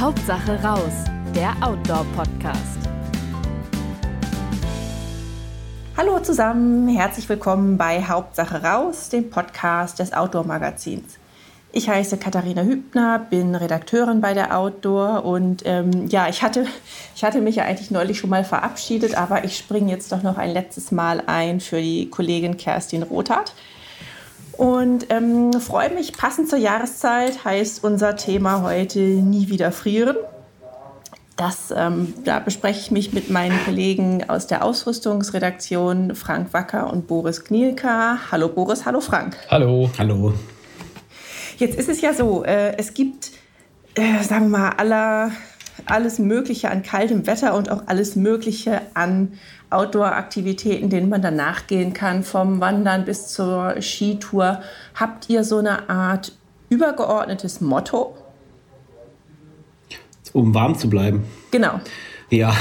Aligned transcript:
Hauptsache 0.00 0.58
raus, 0.62 1.04
der 1.34 1.54
Outdoor-Podcast. 1.60 2.78
Hallo 5.94 6.18
zusammen, 6.20 6.88
herzlich 6.88 7.28
willkommen 7.28 7.76
bei 7.76 8.02
Hauptsache 8.02 8.62
raus, 8.62 9.10
dem 9.10 9.28
Podcast 9.28 9.98
des 9.98 10.14
Outdoor-Magazins. 10.14 11.18
Ich 11.72 11.90
heiße 11.90 12.16
Katharina 12.16 12.62
Hübner, 12.62 13.18
bin 13.18 13.54
Redakteurin 13.54 14.22
bei 14.22 14.32
der 14.32 14.56
Outdoor 14.56 15.26
und 15.26 15.64
ähm, 15.66 16.06
ja, 16.08 16.30
ich 16.30 16.42
hatte, 16.42 16.64
ich 17.14 17.22
hatte 17.22 17.42
mich 17.42 17.56
ja 17.56 17.64
eigentlich 17.64 17.90
neulich 17.90 18.18
schon 18.18 18.30
mal 18.30 18.42
verabschiedet, 18.42 19.14
aber 19.18 19.44
ich 19.44 19.58
springe 19.58 19.90
jetzt 19.90 20.10
doch 20.12 20.22
noch 20.22 20.38
ein 20.38 20.50
letztes 20.50 20.92
Mal 20.92 21.22
ein 21.26 21.60
für 21.60 21.82
die 21.82 22.08
Kollegin 22.08 22.56
Kerstin 22.56 23.02
Rothardt. 23.02 23.52
Und 24.60 25.06
ähm, 25.08 25.54
freue 25.54 25.88
mich, 25.88 26.12
passend 26.12 26.50
zur 26.50 26.58
Jahreszeit 26.58 27.46
heißt 27.46 27.82
unser 27.82 28.16
Thema 28.16 28.60
heute 28.60 28.98
Nie 28.98 29.48
wieder 29.48 29.72
frieren. 29.72 30.16
Das, 31.34 31.72
ähm, 31.74 32.12
da 32.26 32.40
bespreche 32.40 32.78
ich 32.78 32.90
mich 32.90 33.14
mit 33.14 33.30
meinen 33.30 33.58
Kollegen 33.64 34.28
aus 34.28 34.48
der 34.48 34.62
Ausrüstungsredaktion 34.62 36.14
Frank 36.14 36.52
Wacker 36.52 36.92
und 36.92 37.06
Boris 37.06 37.42
Knielka. 37.42 38.18
Hallo 38.30 38.48
Boris, 38.48 38.84
hallo 38.84 39.00
Frank. 39.00 39.38
Hallo. 39.48 39.88
Hallo. 39.96 40.34
Jetzt 41.56 41.78
ist 41.78 41.88
es 41.88 42.02
ja 42.02 42.12
so, 42.12 42.44
äh, 42.44 42.76
es 42.76 42.92
gibt, 42.92 43.30
äh, 43.94 44.22
sagen 44.22 44.50
wir 44.50 44.58
mal, 44.58 44.70
aller, 44.76 45.30
alles 45.86 46.18
Mögliche 46.18 46.70
an 46.70 46.82
kaltem 46.82 47.26
Wetter 47.26 47.54
und 47.54 47.70
auch 47.70 47.84
alles 47.86 48.14
Mögliche 48.14 48.82
an 48.92 49.38
Outdoor-Aktivitäten, 49.70 50.90
denen 50.90 51.08
man 51.08 51.22
dann 51.22 51.36
nachgehen 51.36 51.92
kann, 51.92 52.22
vom 52.22 52.60
Wandern 52.60 53.04
bis 53.04 53.28
zur 53.28 53.80
Skitour. 53.80 54.60
Habt 54.94 55.30
ihr 55.30 55.44
so 55.44 55.58
eine 55.58 55.88
Art 55.88 56.32
übergeordnetes 56.68 57.60
Motto? 57.60 58.16
Um 60.32 60.54
warm 60.54 60.76
zu 60.76 60.88
bleiben. 60.88 61.24
Genau. 61.50 61.80
Ja, 62.30 62.54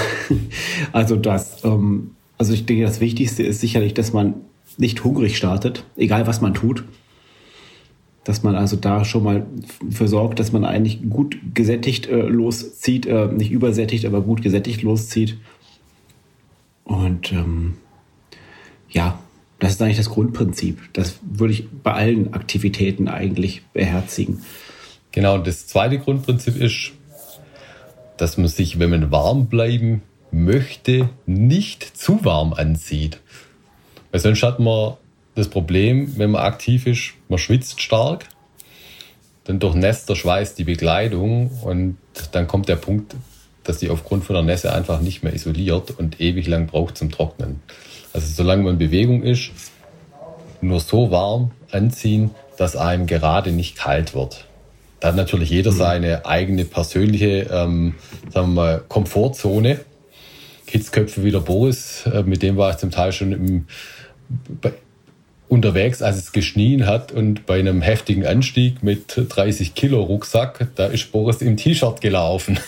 also 0.92 1.16
das, 1.16 1.64
ähm, 1.64 2.16
also 2.38 2.54
ich 2.54 2.66
denke, 2.66 2.84
das 2.84 3.00
Wichtigste 3.00 3.44
ist 3.44 3.62
sicherlich, 3.62 3.94
dass 3.94 4.14
man 4.14 4.36
nicht 4.78 5.04
hungrig 5.04 5.38
startet, 5.38 5.84
egal 5.98 6.26
was 6.26 6.42
man 6.42 6.54
tut 6.54 6.84
dass 8.30 8.44
man 8.44 8.56
also 8.56 8.76
da 8.76 9.06
schon 9.06 9.24
mal 9.24 9.48
für 9.90 10.08
sorgt, 10.08 10.40
dass 10.40 10.52
man 10.52 10.64
eigentlich 10.64 11.10
gut 11.10 11.38
gesättigt 11.56 12.08
äh, 12.08 12.22
loszieht, 12.22 13.08
äh, 13.08 13.26
nicht 13.28 13.50
übersättigt, 13.50 14.06
aber 14.06 14.22
gut 14.22 14.44
gesättigt 14.44 14.84
loszieht. 14.84 15.38
Und 16.90 17.32
ähm, 17.32 17.78
ja, 18.90 19.20
das 19.60 19.74
ist 19.74 19.82
eigentlich 19.82 19.98
das 19.98 20.10
Grundprinzip. 20.10 20.92
Das 20.94 21.20
würde 21.22 21.54
ich 21.54 21.70
bei 21.84 21.94
allen 21.94 22.34
Aktivitäten 22.34 23.08
eigentlich 23.08 23.62
beherzigen. 23.74 24.42
Genau, 25.12 25.38
das 25.38 25.68
zweite 25.68 26.00
Grundprinzip 26.00 26.56
ist, 26.56 26.92
dass 28.18 28.38
man 28.38 28.48
sich, 28.48 28.80
wenn 28.80 28.90
man 28.90 29.12
warm 29.12 29.48
bleiben 29.48 30.02
möchte, 30.32 31.10
nicht 31.28 31.84
zu 31.84 32.26
warm 32.26 32.54
anzieht. 32.54 33.22
Weil 34.10 34.22
sonst 34.22 34.42
hat 34.42 34.60
man 34.60 34.98
das 35.36 35.48
Problem, 35.48 36.18
wenn 36.18 36.32
man 36.32 36.42
aktiv 36.42 36.88
ist, 36.88 37.14
man 37.28 37.38
schwitzt 37.38 37.82
stark, 37.82 38.26
dann 39.44 39.60
durchnässt 39.60 40.10
der 40.10 40.16
Schweiß 40.16 40.56
die 40.56 40.64
Bekleidung 40.64 41.52
und 41.64 41.98
dann 42.32 42.48
kommt 42.48 42.68
der 42.68 42.78
Punkt, 42.78 43.16
dass 43.70 43.78
die 43.78 43.92
aufgrund 43.92 44.24
von 44.24 44.34
der 44.34 44.42
Nässe 44.42 44.74
einfach 44.74 45.00
nicht 45.00 45.24
mehr 45.24 45.34
isoliert 45.34 45.92
und 45.92 46.20
ewig 46.20 46.48
lang 46.48 46.66
braucht 46.66 46.98
zum 46.98 47.12
Trocknen. 47.12 47.62
Also 48.14 48.26
solange 48.34 48.64
man 48.64 48.74
in 48.74 48.80
Bewegung 48.80 49.22
ist, 49.22 49.52
nur 50.60 50.80
so 50.80 51.12
warm 51.12 51.52
anziehen, 51.70 52.32
dass 52.58 52.76
einem 52.76 53.06
gerade 53.06 53.52
nicht 53.52 53.78
kalt 53.78 54.16
wird. 54.16 54.46
Da 55.00 55.10
hat 55.10 55.16
natürlich 55.16 55.52
jeder 55.52 55.72
mhm. 55.72 55.76
seine 55.76 56.26
eigene 56.26 56.66
persönliche 56.66 57.48
ähm, 57.52 57.94
sagen 58.34 58.48
wir 58.48 58.62
mal, 58.62 58.84
Komfortzone. 58.88 59.82
Kidsköpfe 60.66 61.24
wie 61.24 61.32
der 61.32 61.40
Boris, 61.40 62.06
äh, 62.12 62.24
mit 62.24 62.42
dem 62.42 62.58
war 62.58 62.72
ich 62.72 62.78
zum 62.78 62.90
Teil 62.90 63.12
schon 63.12 63.32
im, 63.32 63.66
unterwegs, 65.48 66.02
als 66.02 66.18
es 66.18 66.32
geschnien 66.32 66.88
hat 66.88 67.12
und 67.12 67.46
bei 67.46 67.60
einem 67.60 67.84
heftigen 67.84 68.26
Anstieg 68.26 68.82
mit 68.82 69.14
30 69.16 69.76
Kilo 69.76 70.02
Rucksack, 70.02 70.70
da 70.76 70.88
ist 70.88 71.12
Boris 71.12 71.42
im 71.42 71.56
T-Shirt 71.56 72.02
gelaufen. 72.02 72.60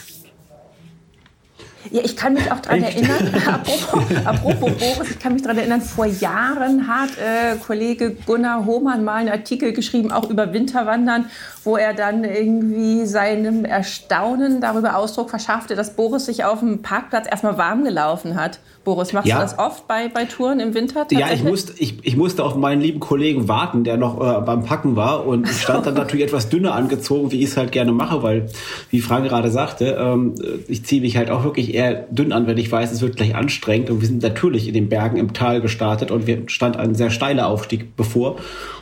Ja, 1.91 2.02
ich 2.06 2.16
kann 2.16 2.34
mich 2.34 2.50
auch 2.50 2.59
daran 2.59 2.84
erinnern, 2.84 3.34
apropos, 3.47 4.03
apropos, 4.24 4.72
Boris, 4.79 5.12
ich 5.12 5.19
kann 5.19 5.34
mich 5.34 5.41
daran 5.41 5.57
erinnern, 5.57 5.81
vor 5.81 6.06
Jahren 6.06 6.88
hat 6.88 7.09
äh, 7.18 7.57
Kollege 7.57 8.12
Gunnar 8.25 8.66
Hohmann 8.66 9.03
mal 9.03 9.16
einen 9.16 9.29
Artikel 9.29 9.74
geschrieben, 9.74 10.09
auch 10.09 10.29
über 10.29 10.53
Winterwandern, 10.53 11.25
wo 11.66 11.75
er 11.75 11.94
dann 11.94 12.24
irgendwie 12.24 13.06
seinem 13.06 13.66
Erstaunen 13.66 14.62
darüber 14.62 14.96
Ausdruck 14.96 15.29
verschaffte, 15.29 15.75
dass 15.75 15.94
Boris 15.97 16.28
sich 16.28 16.46
auf 16.46 16.59
dem 16.59 16.81
Parkplatz 16.81 17.28
erstmal 17.29 17.57
warm 17.57 17.84
gelaufen 17.84 18.35
hat. 18.35 18.59
Boris, 18.84 19.14
machst 19.14 19.28
ja. 19.28 19.36
du 19.36 19.42
das 19.42 19.59
oft 19.59 19.88
bei, 19.88 20.08
bei 20.08 20.25
Touren 20.25 20.59
im 20.59 20.74
Winter? 20.74 21.06
Ja, 21.12 21.31
ich 21.31 21.44
musste, 21.44 21.74
ich, 21.78 22.00
ich 22.02 22.18
musste 22.18 22.44
auf 22.44 22.56
meinen 22.56 22.81
lieben 22.81 23.00
Kollegen 23.00 23.47
warten, 23.47 23.84
der 23.84 23.97
noch 23.97 24.19
äh, 24.19 24.42
beim 24.42 24.64
Packen 24.64 24.96
war 24.96 25.28
und 25.28 25.47
ich 25.47 25.62
stand 25.62 25.86
dann 25.86 25.94
natürlich 25.96 26.25
etwas 26.25 26.50
dünner 26.50 26.74
angezogen, 26.74 27.31
wie 27.31 27.40
ich 27.40 27.50
es 27.50 27.58
halt 27.58 27.72
gerne 27.72 27.91
mache, 27.91 28.24
weil, 28.24 28.47
wie 28.90 29.02
Frank 29.02 29.28
gerade 29.28 29.52
sagte, 29.52 29.97
ähm, 30.00 30.34
ich 30.68 30.84
ziehe 30.84 31.02
mich 31.02 31.16
halt 31.16 31.30
auch 31.30 31.44
wirklich 31.44 31.74
eher 31.74 31.94
dünn 32.09 32.31
an, 32.31 32.47
wenn 32.47 32.58
ich 32.58 32.72
weiß, 32.72 32.91
es 32.91 33.02
wird 33.02 33.18
gleich 33.18 33.36
anstrengend 33.36 33.91
und 33.91 34.02
wir 34.02 34.08
sind 34.08 34.24
natürlich 34.24 34.68
in 34.68 34.74
den 34.74 34.90
Bergen 34.90 35.18
im 35.18 35.34
Tal 35.34 35.62
gestartet 35.62 36.09
und 36.09 36.25
wir 36.25 36.44
stand 36.47 36.78
ein 36.78 36.96
sehr 36.96 37.12
steiler 37.12 37.47
Aufstieg 37.47 37.96
bevor. 37.96 38.38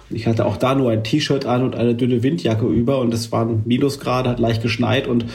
Ich 0.09 0.27
hatte 0.27 0.45
auch 0.45 0.57
da 0.57 0.75
nur 0.75 0.91
ein 0.91 1.03
T-Shirt 1.03 1.45
an 1.45 1.63
und 1.63 1.75
eine 1.75 1.93
dünne 1.93 2.23
Windjacke 2.23 2.65
über 2.65 2.99
und 2.99 3.13
es 3.13 3.31
waren 3.31 3.63
Minusgrade, 3.65 4.29
hat 4.29 4.39
leicht 4.39 4.61
geschneit 4.61 5.07
und 5.07 5.25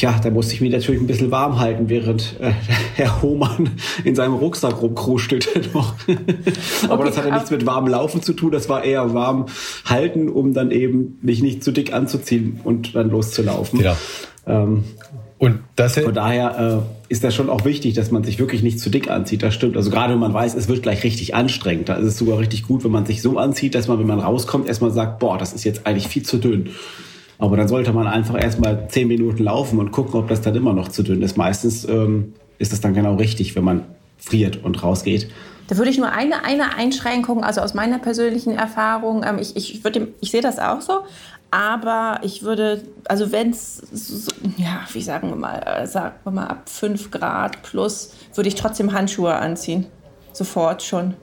Tja, 0.00 0.18
da 0.18 0.30
musste 0.30 0.54
ich 0.54 0.62
mich 0.62 0.72
natürlich 0.72 0.98
ein 0.98 1.06
bisschen 1.06 1.30
warm 1.30 1.60
halten, 1.60 1.90
während 1.90 2.40
äh, 2.40 2.52
Herr 2.94 3.20
Hohmann 3.20 3.68
in 4.02 4.14
seinem 4.14 4.32
Rucksack 4.32 4.80
rumkrustelte 4.80 5.60
noch. 5.74 5.92
aber 6.84 6.94
okay, 6.94 7.04
das 7.04 7.18
hatte 7.18 7.30
nichts 7.30 7.50
mit 7.50 7.66
warm 7.66 7.86
Laufen 7.86 8.22
zu 8.22 8.32
tun, 8.32 8.50
das 8.50 8.70
war 8.70 8.82
eher 8.82 9.12
warm 9.12 9.44
halten, 9.84 10.30
um 10.30 10.54
dann 10.54 10.70
eben 10.70 11.18
mich 11.20 11.42
nicht 11.42 11.62
zu 11.62 11.70
dick 11.70 11.92
anzuziehen 11.92 12.60
und 12.64 12.94
dann 12.94 13.10
loszulaufen. 13.10 13.78
Ja. 13.80 13.94
Ähm, 14.46 14.84
und 15.36 15.58
das 15.76 15.98
von 15.98 16.14
daher 16.14 16.82
äh, 16.82 17.12
ist 17.12 17.22
das 17.22 17.34
schon 17.34 17.50
auch 17.50 17.66
wichtig, 17.66 17.92
dass 17.92 18.10
man 18.10 18.24
sich 18.24 18.38
wirklich 18.38 18.62
nicht 18.62 18.80
zu 18.80 18.88
dick 18.88 19.10
anzieht. 19.10 19.42
Das 19.42 19.54
stimmt. 19.54 19.76
Also 19.76 19.90
gerade 19.90 20.14
wenn 20.14 20.20
man 20.20 20.32
weiß, 20.32 20.54
es 20.54 20.66
wird 20.66 20.82
gleich 20.82 21.04
richtig 21.04 21.34
anstrengend, 21.34 21.90
da 21.90 21.96
ist 21.96 22.06
es 22.06 22.16
sogar 22.16 22.38
richtig 22.38 22.66
gut, 22.66 22.84
wenn 22.84 22.90
man 22.90 23.04
sich 23.04 23.20
so 23.20 23.36
anzieht, 23.36 23.74
dass 23.74 23.86
man, 23.86 23.98
wenn 23.98 24.06
man 24.06 24.20
rauskommt, 24.20 24.66
erstmal 24.66 24.92
sagt, 24.92 25.18
boah, 25.18 25.36
das 25.36 25.52
ist 25.52 25.64
jetzt 25.64 25.86
eigentlich 25.86 26.08
viel 26.08 26.22
zu 26.22 26.38
dünn. 26.38 26.70
Aber 27.40 27.56
dann 27.56 27.68
sollte 27.68 27.92
man 27.92 28.06
einfach 28.06 28.40
erstmal 28.40 28.88
zehn 28.88 29.08
Minuten 29.08 29.42
laufen 29.42 29.78
und 29.78 29.90
gucken, 29.90 30.20
ob 30.20 30.28
das 30.28 30.42
dann 30.42 30.54
immer 30.54 30.74
noch 30.74 30.88
zu 30.88 31.02
dünn 31.02 31.22
ist. 31.22 31.36
Meistens 31.36 31.86
ähm, 31.86 32.34
ist 32.58 32.72
das 32.72 32.80
dann 32.80 32.94
genau 32.94 33.14
richtig, 33.14 33.56
wenn 33.56 33.64
man 33.64 33.84
friert 34.18 34.62
und 34.62 34.82
rausgeht. 34.82 35.30
Da 35.66 35.76
würde 35.78 35.90
ich 35.90 35.98
nur 35.98 36.10
eine, 36.10 36.44
eine 36.44 36.74
Einschränkung, 36.74 37.42
also 37.42 37.60
aus 37.60 37.74
meiner 37.74 37.98
persönlichen 37.98 38.56
Erfahrung, 38.56 39.24
ähm, 39.24 39.38
ich, 39.38 39.56
ich, 39.56 39.82
würde, 39.84 40.08
ich 40.20 40.30
sehe 40.30 40.42
das 40.42 40.58
auch 40.58 40.80
so, 40.80 41.04
aber 41.50 42.20
ich 42.22 42.42
würde, 42.42 42.82
also 43.08 43.32
wenn 43.32 43.50
es, 43.50 43.76
so, 43.76 44.32
ja, 44.56 44.80
wie 44.92 45.00
sagen 45.00 45.30
wir 45.30 45.36
mal, 45.36 45.58
äh, 45.58 45.86
sagen 45.86 46.14
wir 46.24 46.32
mal 46.32 46.46
ab 46.46 46.68
5 46.68 47.10
Grad 47.10 47.62
plus, 47.62 48.14
würde 48.34 48.48
ich 48.48 48.54
trotzdem 48.54 48.92
Handschuhe 48.92 49.34
anziehen. 49.34 49.86
Sofort 50.32 50.82
schon. 50.82 51.14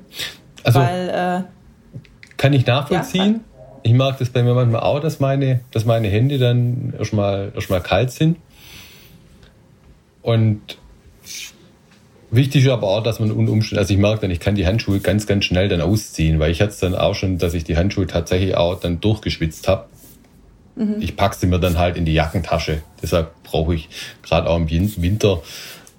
Also, 0.63 0.79
Weil, 0.79 1.09
äh, 1.09 2.35
kann 2.37 2.53
ich 2.53 2.65
nachvollziehen. 2.65 3.33
Ja, 3.33 3.56
ich 3.87 3.93
mag 3.93 4.17
das 4.19 4.29
bei 4.29 4.43
mir 4.43 4.53
manchmal 4.53 4.81
auch, 4.81 4.99
dass 4.99 5.21
meine, 5.21 5.61
dass 5.71 5.85
meine 5.85 6.09
Hände 6.09 6.37
dann 6.37 6.93
erstmal, 6.97 7.53
erstmal 7.55 7.81
kalt 7.81 8.11
sind. 8.11 8.37
Und 10.21 10.77
wichtig 12.29 12.65
ist 12.65 12.69
aber 12.69 12.87
auch, 12.87 13.01
dass 13.01 13.21
man 13.21 13.31
unter 13.31 13.53
Umständen, 13.53 13.79
also 13.79 13.93
ich 13.93 13.99
merke 13.99 14.21
dann, 14.21 14.31
ich 14.31 14.41
kann 14.41 14.55
die 14.55 14.67
Handschuhe 14.67 14.99
ganz, 14.99 15.25
ganz 15.25 15.45
schnell 15.45 15.69
dann 15.69 15.79
ausziehen, 15.79 16.37
weil 16.39 16.51
ich 16.51 16.59
hatte 16.59 16.71
es 16.71 16.79
dann 16.79 16.95
auch 16.95 17.15
schon, 17.15 17.37
dass 17.37 17.53
ich 17.53 17.63
die 17.63 17.77
Handschuhe 17.77 18.07
tatsächlich 18.07 18.57
auch 18.57 18.77
dann 18.77 18.99
durchgeschwitzt 18.99 19.69
habe. 19.69 19.85
Mhm. 20.75 20.97
Ich 20.99 21.15
packe 21.15 21.37
sie 21.37 21.47
mir 21.47 21.59
dann 21.59 21.77
halt 21.77 21.95
in 21.95 22.03
die 22.03 22.13
Jackentasche. 22.13 22.81
Deshalb 23.01 23.41
brauche 23.43 23.73
ich 23.73 23.87
gerade 24.21 24.49
auch 24.49 24.57
im 24.57 24.69
Winter 24.69 25.41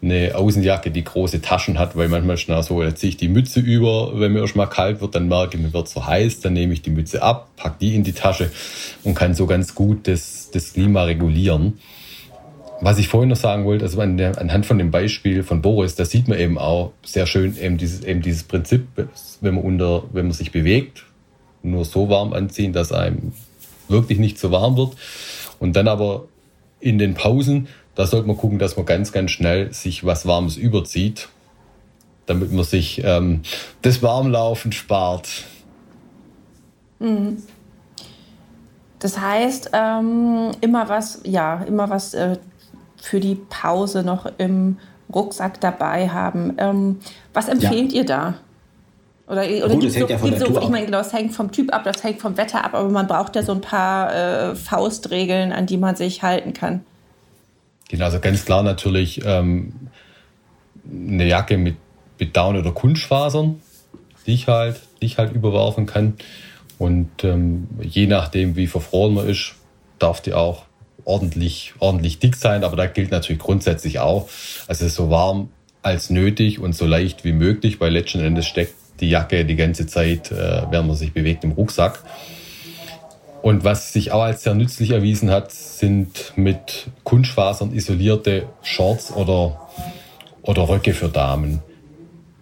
eine 0.01 0.37
Außenjacke, 0.37 0.91
die 0.91 1.03
große 1.03 1.41
Taschen 1.41 1.79
hat, 1.79 1.97
weil 1.97 2.09
manchmal 2.09 2.37
schnell 2.37 2.63
so, 2.63 2.83
jetzt 2.83 3.01
ziehe 3.01 3.11
ich 3.11 3.17
die 3.17 3.29
Mütze 3.29 3.61
über, 3.61 4.19
wenn 4.19 4.33
mir 4.33 4.41
erstmal 4.41 4.69
kalt 4.69 5.01
wird, 5.01 5.15
dann 5.15 5.29
merke 5.29 5.57
ich, 5.57 5.63
mir 5.63 5.73
wird 5.73 5.89
so 5.89 6.07
heiß, 6.07 6.41
dann 6.41 6.53
nehme 6.53 6.73
ich 6.73 6.83
die 6.83 6.91
Mütze 6.91 7.23
ab, 7.23 7.49
packe 7.57 7.77
die 7.81 7.95
in 7.97 8.05
die 8.05 8.13
Tasche 8.13 8.51
und 9.03 9.15
kann 9.15 9.35
so 9.35 9.47
ganz 9.47 9.75
gut 9.75 10.07
das, 10.07 10.51
das 10.53 10.73
Klima 10.73 11.03
regulieren. 11.03 11.79
Was 12.81 12.99
ich 12.99 13.09
vorhin 13.09 13.29
noch 13.29 13.37
sagen 13.37 13.65
wollte, 13.65 13.85
also 13.85 14.01
anhand 14.01 14.65
von 14.65 14.79
dem 14.79 14.93
Beispiel 14.93 15.43
von 15.43 15.63
Boris, 15.63 15.97
da 15.97 16.05
sieht 16.05 16.29
man 16.29 16.39
eben 16.39 16.59
auch 16.59 16.93
sehr 17.05 17.27
schön 17.27 17.59
eben 17.59 17.77
dieses, 17.77 18.05
eben 18.05 18.23
dieses 18.23 18.45
Prinzip, 18.45 18.87
wenn 19.41 19.55
man 19.55 19.65
unter, 19.65 20.05
wenn 20.13 20.27
man 20.27 20.33
sich 20.33 20.53
bewegt, 20.53 21.05
nur 21.65 21.85
so 21.85 22.09
warm 22.09 22.33
anziehen, 22.33 22.73
dass 22.73 22.93
einem 22.93 23.33
wirklich 23.89 24.21
nicht 24.21 24.39
so 24.39 24.53
warm 24.53 24.77
wird. 24.77 24.93
Und 25.59 25.75
dann 25.75 25.89
aber 25.89 26.29
in 26.79 26.99
den 26.99 27.15
Pausen 27.15 27.67
da 27.99 28.07
sollte 28.07 28.29
man 28.29 28.37
gucken, 28.37 28.61
dass 28.61 28.77
man 28.77 28.87
ganz, 28.87 29.11
ganz 29.11 29.33
schnell 29.33 29.73
sich 29.73 30.07
was 30.07 30.25
Warmes 30.25 30.57
überzieht, 30.57 31.29
damit 32.27 32.53
man 32.53 32.63
sich 32.63 33.03
ähm, 33.05 33.43
das 33.83 34.05
Warmlaufen 34.05 34.71
spart. 34.71 35.29
Mhm. 37.01 37.43
Das 39.01 39.19
heißt, 39.19 39.71
ähm, 39.73 40.53
immer 40.61 40.89
was, 40.89 41.23
ja, 41.25 41.65
immer 41.65 41.91
was 41.91 42.15
äh, 42.15 42.39
für 43.03 43.19
die 43.19 43.35
Pause 43.35 44.05
noch 44.05 44.27
im 44.39 44.79
Rucksack 45.13 45.61
dabei 45.61 46.09
haben. 46.09 46.55
Ähm, 46.59 47.01
was 47.35 47.49
empfehlt 47.49 47.93
ja. 47.93 47.99
ihr 47.99 48.07
da? 48.07 48.35
Oder, 49.27 49.43
oder 49.43 49.71
Gut, 49.71 49.87
das 49.87 49.97
hängt 49.97 50.07
so, 50.07 50.13
ja 50.13 50.19
von 50.19 50.31
der 50.31 50.39
so, 50.39 50.47
Tour 50.47 50.63
Ich 50.63 50.69
meine, 50.69 50.87
genau, 50.87 50.99
das 50.99 51.13
hängt 51.13 51.35
vom 51.35 51.51
Typ 51.51 51.75
ab, 51.75 51.83
das 51.83 52.05
hängt 52.05 52.21
vom 52.21 52.37
Wetter 52.37 52.65
ab, 52.65 52.75
aber 52.75 52.91
man 52.91 53.09
braucht 53.09 53.35
ja 53.35 53.43
so 53.43 53.51
ein 53.51 53.61
paar 53.61 54.15
äh, 54.15 54.55
Faustregeln, 54.55 55.51
an 55.51 55.67
die 55.67 55.79
man 55.79 55.97
sich 55.97 56.23
halten 56.23 56.53
kann. 56.53 56.85
Genau, 57.89 58.05
also 58.05 58.21
ganz 58.21 58.45
klar 58.45 58.63
natürlich 58.63 59.23
ähm, 59.25 59.73
eine 60.85 61.27
Jacke 61.27 61.57
mit, 61.57 61.77
mit 62.19 62.37
Down- 62.37 62.57
oder 62.57 62.73
Kunstfasern, 62.73 63.61
die 64.27 64.35
ich 64.35 64.47
halt, 64.47 64.81
die 65.01 65.07
ich 65.07 65.19
halt 65.19 65.33
überwerfen 65.33 65.87
kann. 65.87 66.15
Und 66.79 67.25
ähm, 67.25 67.67
je 67.81 68.07
nachdem, 68.07 68.57
wie 68.57 68.67
verfroren 68.67 69.15
man 69.15 69.29
ist, 69.29 69.55
darf 69.99 70.21
die 70.21 70.35
auch 70.35 70.65
ordentlich, 71.05 71.73
ordentlich 71.79 72.19
dick 72.19 72.37
sein. 72.37 72.63
Aber 72.63 72.77
da 72.77 72.87
gilt 72.87 73.11
natürlich 73.11 73.41
grundsätzlich 73.41 73.99
auch, 73.99 74.29
also 74.67 74.87
so 74.89 75.11
warm 75.11 75.49
als 75.83 76.11
nötig 76.11 76.61
und 76.61 76.75
so 76.75 76.87
leicht 76.87 77.25
wie 77.25 77.33
möglich, 77.33 77.81
weil 77.81 77.93
letzten 77.93 78.21
Endes 78.21 78.47
steckt 78.47 78.75
die 79.01 79.09
Jacke 79.09 79.45
die 79.45 79.57
ganze 79.57 79.87
Zeit, 79.87 80.31
äh, 80.31 80.63
während 80.71 80.89
man 80.89 80.97
sich 80.97 81.13
bewegt, 81.13 81.45
im 81.45 81.53
Rucksack. 81.53 82.03
Und 83.43 83.65
was 83.65 83.93
sich 83.93 84.13
auch 84.13 84.23
als 84.23 84.43
sehr 84.43 84.55
nützlich 84.55 84.91
erwiesen 84.91 85.31
hat, 85.31 85.53
sind 85.53 86.33
mit 86.37 86.89
Kunstfasern 87.05 87.73
isolierte 87.73 88.47
Shorts 88.63 89.13
oder, 89.13 89.69
oder 90.43 90.69
Röcke 90.69 90.93
für 90.93 91.09
Damen. 91.09 91.63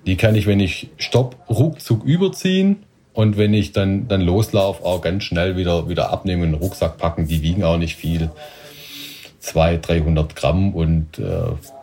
Die 0.06 0.16
kann 0.16 0.34
ich, 0.34 0.46
wenn 0.46 0.60
ich 0.60 0.88
stopp, 0.96 1.37
ruckzuck 1.48 2.04
überziehen 2.04 2.84
und 3.12 3.37
wenn 3.37 3.54
ich 3.54 3.72
dann, 3.72 4.08
dann 4.08 4.20
loslaufe, 4.20 4.84
auch 4.84 5.00
ganz 5.02 5.25
schnell 5.25 5.56
wieder, 5.56 5.88
wieder 5.88 6.10
abnehmen 6.10 6.43
und 6.43 6.52
den 6.52 6.60
Rucksack 6.60 6.96
packen. 6.99 7.26
Die 7.26 7.42
wiegen 7.42 7.64
auch 7.64 7.78
nicht 7.78 7.96
viel. 7.96 8.31
200, 9.40 9.88
300 9.88 10.37
Gramm 10.37 10.75
und 10.75 11.19
äh, 11.19 11.22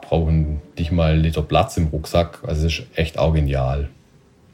brauchen 0.01 0.61
nicht 0.77 0.91
mal 0.91 1.13
einen 1.13 1.23
Liter 1.23 1.41
Platz 1.41 1.77
im 1.77 1.87
Rucksack. 1.87 2.43
Also 2.45 2.67
ist 2.67 2.83
echt 2.95 3.17
auch 3.17 3.33
genial. 3.33 3.89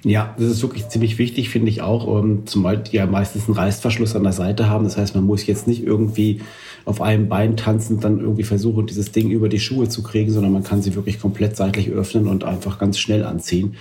Ja, 0.06 0.34
das 0.38 0.48
ist 0.48 0.62
wirklich 0.62 0.88
ziemlich 0.88 1.18
wichtig, 1.18 1.50
finde 1.50 1.70
ich 1.70 1.82
auch, 1.82 2.08
um, 2.08 2.48
zumal 2.48 2.78
die 2.78 2.96
ja 2.96 3.06
meistens 3.06 3.48
einen 3.48 3.58
Reißverschluss 3.58 4.16
an 4.16 4.24
der 4.24 4.32
Seite 4.32 4.70
haben. 4.70 4.86
Das 4.86 4.96
heißt, 4.96 5.14
man 5.14 5.26
muss 5.26 5.46
jetzt 5.46 5.68
nicht 5.68 5.84
irgendwie 5.84 6.40
auf 6.86 7.02
einem 7.02 7.28
Bein 7.28 7.58
tanzen, 7.58 8.00
dann 8.00 8.22
irgendwie 8.22 8.44
versuchen, 8.44 8.88
dieses 8.88 9.12
Ding 9.12 9.30
über 9.30 9.50
die 9.50 9.60
Schuhe 9.60 9.90
zu 9.90 10.02
kriegen, 10.02 10.32
sondern 10.32 10.54
man 10.54 10.64
kann 10.64 10.82
sie 10.82 10.96
wirklich 10.96 11.20
komplett 11.20 11.58
seitlich 11.58 11.90
öffnen 11.90 12.28
und 12.28 12.46
einfach 12.46 12.80
ganz 12.80 12.98
schnell 12.98 13.26
anziehen. 13.26 13.76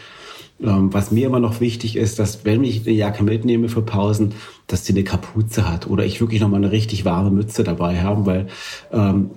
Ähm, 0.60 0.92
was 0.92 1.12
mir 1.12 1.28
immer 1.28 1.38
noch 1.38 1.60
wichtig 1.60 1.94
ist, 1.94 2.18
dass 2.18 2.44
wenn 2.44 2.64
ich 2.64 2.84
eine 2.84 2.96
Jacke 2.96 3.22
mitnehme 3.22 3.68
für 3.68 3.82
Pausen, 3.82 4.34
dass 4.66 4.82
die 4.82 4.92
eine 4.92 5.04
Kapuze 5.04 5.70
hat 5.70 5.86
oder 5.86 6.04
ich 6.04 6.20
wirklich 6.20 6.40
nochmal 6.40 6.58
eine 6.58 6.72
richtig 6.72 7.04
warme 7.04 7.30
Mütze 7.30 7.62
dabei 7.62 8.00
habe, 8.00 8.26
weil 8.26 8.46
ähm, 8.92 9.30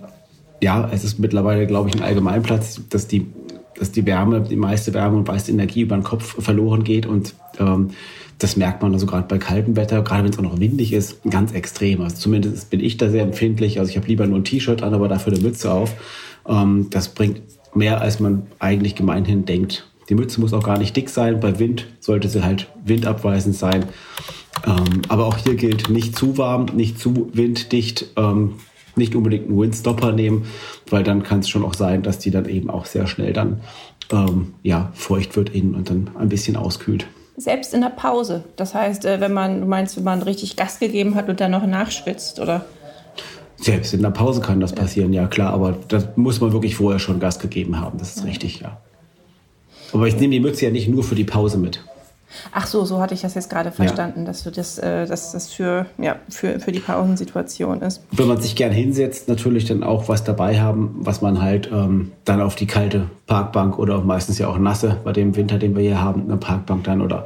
ja, 0.64 0.90
es 0.92 1.04
ist 1.04 1.20
mittlerweile, 1.20 1.68
glaube 1.68 1.90
ich, 1.90 1.96
ein 1.96 2.04
Allgemeinplatz, 2.04 2.82
dass 2.90 3.08
die 3.08 3.28
dass 3.78 3.92
die 3.92 4.06
Wärme, 4.06 4.42
die 4.42 4.56
meiste 4.56 4.94
Wärme 4.94 5.18
und 5.18 5.28
meiste 5.28 5.52
Energie 5.52 5.82
über 5.82 5.96
den 5.96 6.04
Kopf 6.04 6.42
verloren 6.42 6.84
geht 6.84 7.06
und 7.06 7.36
ähm, 7.60 7.92
das 8.42 8.58
merkt 8.58 8.82
man 8.82 8.92
also 8.94 9.06
gerade 9.06 9.28
bei 9.28 9.38
kaltem 9.38 9.76
Wetter, 9.76 10.02
gerade 10.02 10.24
wenn 10.24 10.32
es 10.32 10.40
auch 10.40 10.44
noch 10.44 10.60
windig 10.60 10.94
ist, 10.94 11.22
ganz 11.30 11.52
extrem. 11.52 12.02
Also 12.02 12.16
zumindest 12.16 12.72
bin 12.72 12.80
ich 12.80 12.98
da 12.98 13.10
sehr 13.10 13.22
empfindlich. 13.22 13.80
Also 13.80 13.92
ich 13.92 13.98
habe 13.98 14.08
lieber 14.08 14.26
nur 14.26 14.40
ein 14.40 14.44
T-Shirt 14.44 14.82
an, 14.82 14.96
aber 14.96 15.08
dafür 15.08 15.34
eine 15.34 15.44
Mütze 15.44 15.72
auf. 15.72 15.94
Ähm, 16.48 16.88
das 16.90 17.10
bringt 17.10 17.42
mehr, 17.76 18.02
als 18.02 18.20
man 18.20 18.48
eigentlich 18.58 18.96
gemeinhin 18.96 19.46
denkt. 19.46 19.88
Die 20.10 20.16
Mütze 20.16 20.42
muss 20.42 20.54
auch 20.54 20.64
gar 20.64 20.80
nicht 20.80 20.96
dick 20.96 21.10
sein. 21.10 21.40
Bei 21.40 21.60
Wind 21.60 21.88
sollte 22.00 22.30
sie 22.30 22.44
halt 22.44 22.68
windabweisend 22.84 23.56
sein. 23.56 23.86
Ähm, 24.66 25.04
aber 25.08 25.26
auch 25.26 25.38
hier 25.38 25.56
gilt 25.56 25.90
nicht 25.90 26.16
zu 26.18 26.38
warm, 26.38 26.66
nicht 26.76 27.00
zu 27.00 27.30
winddicht. 27.34 28.08
Ähm, 28.18 28.56
nicht 28.96 29.16
unbedingt 29.16 29.48
einen 29.48 29.60
Windstopper 29.60 30.12
nehmen, 30.12 30.46
weil 30.90 31.04
dann 31.04 31.24
kann 31.24 31.40
es 31.40 31.50
schon 31.50 31.64
auch 31.64 31.74
sein, 31.74 32.04
dass 32.04 32.20
die 32.20 32.32
dann 32.32 32.48
eben 32.48 32.70
auch 32.70 32.86
sehr 32.86 33.08
schnell 33.08 33.34
dann 33.34 33.62
ähm, 34.12 34.54
ja, 34.64 34.92
feucht 34.94 35.36
wird 35.36 35.50
innen 35.50 35.76
und 35.76 35.90
dann 35.90 36.12
ein 36.18 36.30
bisschen 36.30 36.56
auskühlt. 36.56 37.08
Selbst 37.38 37.74
in 37.74 37.82
der 37.82 37.90
Pause. 37.90 38.44
Das 38.56 38.76
heißt, 38.76 39.06
äh, 39.06 39.20
wenn 39.22 39.34
man, 39.34 39.62
du 39.62 39.68
meinst, 39.68 39.98
wenn 39.98 40.04
man 40.04 40.22
richtig 40.22 40.56
Gas 40.56 40.80
gegeben 40.80 41.16
hat 41.16 41.30
und 41.30 41.40
dann 41.40 41.52
noch 41.52 41.66
nachschwitzt, 41.66 42.40
oder? 42.40 42.66
Selbst 43.58 43.94
in 43.94 44.02
der 44.02 44.10
Pause 44.10 44.42
kann 44.42 44.60
das 44.60 44.74
passieren, 44.74 45.14
ja 45.14 45.28
klar, 45.28 45.54
aber 45.54 45.78
da 45.88 46.02
muss 46.16 46.42
man 46.42 46.52
wirklich 46.52 46.76
vorher 46.76 47.00
schon 47.00 47.20
Gas 47.20 47.40
gegeben 47.40 47.80
haben, 47.80 48.00
das 48.00 48.16
ist 48.16 48.20
ja. 48.20 48.26
richtig, 48.26 48.60
ja. 48.60 48.80
Aber 49.94 50.08
ich 50.08 50.16
nehme 50.16 50.34
die 50.34 50.40
Mütze 50.40 50.66
ja 50.66 50.72
nicht 50.72 50.88
nur 50.88 51.04
für 51.04 51.16
die 51.16 51.24
Pause 51.24 51.58
mit. 51.58 51.84
Ach 52.52 52.68
so, 52.68 52.86
so 52.86 53.00
hatte 53.00 53.14
ich 53.14 53.22
das 53.22 53.36
jetzt 53.36 53.50
gerade 53.50 53.72
verstanden, 53.72 54.22
ja. 54.22 54.26
dass, 54.26 54.44
du 54.44 54.52
das, 54.52 54.78
äh, 54.78 55.06
dass 55.06 55.32
das 55.32 55.52
für, 55.52 55.86
ja, 55.98 56.18
für, 56.30 56.60
für 56.60 56.72
die 56.72 56.80
Pausensituation 56.80 57.82
ist. 57.82 58.02
Wenn 58.12 58.28
man 58.28 58.40
sich 58.40 58.56
gern 58.56 58.72
hinsetzt, 58.72 59.28
natürlich 59.28 59.66
dann 59.66 59.84
auch 59.84 60.08
was 60.08 60.24
dabei 60.24 60.60
haben, 60.60 60.96
was 61.00 61.22
man 61.22 61.42
halt 61.42 61.70
ähm, 61.72 62.12
dann 62.26 62.42
auf 62.42 62.56
die 62.56 62.68
kalte 62.68 63.10
Parkbank 63.28 63.80
oder 63.80 64.02
meistens 64.02 64.38
ja 64.38 64.48
auch 64.48 64.58
nasse, 64.58 64.98
bei 65.04 65.14
dem 65.14 65.36
Winter, 65.36 65.58
den 65.58 65.76
wir 65.76 65.84
hier 65.84 66.02
haben, 66.02 66.24
eine 66.24 66.38
Parkbank 66.38 66.84
dann 66.84 67.02
oder 67.02 67.26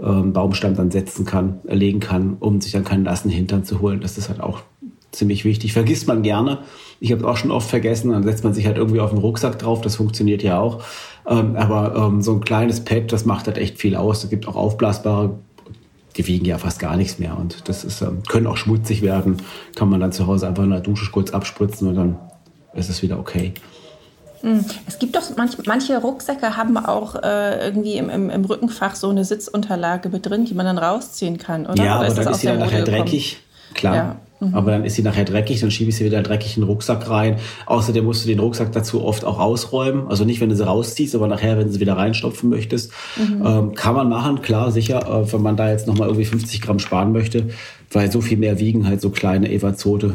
ähm, 0.00 0.32
Baumstamm 0.32 0.74
dann 0.74 0.90
setzen 0.90 1.24
kann, 1.24 1.60
legen 1.64 2.00
kann, 2.00 2.36
um 2.40 2.60
sich 2.60 2.72
dann 2.72 2.84
keinen 2.84 3.04
nassen 3.04 3.30
Hintern 3.30 3.64
zu 3.64 3.80
holen. 3.80 4.00
Das 4.00 4.18
ist 4.18 4.28
halt 4.28 4.40
auch 4.40 4.62
ziemlich 5.14 5.44
wichtig. 5.44 5.72
Vergisst 5.72 6.06
man 6.06 6.22
gerne. 6.22 6.58
Ich 7.00 7.12
habe 7.12 7.22
es 7.22 7.26
auch 7.26 7.36
schon 7.36 7.50
oft 7.50 7.68
vergessen. 7.68 8.10
Dann 8.10 8.22
setzt 8.22 8.44
man 8.44 8.54
sich 8.54 8.66
halt 8.66 8.76
irgendwie 8.76 9.00
auf 9.00 9.10
den 9.10 9.18
Rucksack 9.18 9.58
drauf. 9.58 9.80
Das 9.80 9.96
funktioniert 9.96 10.42
ja 10.42 10.58
auch. 10.58 10.82
Ähm, 11.26 11.56
aber 11.56 11.94
ähm, 11.96 12.22
so 12.22 12.32
ein 12.32 12.40
kleines 12.40 12.84
Pad, 12.84 13.12
das 13.12 13.24
macht 13.24 13.46
halt 13.46 13.58
echt 13.58 13.78
viel 13.78 13.96
aus. 13.96 14.24
Es 14.24 14.30
gibt 14.30 14.46
auch 14.46 14.56
aufblasbare, 14.56 15.38
die 16.16 16.26
wiegen 16.26 16.44
ja 16.44 16.58
fast 16.58 16.78
gar 16.78 16.96
nichts 16.96 17.18
mehr. 17.18 17.36
Und 17.38 17.68
das 17.68 17.84
ist, 17.84 18.02
ähm, 18.02 18.22
können 18.28 18.46
auch 18.46 18.56
schmutzig 18.56 19.02
werden. 19.02 19.38
Kann 19.74 19.88
man 19.88 20.00
dann 20.00 20.12
zu 20.12 20.26
Hause 20.26 20.46
einfach 20.46 20.64
in 20.64 20.70
der 20.70 20.80
Dusche 20.80 21.10
kurz 21.10 21.30
abspritzen 21.30 21.88
und 21.88 21.94
dann 21.94 22.18
ist 22.74 22.88
es 22.88 23.02
wieder 23.02 23.18
okay. 23.18 23.54
Hm. 24.40 24.64
Es 24.86 24.98
gibt 24.98 25.16
doch 25.16 25.22
manch, 25.36 25.56
manche 25.64 25.96
Rucksäcke 25.98 26.56
haben 26.56 26.76
auch 26.76 27.14
äh, 27.14 27.66
irgendwie 27.66 27.96
im, 27.96 28.10
im, 28.10 28.28
im, 28.28 28.44
Rückenfach 28.44 28.94
so 28.94 29.08
eine 29.08 29.24
Sitzunterlage 29.24 30.10
mit 30.10 30.26
drin, 30.26 30.44
die 30.44 30.52
man 30.52 30.66
dann 30.66 30.76
rausziehen 30.76 31.38
kann, 31.38 31.64
oder? 31.64 31.82
Ja, 31.82 31.98
oder 31.98 32.10
aber 32.10 32.24
dann 32.24 32.32
ist 32.34 32.40
sie 32.40 32.46
dann 32.48 32.58
nachher 32.58 32.84
dreckig. 32.84 33.38
Klar. 33.72 33.94
Ja. 33.94 34.16
Mhm. 34.40 34.54
Aber 34.54 34.70
dann 34.70 34.84
ist 34.84 34.96
sie 34.96 35.02
nachher 35.02 35.24
dreckig, 35.24 35.60
dann 35.60 35.70
schiebe 35.70 35.90
ich 35.90 35.96
sie 35.96 36.04
wieder 36.04 36.22
dreckig 36.22 36.56
in 36.56 36.62
den 36.62 36.68
Rucksack 36.68 37.08
rein. 37.08 37.36
Außerdem 37.66 38.04
musst 38.04 38.24
du 38.24 38.28
den 38.28 38.40
Rucksack 38.40 38.72
dazu 38.72 39.04
oft 39.04 39.24
auch 39.24 39.38
ausräumen. 39.38 40.08
Also 40.08 40.24
nicht, 40.24 40.40
wenn 40.40 40.48
du 40.48 40.56
sie 40.56 40.66
rausziehst, 40.66 41.14
aber 41.14 41.28
nachher, 41.28 41.58
wenn 41.58 41.66
du 41.66 41.72
sie 41.72 41.80
wieder 41.80 41.96
reinstopfen 41.96 42.50
möchtest. 42.50 42.92
Mhm. 43.16 43.46
Ähm, 43.46 43.74
kann 43.74 43.94
man 43.94 44.08
machen, 44.08 44.42
klar, 44.42 44.72
sicher, 44.72 45.06
äh, 45.06 45.32
wenn 45.32 45.42
man 45.42 45.56
da 45.56 45.70
jetzt 45.70 45.86
nochmal 45.86 46.08
irgendwie 46.08 46.26
50 46.26 46.60
Gramm 46.60 46.78
sparen 46.78 47.12
möchte, 47.12 47.50
weil 47.90 48.10
so 48.10 48.20
viel 48.20 48.38
mehr 48.38 48.58
wiegen 48.58 48.86
halt 48.86 49.00
so 49.00 49.10
kleine 49.10 49.50
Evazote 49.50 50.14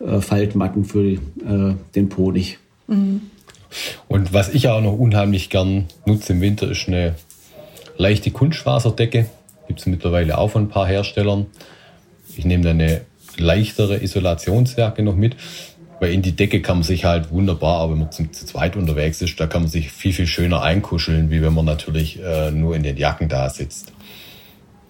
äh, 0.00 0.20
Faltmatten 0.20 0.84
für 0.84 1.04
äh, 1.04 1.18
den 1.94 2.08
Po 2.08 2.30
nicht. 2.30 2.58
Mhm. 2.86 3.22
Und 4.08 4.32
was 4.32 4.54
ich 4.54 4.68
auch 4.68 4.80
noch 4.80 4.96
unheimlich 4.96 5.50
gern 5.50 5.86
nutze 6.06 6.32
im 6.32 6.40
Winter, 6.40 6.70
ist 6.70 6.86
eine 6.86 7.16
leichte 7.96 8.30
Kunstfaserdecke. 8.30 9.26
Gibt 9.66 9.80
es 9.80 9.86
mittlerweile 9.86 10.38
auch 10.38 10.50
von 10.50 10.64
ein 10.64 10.68
paar 10.68 10.86
Herstellern. 10.86 11.46
Ich 12.36 12.44
nehme 12.44 12.62
da 12.62 12.70
eine 12.70 13.02
leichtere 13.38 14.02
Isolationswerke 14.02 15.02
noch 15.02 15.16
mit, 15.16 15.36
weil 16.00 16.12
in 16.12 16.22
die 16.22 16.36
Decke 16.36 16.60
kann 16.60 16.78
man 16.78 16.84
sich 16.84 17.04
halt 17.04 17.30
wunderbar, 17.30 17.80
aber 17.80 17.92
wenn 17.92 18.00
man 18.00 18.12
zu, 18.12 18.30
zu 18.30 18.46
zweit 18.46 18.76
unterwegs 18.76 19.22
ist, 19.22 19.38
da 19.38 19.46
kann 19.46 19.62
man 19.62 19.70
sich 19.70 19.90
viel, 19.90 20.12
viel 20.12 20.26
schöner 20.26 20.62
einkuscheln, 20.62 21.30
wie 21.30 21.42
wenn 21.42 21.54
man 21.54 21.64
natürlich 21.64 22.20
äh, 22.22 22.50
nur 22.50 22.76
in 22.76 22.82
den 22.82 22.96
Jacken 22.96 23.28
da 23.28 23.48
sitzt. 23.48 23.92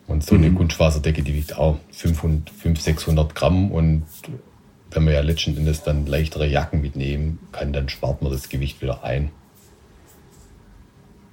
Und 0.06 0.24
so 0.24 0.34
eine 0.34 0.50
mhm. 0.50 0.56
Kunstfaserdecke, 0.56 1.22
die 1.22 1.34
wiegt 1.34 1.56
auch 1.56 1.78
500, 1.92 2.50
500, 2.50 2.82
600 2.82 3.34
Gramm 3.34 3.70
und 3.70 4.02
wenn 4.90 5.04
man 5.04 5.14
ja 5.14 5.20
letzten 5.20 5.56
Endes 5.56 5.82
dann 5.82 6.06
leichtere 6.06 6.46
Jacken 6.46 6.80
mitnehmen 6.80 7.38
kann, 7.52 7.72
dann 7.72 7.88
spart 7.88 8.22
man 8.22 8.30
das 8.30 8.48
Gewicht 8.48 8.80
wieder 8.82 9.02
ein. 9.02 9.30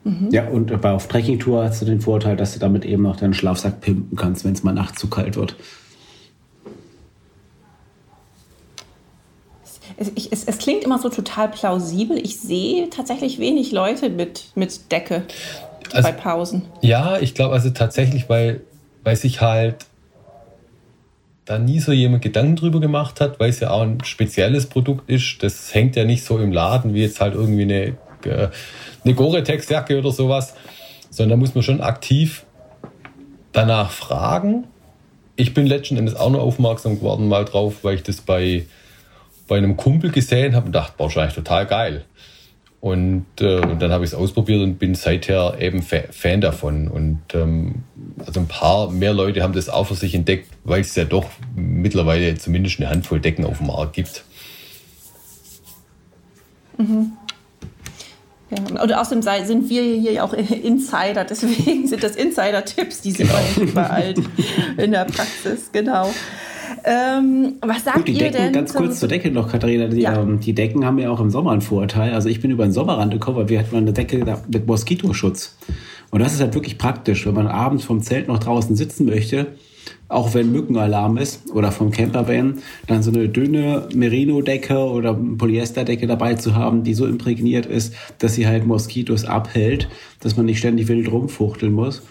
Mhm. 0.04 0.30
Ja, 0.32 0.48
und 0.48 0.82
bei 0.82 0.92
auf 0.92 1.08
Trekkingtour 1.08 1.64
hast 1.64 1.82
du 1.82 1.86
den 1.86 2.02
Vorteil, 2.02 2.36
dass 2.36 2.54
du 2.54 2.60
damit 2.60 2.86
eben 2.86 3.06
auch 3.06 3.18
deinen 3.18 3.34
Schlafsack 3.34 3.82
pimpen 3.82 4.18
kannst, 4.18 4.44
wenn 4.46 4.54
es 4.54 4.64
mal 4.64 4.74
nachts 4.74 5.00
zu 5.00 5.10
kalt 5.10 5.36
wird. 5.36 5.56
Ich, 10.16 10.32
es, 10.32 10.44
es, 10.46 10.58
klingt 10.58 10.84
immer 10.84 11.00
so 11.00 11.10
total 11.10 11.50
plausibel. 11.50 12.18
Ich 12.18 12.40
sehe 12.40 12.90
tatsächlich 12.90 13.40
wenig 13.40 13.72
Leute 13.72 14.10
mit, 14.10 14.46
mit 14.56 14.92
Decke 14.92 15.24
also, 15.92 16.10
bei 16.10 16.14
Pausen. 16.14 16.64
Ja, 16.82 17.20
ich 17.20 17.34
glaube 17.34 17.54
also 17.54 17.70
tatsächlich, 17.70 18.30
weil, 18.30 18.62
weil 19.04 19.16
sich 19.16 19.42
halt 19.42 19.86
da 21.46 21.60
nie 21.60 21.80
so 21.80 21.92
jemand 21.92 22.24
Gedanken 22.24 22.56
drüber 22.56 22.80
gemacht 22.80 23.20
hat, 23.20 23.40
weil 23.40 23.50
es 23.50 23.60
ja 23.60 23.72
auch 23.72 23.82
ein 23.82 24.04
spezielles 24.04 24.68
Produkt 24.68 25.10
ist. 25.10 25.42
Das 25.42 25.74
hängt 25.74 25.96
ja 25.96 26.06
nicht 26.06 26.24
so 26.24 26.38
im 26.38 26.52
Laden 26.52 26.94
wie 26.94 27.02
jetzt 27.02 27.20
halt 27.20 27.34
irgendwie 27.34 27.64
eine, 27.64 27.84
äh, 28.26 28.50
eine 29.04 29.14
Gore-Tex-Jacke 29.14 30.00
oder 30.00 30.12
sowas, 30.12 30.54
sondern 31.10 31.38
da 31.38 31.44
muss 31.44 31.56
man 31.56 31.64
schon 31.64 31.82
aktiv 31.82 32.46
danach 33.52 33.92
fragen. 33.92 34.66
Ich 35.36 35.54
bin 35.54 35.66
letzten 35.66 35.98
Endes 35.98 36.16
auch 36.16 36.30
noch 36.30 36.42
aufmerksam 36.42 37.00
geworden 37.00 37.28
mal 37.28 37.46
drauf, 37.46 37.84
weil 37.84 37.96
ich 37.96 38.04
das 38.04 38.22
bei 38.22 38.66
bei 39.52 39.58
einem 39.58 39.76
Kumpel 39.76 40.12
gesehen 40.12 40.56
habe 40.56 40.68
und 40.68 40.72
dachte, 40.72 40.94
wahrscheinlich 40.98 41.36
total 41.36 41.66
geil. 41.66 42.06
Und, 42.80 43.26
äh, 43.42 43.60
und 43.60 43.82
dann 43.82 43.92
habe 43.92 44.06
ich 44.06 44.12
es 44.12 44.16
ausprobiert 44.16 44.62
und 44.62 44.80
bin 44.80 44.96
seither 44.96 45.58
eben 45.60 45.82
Fa 45.84 46.04
Fan 46.10 46.40
davon. 46.40 46.88
Und 46.88 47.20
ähm, 47.34 47.84
also 48.26 48.40
ein 48.40 48.48
paar 48.48 48.90
mehr 48.90 49.14
Leute 49.14 49.44
haben 49.44 49.52
das 49.52 49.68
auch 49.68 49.88
für 49.88 49.96
sich 49.96 50.16
entdeckt, 50.16 50.48
weil 50.64 50.80
es 50.80 50.96
ja 50.96 51.04
doch 51.04 51.26
mittlerweile 51.54 52.36
zumindest 52.38 52.80
eine 52.80 52.90
Handvoll 52.90 53.20
Decken 53.20 53.44
auf 53.44 53.58
dem 53.58 53.68
Markt 53.68 53.92
gibt. 53.92 54.24
Mhm. 56.78 57.12
Ja, 58.52 58.82
und 58.82 58.94
außerdem 58.94 59.46
sind 59.46 59.70
wir 59.70 59.84
hier 59.84 60.24
auch 60.24 60.32
Insider, 60.64 61.26
deswegen 61.26 61.88
sind 61.88 62.02
das 62.02 62.16
Insider-Tipps, 62.16 63.02
die 63.02 63.12
sind 63.12 63.30
genau. 63.30 63.70
überall 63.70 64.14
in 64.78 64.92
der 64.92 65.04
Praxis, 65.04 65.74
genau. 65.74 66.10
Ähm, 66.84 67.54
was 67.62 67.84
sagt 67.84 67.98
Gut, 67.98 68.08
die 68.08 68.14
ihr 68.14 68.20
Decken, 68.20 68.38
denn? 68.38 68.54
Ganz 68.54 68.74
kurz 68.74 69.00
zur 69.00 69.10
Decke 69.10 69.32
noch, 69.32 69.50
Katharina. 69.52 69.88
Die, 69.88 70.02
ja. 70.02 70.22
ähm, 70.22 70.40
die, 70.40 70.54
Decken 70.54 70.86
haben 70.86 71.00
ja 71.00 71.10
auch 71.10 71.20
im 71.20 71.30
Sommer 71.30 71.52
einen 71.52 71.62
Vorteil. 71.62 72.14
Also 72.14 72.30
ich 72.30 72.42
bin 72.42 72.52
über 72.52 72.64
den 72.64 72.74
Sommerrand 72.74 73.14
gekommen, 73.14 73.38
weil 73.38 73.50
wir 73.50 73.60
hatten 73.60 73.76
eine 73.76 73.94
Decke 73.94 74.24
mit 74.48 74.68
Moskitoschutz. 74.68 75.58
Und 76.10 76.22
das 76.22 76.34
ist 76.34 76.42
halt 76.42 76.54
wirklich 76.54 76.78
praktisch, 76.78 77.26
wenn 77.26 77.34
man 77.34 77.48
abends 77.48 77.84
vom 77.84 78.02
Zelt 78.02 78.28
noch 78.28 78.40
draußen 78.40 78.76
sitzen 78.76 79.06
möchte 79.06 79.48
auch 80.12 80.34
wenn 80.34 80.52
Mückenalarm 80.52 81.18
ist 81.18 81.50
oder 81.52 81.72
vom 81.72 81.92
Campervan, 81.92 82.60
dann 82.88 83.02
so 83.02 83.12
eine 83.12 83.30
dünne 83.30 83.88
Merino-Decke 83.94 84.78
oder 84.78 85.14
Polyester-Decke 85.14 86.06
dabei 86.06 86.36
zu 86.36 86.56
haben, 86.56 86.84
die 86.84 86.94
so 86.94 87.06
imprägniert 87.06 87.66
ist, 87.66 87.94
dass 88.20 88.36
sie 88.36 88.46
halt 88.46 88.66
Moskitos 88.66 89.26
abhält, 89.26 89.88
dass 90.20 90.36
man 90.36 90.46
nicht 90.46 90.60
ständig 90.60 90.88
wild 90.90 91.10
rumfuchteln 91.12 91.72
muss. 91.72 92.04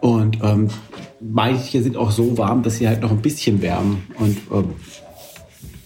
Und 0.00 0.38
ähm, 0.42 0.68
manche 1.20 1.82
sind 1.82 1.96
auch 1.96 2.10
so 2.10 2.36
warm, 2.38 2.62
dass 2.62 2.76
sie 2.76 2.88
halt 2.88 3.00
noch 3.00 3.10
ein 3.10 3.22
bisschen 3.22 3.62
wärmen. 3.62 4.06
Und 4.18 4.38
ähm, 4.52 4.74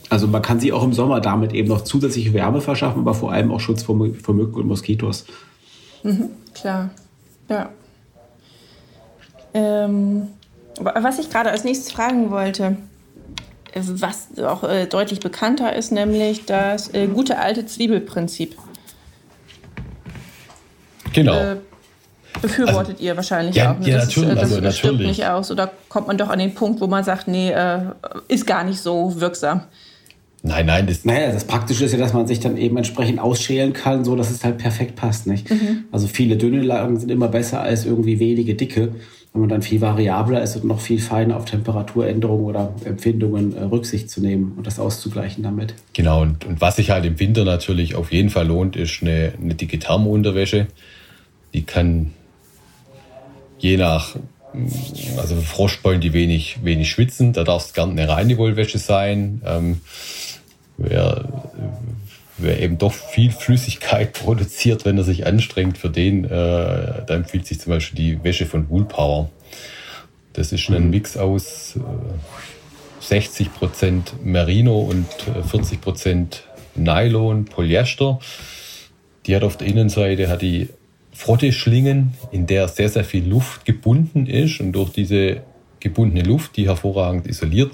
also 0.08 0.26
man 0.26 0.42
kann 0.42 0.58
sie 0.58 0.72
auch 0.72 0.82
im 0.82 0.92
Sommer 0.92 1.20
damit 1.20 1.52
eben 1.52 1.68
noch 1.68 1.82
zusätzliche 1.82 2.34
Wärme 2.34 2.60
verschaffen, 2.60 3.00
aber 3.00 3.14
vor 3.14 3.32
allem 3.32 3.52
auch 3.52 3.60
Schutz 3.60 3.82
vor, 3.82 3.96
vor 4.22 4.34
Mücken 4.34 4.56
und 4.56 4.66
Moskitos. 4.66 5.24
Mhm, 6.02 6.30
klar, 6.52 6.90
ja. 7.48 7.70
Ähm, 9.54 10.28
was 10.80 11.18
ich 11.18 11.30
gerade 11.30 11.50
als 11.50 11.64
nächstes 11.64 11.92
fragen 11.92 12.30
wollte, 12.30 12.76
was 13.74 14.38
auch 14.38 14.64
äh, 14.64 14.86
deutlich 14.86 15.20
bekannter 15.20 15.74
ist, 15.74 15.92
nämlich 15.92 16.44
das 16.44 16.92
äh, 16.94 17.06
gute 17.06 17.38
alte 17.38 17.66
Zwiebelprinzip. 17.66 18.56
Genau. 21.12 21.34
Äh, 21.34 21.56
befürwortet 22.40 22.94
also, 22.94 23.04
ihr 23.04 23.16
wahrscheinlich 23.16 23.56
ja, 23.56 23.72
auch. 23.72 23.78
Ne? 23.78 23.88
Ja, 23.88 23.96
das 23.98 24.08
natürlich. 24.08 24.30
Ist, 24.30 24.36
das 24.36 24.52
also, 24.52 24.70
stimmt 24.70 24.92
natürlich. 24.94 25.18
nicht 25.18 25.26
aus. 25.26 25.50
Oder 25.50 25.70
kommt 25.88 26.06
man 26.06 26.18
doch 26.18 26.28
an 26.28 26.38
den 26.38 26.54
Punkt, 26.54 26.80
wo 26.80 26.86
man 26.86 27.04
sagt, 27.04 27.28
nee, 27.28 27.50
äh, 27.50 27.80
ist 28.28 28.46
gar 28.46 28.64
nicht 28.64 28.80
so 28.80 29.20
wirksam? 29.20 29.62
Nein, 30.42 30.66
nein. 30.66 30.86
Das 30.86 31.04
naja, 31.04 31.32
das 31.32 31.44
Praktische 31.44 31.84
ist 31.84 31.92
ja, 31.92 31.98
dass 31.98 32.14
man 32.14 32.26
sich 32.26 32.40
dann 32.40 32.56
eben 32.56 32.76
entsprechend 32.76 33.18
ausschälen 33.18 33.72
kann, 33.72 34.04
so 34.04 34.16
dass 34.16 34.30
es 34.30 34.42
halt 34.42 34.58
perfekt 34.58 34.96
passt. 34.96 35.26
Nicht? 35.26 35.50
Mhm. 35.50 35.84
Also 35.92 36.06
viele 36.06 36.36
dünne 36.36 36.62
Lagen 36.62 36.98
sind 36.98 37.10
immer 37.10 37.28
besser 37.28 37.60
als 37.60 37.84
irgendwie 37.84 38.18
wenige 38.20 38.54
dicke 38.54 38.92
wenn 39.32 39.42
man 39.42 39.48
dann 39.48 39.62
viel 39.62 39.80
variabler 39.80 40.42
ist 40.42 40.56
und 40.56 40.64
noch 40.64 40.80
viel 40.80 41.00
feiner 41.00 41.36
auf 41.36 41.44
Temperaturänderungen 41.44 42.44
oder 42.44 42.74
Empfindungen 42.84 43.56
äh, 43.56 43.62
Rücksicht 43.62 44.10
zu 44.10 44.20
nehmen 44.20 44.54
und 44.56 44.66
das 44.66 44.80
auszugleichen 44.80 45.44
damit. 45.44 45.74
Genau, 45.92 46.22
und, 46.22 46.44
und 46.44 46.60
was 46.60 46.76
sich 46.76 46.90
halt 46.90 47.04
im 47.04 47.20
Winter 47.20 47.44
natürlich 47.44 47.94
auf 47.94 48.10
jeden 48.10 48.30
Fall 48.30 48.48
lohnt, 48.48 48.74
ist 48.74 49.02
eine, 49.02 49.32
eine 49.40 49.54
dicke 49.54 49.78
Thermounterwäsche. 49.78 50.66
Die 51.54 51.62
kann 51.62 52.10
je 53.60 53.76
nach, 53.76 54.16
also 55.16 55.36
Froschbeulen, 55.36 56.00
die 56.00 56.12
wenig, 56.12 56.58
wenig 56.62 56.90
schwitzen, 56.90 57.32
da 57.32 57.44
darf 57.44 57.66
es 57.66 57.72
gerne 57.72 57.92
eine 57.92 58.10
reine 58.10 58.36
Wollwäsche 58.38 58.78
sein. 58.78 59.42
Ähm, 59.46 59.80
wer, 60.76 61.24
wer 62.38 62.60
eben 62.60 62.78
doch 62.78 62.92
viel 62.92 63.30
Flüssigkeit 63.30 64.12
produziert, 64.24 64.84
wenn 64.84 64.98
er 64.98 65.04
sich 65.04 65.26
anstrengt, 65.26 65.78
für 65.78 65.90
den, 65.90 66.24
äh, 66.24 66.28
da 66.28 67.14
empfiehlt 67.14 67.46
sich 67.46 67.60
zum 67.60 67.72
Beispiel 67.72 67.96
die 67.96 68.24
Wäsche 68.24 68.46
von 68.46 68.68
Woolpower. 68.68 69.30
Das 70.32 70.52
ist 70.52 70.68
ein 70.70 70.84
mhm. 70.84 70.90
Mix 70.90 71.16
aus 71.16 71.76
äh, 71.76 73.14
60% 73.14 74.22
Merino 74.22 74.80
und 74.80 75.06
40% 75.50 76.06
äh, 76.06 76.26
Nylon, 76.76 77.44
Polyester. 77.44 78.20
Die 79.26 79.36
hat 79.36 79.42
auf 79.42 79.56
der 79.56 79.66
Innenseite 79.66 80.28
hat 80.28 80.42
die 80.42 80.68
Frotteschlingen, 81.20 82.14
in 82.32 82.46
der 82.46 82.66
sehr, 82.66 82.88
sehr 82.88 83.04
viel 83.04 83.28
Luft 83.28 83.66
gebunden 83.66 84.24
ist 84.24 84.58
und 84.58 84.72
durch 84.72 84.88
diese 84.90 85.42
gebundene 85.78 86.22
Luft, 86.22 86.56
die 86.56 86.66
hervorragend 86.66 87.26
isoliert, 87.26 87.72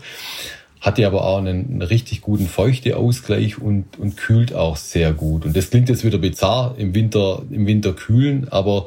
hat 0.80 0.98
die 0.98 1.04
aber 1.04 1.24
auch 1.24 1.38
einen, 1.38 1.64
einen 1.70 1.82
richtig 1.82 2.22
guten 2.22 2.48
Feuchteausgleich 2.48 3.62
und, 3.62 4.00
und 4.00 4.16
kühlt 4.16 4.52
auch 4.52 4.74
sehr 4.74 5.12
gut. 5.12 5.44
Und 5.44 5.56
das 5.56 5.70
klingt 5.70 5.88
jetzt 5.88 6.04
wieder 6.04 6.18
bizarr, 6.18 6.74
im 6.76 6.92
Winter, 6.92 7.44
im 7.48 7.68
Winter 7.68 7.92
kühlen, 7.92 8.48
aber 8.48 8.86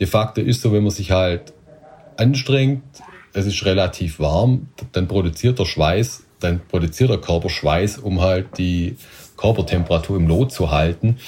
de 0.00 0.06
facto 0.06 0.40
ist 0.40 0.62
so, 0.62 0.72
wenn 0.72 0.84
man 0.84 0.90
sich 0.90 1.10
halt 1.10 1.52
anstrengt, 2.16 2.82
es 3.34 3.44
ist 3.44 3.62
relativ 3.66 4.20
warm, 4.20 4.68
dann 4.92 5.06
produziert 5.06 5.58
der 5.58 5.66
Schweiß, 5.66 6.22
dann 6.40 6.62
produziert 6.66 7.10
der 7.10 7.18
Körper 7.18 7.50
Schweiß, 7.50 7.98
um 7.98 8.22
halt 8.22 8.56
die 8.56 8.96
Körpertemperatur 9.36 10.16
im 10.16 10.28
Lot 10.28 10.50
zu 10.50 10.70
halten. 10.70 11.18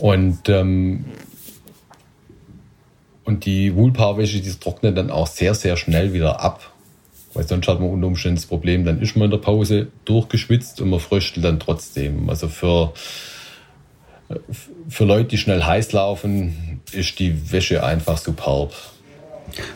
Und, 0.00 0.48
ähm, 0.48 1.04
und 3.24 3.46
die 3.46 3.74
Woolpowerwäsche, 3.74 4.40
die 4.40 4.50
trocknet 4.50 4.96
dann 4.96 5.10
auch 5.10 5.26
sehr, 5.26 5.54
sehr 5.54 5.76
schnell 5.76 6.12
wieder 6.12 6.40
ab. 6.40 6.72
Weil 7.32 7.46
sonst 7.46 7.66
hat 7.66 7.80
man 7.80 7.90
unter 7.90 8.06
Umständen 8.06 8.36
das 8.36 8.46
Problem, 8.46 8.84
dann 8.84 9.00
ist 9.00 9.16
man 9.16 9.26
in 9.26 9.30
der 9.32 9.38
Pause 9.38 9.88
durchgeschwitzt 10.04 10.80
und 10.80 10.90
man 10.90 11.00
fröstelt 11.00 11.44
dann 11.44 11.58
trotzdem. 11.58 12.30
Also 12.30 12.48
für, 12.48 12.92
für 14.88 15.04
Leute, 15.04 15.30
die 15.30 15.38
schnell 15.38 15.62
heiß 15.62 15.92
laufen, 15.92 16.80
ist 16.92 17.18
die 17.18 17.50
Wäsche 17.50 17.82
einfach 17.82 18.18
superb. 18.18 18.72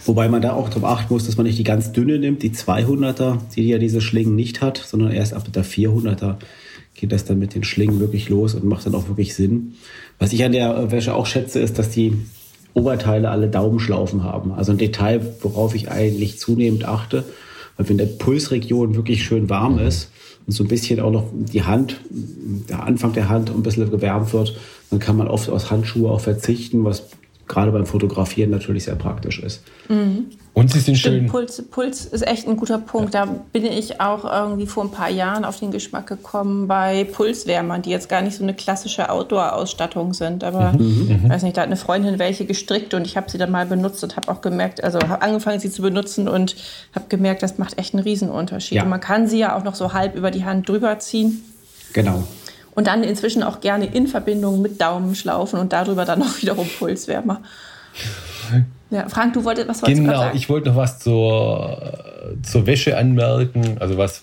Wobei 0.05 0.29
man 0.29 0.41
da 0.41 0.53
auch 0.53 0.69
darauf 0.69 0.85
achten 0.85 1.13
muss, 1.13 1.27
dass 1.27 1.37
man 1.37 1.47
nicht 1.47 1.59
die 1.59 1.65
ganz 1.65 1.93
dünne 1.93 2.19
nimmt, 2.19 2.43
die 2.43 2.51
200er, 2.51 3.39
die 3.55 3.69
ja 3.69 3.79
diese 3.79 4.01
Schlingen 4.01 4.37
nicht 4.37 4.61
hat, 4.61 4.79
sondern 4.79 5.13
erst 5.13 5.35
ab 5.35 5.53
der 5.53 5.65
400er 5.65 6.37
geht 6.95 7.13
das 7.13 7.25
dann 7.25 7.39
mit 7.39 7.55
den 7.55 7.65
Schlingen 7.65 8.01
wirklich 8.01 8.29
los 8.29 8.55
und 8.55 8.65
macht 8.65 8.87
dann 8.87 8.95
auch 8.95 9.09
wirklich 9.09 9.35
Sinn. 9.35 9.75
Was 10.19 10.33
ich 10.33 10.45
an 10.45 10.53
der 10.53 10.91
Wäsche 10.91 11.15
auch 11.15 11.27
schätze, 11.27 11.61
ist, 11.61 11.79
dass 11.79 11.91
die 11.91 12.13
Oberteile 12.75 13.31
alle 13.31 13.49
Daumenschlaufen 13.49 14.25
haben. 14.25 14.53
Also 14.53 14.73
ein 14.73 14.79
Detail, 14.79 15.21
worauf 15.43 15.75
ich 15.75 15.91
eigentlich 15.91 16.39
zunehmend 16.39 16.85
achte. 16.85 17.25
Weil 17.77 17.89
wenn 17.89 17.99
der 17.99 18.07
Pulsregion 18.07 18.95
wirklich 18.95 19.25
schön 19.25 19.49
warm 19.49 19.79
ist 19.79 20.11
und 20.47 20.53
so 20.53 20.65
ein 20.65 20.69
bisschen 20.69 21.01
auch 21.01 21.11
noch 21.11 21.25
die 21.33 21.63
Hand, 21.63 22.01
der 22.11 22.83
Anfang 22.83 23.13
der 23.13 23.29
Hand 23.29 23.51
ein 23.51 23.63
bisschen 23.63 23.91
gewärmt 23.91 24.33
wird, 24.33 24.57
dann 24.91 24.99
kann 24.99 25.17
man 25.17 25.29
oft 25.29 25.49
aus 25.49 25.71
Handschuhe 25.71 26.11
auch 26.11 26.21
verzichten, 26.21 26.85
was 26.85 27.05
gerade 27.47 27.73
beim 27.73 27.87
Fotografieren 27.87 28.51
natürlich 28.51 28.85
sehr 28.85 28.95
praktisch 28.95 29.41
ist. 29.41 29.63
Mhm. 29.89 30.27
Und 30.59 30.73
sie 30.73 30.81
sind 30.81 30.97
schön. 30.97 31.29
Puls, 31.29 31.63
Puls 31.71 32.05
ist 32.05 32.27
echt 32.27 32.49
ein 32.49 32.57
guter 32.57 32.79
Punkt. 32.79 33.15
Da 33.15 33.27
bin 33.27 33.65
ich 33.65 34.01
auch 34.01 34.25
irgendwie 34.25 34.67
vor 34.67 34.83
ein 34.83 34.91
paar 34.91 35.09
Jahren 35.09 35.45
auf 35.45 35.61
den 35.61 35.71
Geschmack 35.71 36.09
gekommen 36.09 36.67
bei 36.67 37.05
Pulswärmern, 37.05 37.83
die 37.83 37.91
jetzt 37.91 38.09
gar 38.09 38.23
nicht 38.23 38.37
so 38.37 38.43
eine 38.43 38.55
klassische 38.55 39.09
Outdoor-Ausstattung 39.09 40.15
sind. 40.15 40.43
Aber 40.43 40.73
mhm. 40.73 41.21
mhm. 41.23 41.31
weiß 41.31 41.45
nicht, 41.45 41.57
da 41.57 41.61
hat 41.61 41.69
eine 41.69 41.77
Freundin 41.77 42.19
welche 42.19 42.45
gestrickt 42.45 42.93
und 42.93 43.07
ich 43.07 43.17
habe 43.17 43.31
sie 43.31 43.39
dann 43.39 43.53
mal 43.53 43.67
benutzt 43.67 44.03
und 44.03 44.17
habe 44.17 44.33
auch 44.33 44.41
gemerkt, 44.41 44.83
also 44.83 44.99
habe 44.99 45.23
angefangen, 45.23 45.61
sie 45.61 45.71
zu 45.71 45.81
benutzen 45.81 46.27
und 46.27 46.57
habe 46.93 47.05
gemerkt, 47.09 47.45
das 47.45 47.59
macht 47.59 47.79
echt 47.79 47.95
einen 47.95 48.03
Riesenunterschied. 48.03 48.79
Ja. 48.79 48.83
Und 48.83 48.89
man 48.89 49.01
kann 49.01 49.29
sie 49.29 49.39
ja 49.39 49.57
auch 49.57 49.63
noch 49.63 49.77
so 49.77 49.93
halb 49.93 50.17
über 50.17 50.33
die 50.33 50.45
Hand 50.45 50.69
drüber 50.69 50.99
ziehen. 50.99 51.41
Genau. 51.93 52.25
Und 52.75 52.89
dann 52.89 53.05
inzwischen 53.05 53.45
auch 53.45 53.61
gerne 53.61 53.87
in 53.87 54.09
Verbindung 54.09 54.61
mit 54.61 54.81
Daumenschlaufen 54.81 55.61
und 55.61 55.73
darüber 55.73 56.05
dann 56.05 56.21
auch 56.21 56.37
wiederum 56.43 56.67
Pulswärmer. 56.67 57.43
Ja, 58.91 59.09
Frank, 59.09 59.35
du 59.35 59.45
wolltest 59.45 59.69
was 59.69 59.83
wolltest 59.83 60.01
Genau, 60.01 60.31
ich 60.33 60.49
wollte 60.49 60.71
noch 60.71 60.77
was 60.77 60.99
zur, 60.99 61.93
zur 62.43 62.67
Wäsche 62.67 62.97
anmerken, 62.97 63.77
also 63.81 63.99
was 63.99 64.23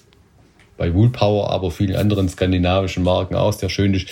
bei 0.77 0.93
Woolpower, 0.93 1.51
aber 1.51 1.71
vielen 1.71 1.95
anderen 1.95 2.27
skandinavischen 2.29 3.03
Marken 3.03 3.35
auch 3.35 3.53
sehr 3.53 3.69
schön 3.69 3.93
ist. 3.93 4.07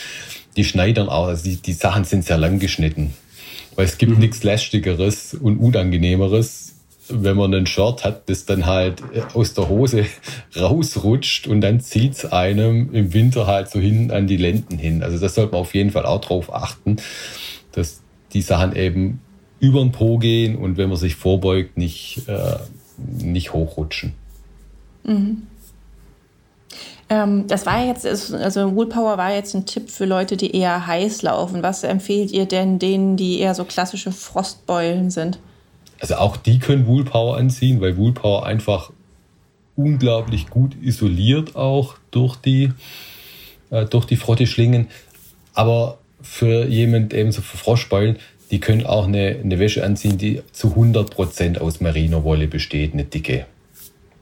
Die 0.55 0.63
schneidern 0.63 1.09
auch, 1.09 1.27
also 1.27 1.43
die, 1.43 1.57
die 1.57 1.73
Sachen 1.73 2.03
sind 2.03 2.23
sehr 2.23 2.37
lang 2.37 2.59
geschnitten. 2.59 3.13
Weil 3.75 3.85
es 3.85 3.97
gibt 3.97 4.13
mhm. 4.13 4.19
nichts 4.19 4.43
Lästigeres 4.43 5.33
und 5.33 5.57
Unangenehmeres, 5.57 6.75
wenn 7.09 7.35
man 7.35 7.53
ein 7.53 7.65
Shirt 7.65 8.05
hat, 8.05 8.29
das 8.29 8.45
dann 8.45 8.65
halt 8.65 9.01
aus 9.33 9.55
der 9.55 9.67
Hose 9.67 10.05
rausrutscht 10.55 11.47
und 11.47 11.61
dann 11.61 11.81
zieht 11.81 12.13
es 12.13 12.25
einem 12.25 12.93
im 12.93 13.13
Winter 13.13 13.47
halt 13.47 13.69
so 13.69 13.79
hin 13.79 14.11
an 14.11 14.27
die 14.27 14.37
Lenden 14.37 14.77
hin. 14.77 15.03
Also 15.03 15.17
das 15.17 15.35
sollte 15.35 15.53
man 15.53 15.61
auf 15.61 15.73
jeden 15.73 15.91
Fall 15.91 16.05
auch 16.05 16.21
drauf 16.21 16.53
achten, 16.53 16.97
dass 17.73 18.01
die 18.33 18.41
Sachen 18.41 18.75
eben 18.75 19.19
über 19.63 19.79
den 19.79 19.93
Po 19.93 20.17
gehen 20.17 20.57
und 20.57 20.75
wenn 20.75 20.89
man 20.89 20.97
sich 20.97 21.15
vorbeugt, 21.15 21.77
nicht, 21.77 22.27
äh, 22.27 22.57
nicht 22.97 23.53
hochrutschen. 23.53 24.13
Mhm. 25.05 25.43
Ähm, 27.07 27.47
das 27.47 27.65
war 27.65 27.85
jetzt, 27.85 28.05
also 28.05 28.75
Woolpower 28.75 29.17
war 29.17 29.33
jetzt 29.33 29.55
ein 29.55 29.65
Tipp 29.65 29.89
für 29.89 30.03
Leute, 30.03 30.35
die 30.35 30.53
eher 30.53 30.85
heiß 30.85 31.21
laufen. 31.21 31.63
Was 31.63 31.83
empfehlt 31.83 32.31
ihr 32.31 32.45
denn 32.45 32.77
denen, 32.77 33.15
die 33.15 33.39
eher 33.39 33.55
so 33.55 33.63
klassische 33.63 34.11
Frostbeulen 34.11 35.09
sind? 35.09 35.39
Also 36.01 36.15
auch 36.15 36.35
die 36.35 36.59
können 36.59 36.85
Woolpower 36.85 37.37
anziehen, 37.37 37.79
weil 37.79 37.95
Woolpower 37.95 38.45
einfach 38.45 38.91
unglaublich 39.77 40.49
gut 40.49 40.75
isoliert 40.81 41.55
auch 41.55 41.95
durch 42.11 42.35
die, 42.35 42.73
äh, 43.69 43.85
durch 43.85 44.03
die 44.03 44.17
Frotteschlingen. 44.17 44.89
Aber 45.53 45.99
für 46.21 46.65
jemand 46.65 47.13
eben 47.13 47.31
so 47.31 47.41
für 47.41 47.57
Frostbeulen, 47.57 48.17
die 48.53 48.59
können 48.59 48.85
auch 48.85 49.07
eine, 49.07 49.39
eine 49.43 49.57
Wäsche 49.57 49.83
anziehen, 49.83 50.19
die 50.19 50.43
zu 50.51 50.75
100% 50.75 51.57
aus 51.57 51.81
Merino-Wolle 51.81 52.47
besteht, 52.47 52.93
eine 52.93 53.03
dicke. 53.03 53.47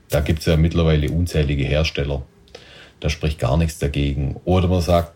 Da 0.07 0.21
gibt 0.21 0.39
es 0.39 0.45
ja 0.45 0.55
mittlerweile 0.55 1.11
unzählige 1.11 1.65
Hersteller. 1.65 2.23
Da 3.01 3.09
spricht 3.09 3.39
gar 3.39 3.57
nichts 3.57 3.79
dagegen. 3.79 4.39
Oder 4.45 4.69
man 4.69 4.79
sagt, 4.79 5.11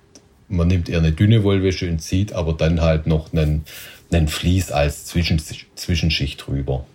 man 0.49 0.67
nimmt 0.67 0.89
eher 0.89 0.97
eine 0.97 1.13
dünne 1.13 1.45
Wollwäsche 1.45 1.89
und 1.89 1.99
zieht 1.99 2.33
aber 2.33 2.51
dann 2.51 2.81
halt 2.81 3.07
noch 3.07 3.31
einen, 3.31 3.63
einen 4.11 4.27
Vlies 4.27 4.69
als 4.69 5.05
Zwischen, 5.05 5.39
Zwischenschicht 5.75 6.45
drüber. 6.45 6.85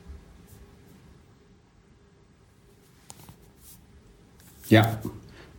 Ja, 4.69 5.01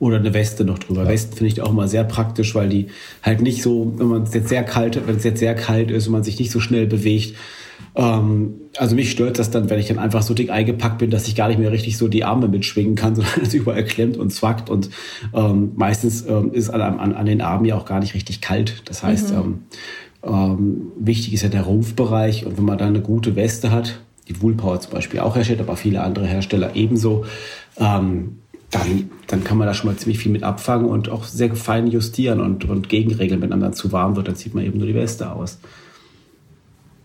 oder 0.01 0.17
eine 0.17 0.33
Weste 0.33 0.65
noch 0.65 0.79
drüber. 0.79 1.03
Ja. 1.03 1.09
Westen 1.09 1.35
finde 1.35 1.53
ich 1.53 1.61
auch 1.61 1.71
mal 1.71 1.87
sehr 1.87 2.03
praktisch, 2.03 2.55
weil 2.55 2.69
die 2.69 2.87
halt 3.21 3.41
nicht 3.41 3.61
so, 3.61 3.93
wenn 3.97 4.07
man 4.07 4.23
es 4.23 4.33
jetzt 4.33 4.49
sehr 4.49 4.63
kalt, 4.63 4.99
wenn 5.05 5.17
es 5.17 5.23
jetzt 5.23 5.39
sehr 5.39 5.53
kalt 5.53 5.91
ist 5.91 6.07
und 6.07 6.13
man 6.13 6.23
sich 6.23 6.39
nicht 6.39 6.49
so 6.49 6.59
schnell 6.59 6.87
bewegt. 6.87 7.35
Ähm, 7.95 8.55
also 8.77 8.95
mich 8.95 9.11
stört 9.11 9.37
das 9.37 9.51
dann, 9.51 9.69
wenn 9.69 9.79
ich 9.79 9.89
dann 9.89 9.99
einfach 9.99 10.23
so 10.23 10.33
dick 10.33 10.49
eingepackt 10.49 10.97
bin, 10.97 11.11
dass 11.11 11.27
ich 11.27 11.35
gar 11.35 11.49
nicht 11.49 11.59
mehr 11.59 11.71
richtig 11.71 11.97
so 11.97 12.07
die 12.07 12.23
Arme 12.23 12.47
mitschwingen 12.47 12.95
kann, 12.95 13.13
sondern 13.15 13.41
es 13.43 13.53
überall 13.53 13.85
klemmt 13.85 14.17
und 14.17 14.31
zwackt 14.31 14.71
und 14.71 14.89
ähm, 15.35 15.73
meistens 15.75 16.25
ähm, 16.25 16.51
ist 16.51 16.71
an, 16.71 16.81
an, 16.81 17.13
an, 17.13 17.25
den 17.27 17.41
Armen 17.41 17.65
ja 17.65 17.77
auch 17.77 17.85
gar 17.85 17.99
nicht 17.99 18.15
richtig 18.15 18.41
kalt. 18.41 18.81
Das 18.85 19.03
heißt, 19.03 19.33
mhm. 19.33 19.37
Ähm, 19.37 19.59
ähm, 20.23 20.81
wichtig 20.99 21.33
ist 21.33 21.43
ja 21.43 21.49
der 21.49 21.63
Rumpfbereich 21.63 22.47
und 22.47 22.57
wenn 22.57 22.65
man 22.65 22.79
da 22.79 22.87
eine 22.87 23.01
gute 23.01 23.35
Weste 23.35 23.69
hat, 23.69 23.99
die 24.27 24.41
Woolpower 24.41 24.79
zum 24.79 24.93
Beispiel 24.93 25.19
auch 25.19 25.35
herstellt, 25.35 25.61
aber 25.61 25.75
viele 25.75 26.01
andere 26.01 26.25
Hersteller 26.25 26.75
ebenso, 26.75 27.25
ähm, 27.77 28.40
dann, 28.71 29.11
dann 29.27 29.43
kann 29.43 29.57
man 29.57 29.67
da 29.67 29.73
schon 29.73 29.89
mal 29.91 29.97
ziemlich 29.97 30.19
viel 30.19 30.31
mit 30.31 30.43
abfangen 30.43 30.87
und 30.87 31.09
auch 31.09 31.25
sehr 31.25 31.53
fein 31.55 31.87
justieren 31.87 32.39
und, 32.39 32.65
und 32.65 32.89
gegenregeln. 32.89 33.41
Wenn 33.41 33.51
einem 33.51 33.61
dann 33.61 33.73
zu 33.73 33.91
warm 33.91 34.15
wird, 34.15 34.29
dann 34.29 34.35
zieht 34.35 34.55
man 34.55 34.63
eben 34.65 34.77
nur 34.77 34.87
die 34.87 34.95
Weste 34.95 35.31
aus. 35.31 35.59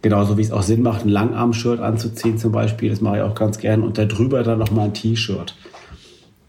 Genauso 0.00 0.38
wie 0.38 0.42
es 0.42 0.52
auch 0.52 0.62
Sinn 0.62 0.82
macht, 0.82 1.04
ein 1.04 1.08
Langarm-Shirt 1.08 1.80
anzuziehen 1.80 2.38
zum 2.38 2.52
Beispiel. 2.52 2.90
Das 2.90 3.00
mache 3.00 3.16
ich 3.16 3.22
auch 3.22 3.34
ganz 3.34 3.58
gern. 3.58 3.82
Und 3.82 3.98
darüber 3.98 4.44
dann 4.44 4.60
nochmal 4.60 4.86
ein 4.86 4.94
T-Shirt. 4.94 5.56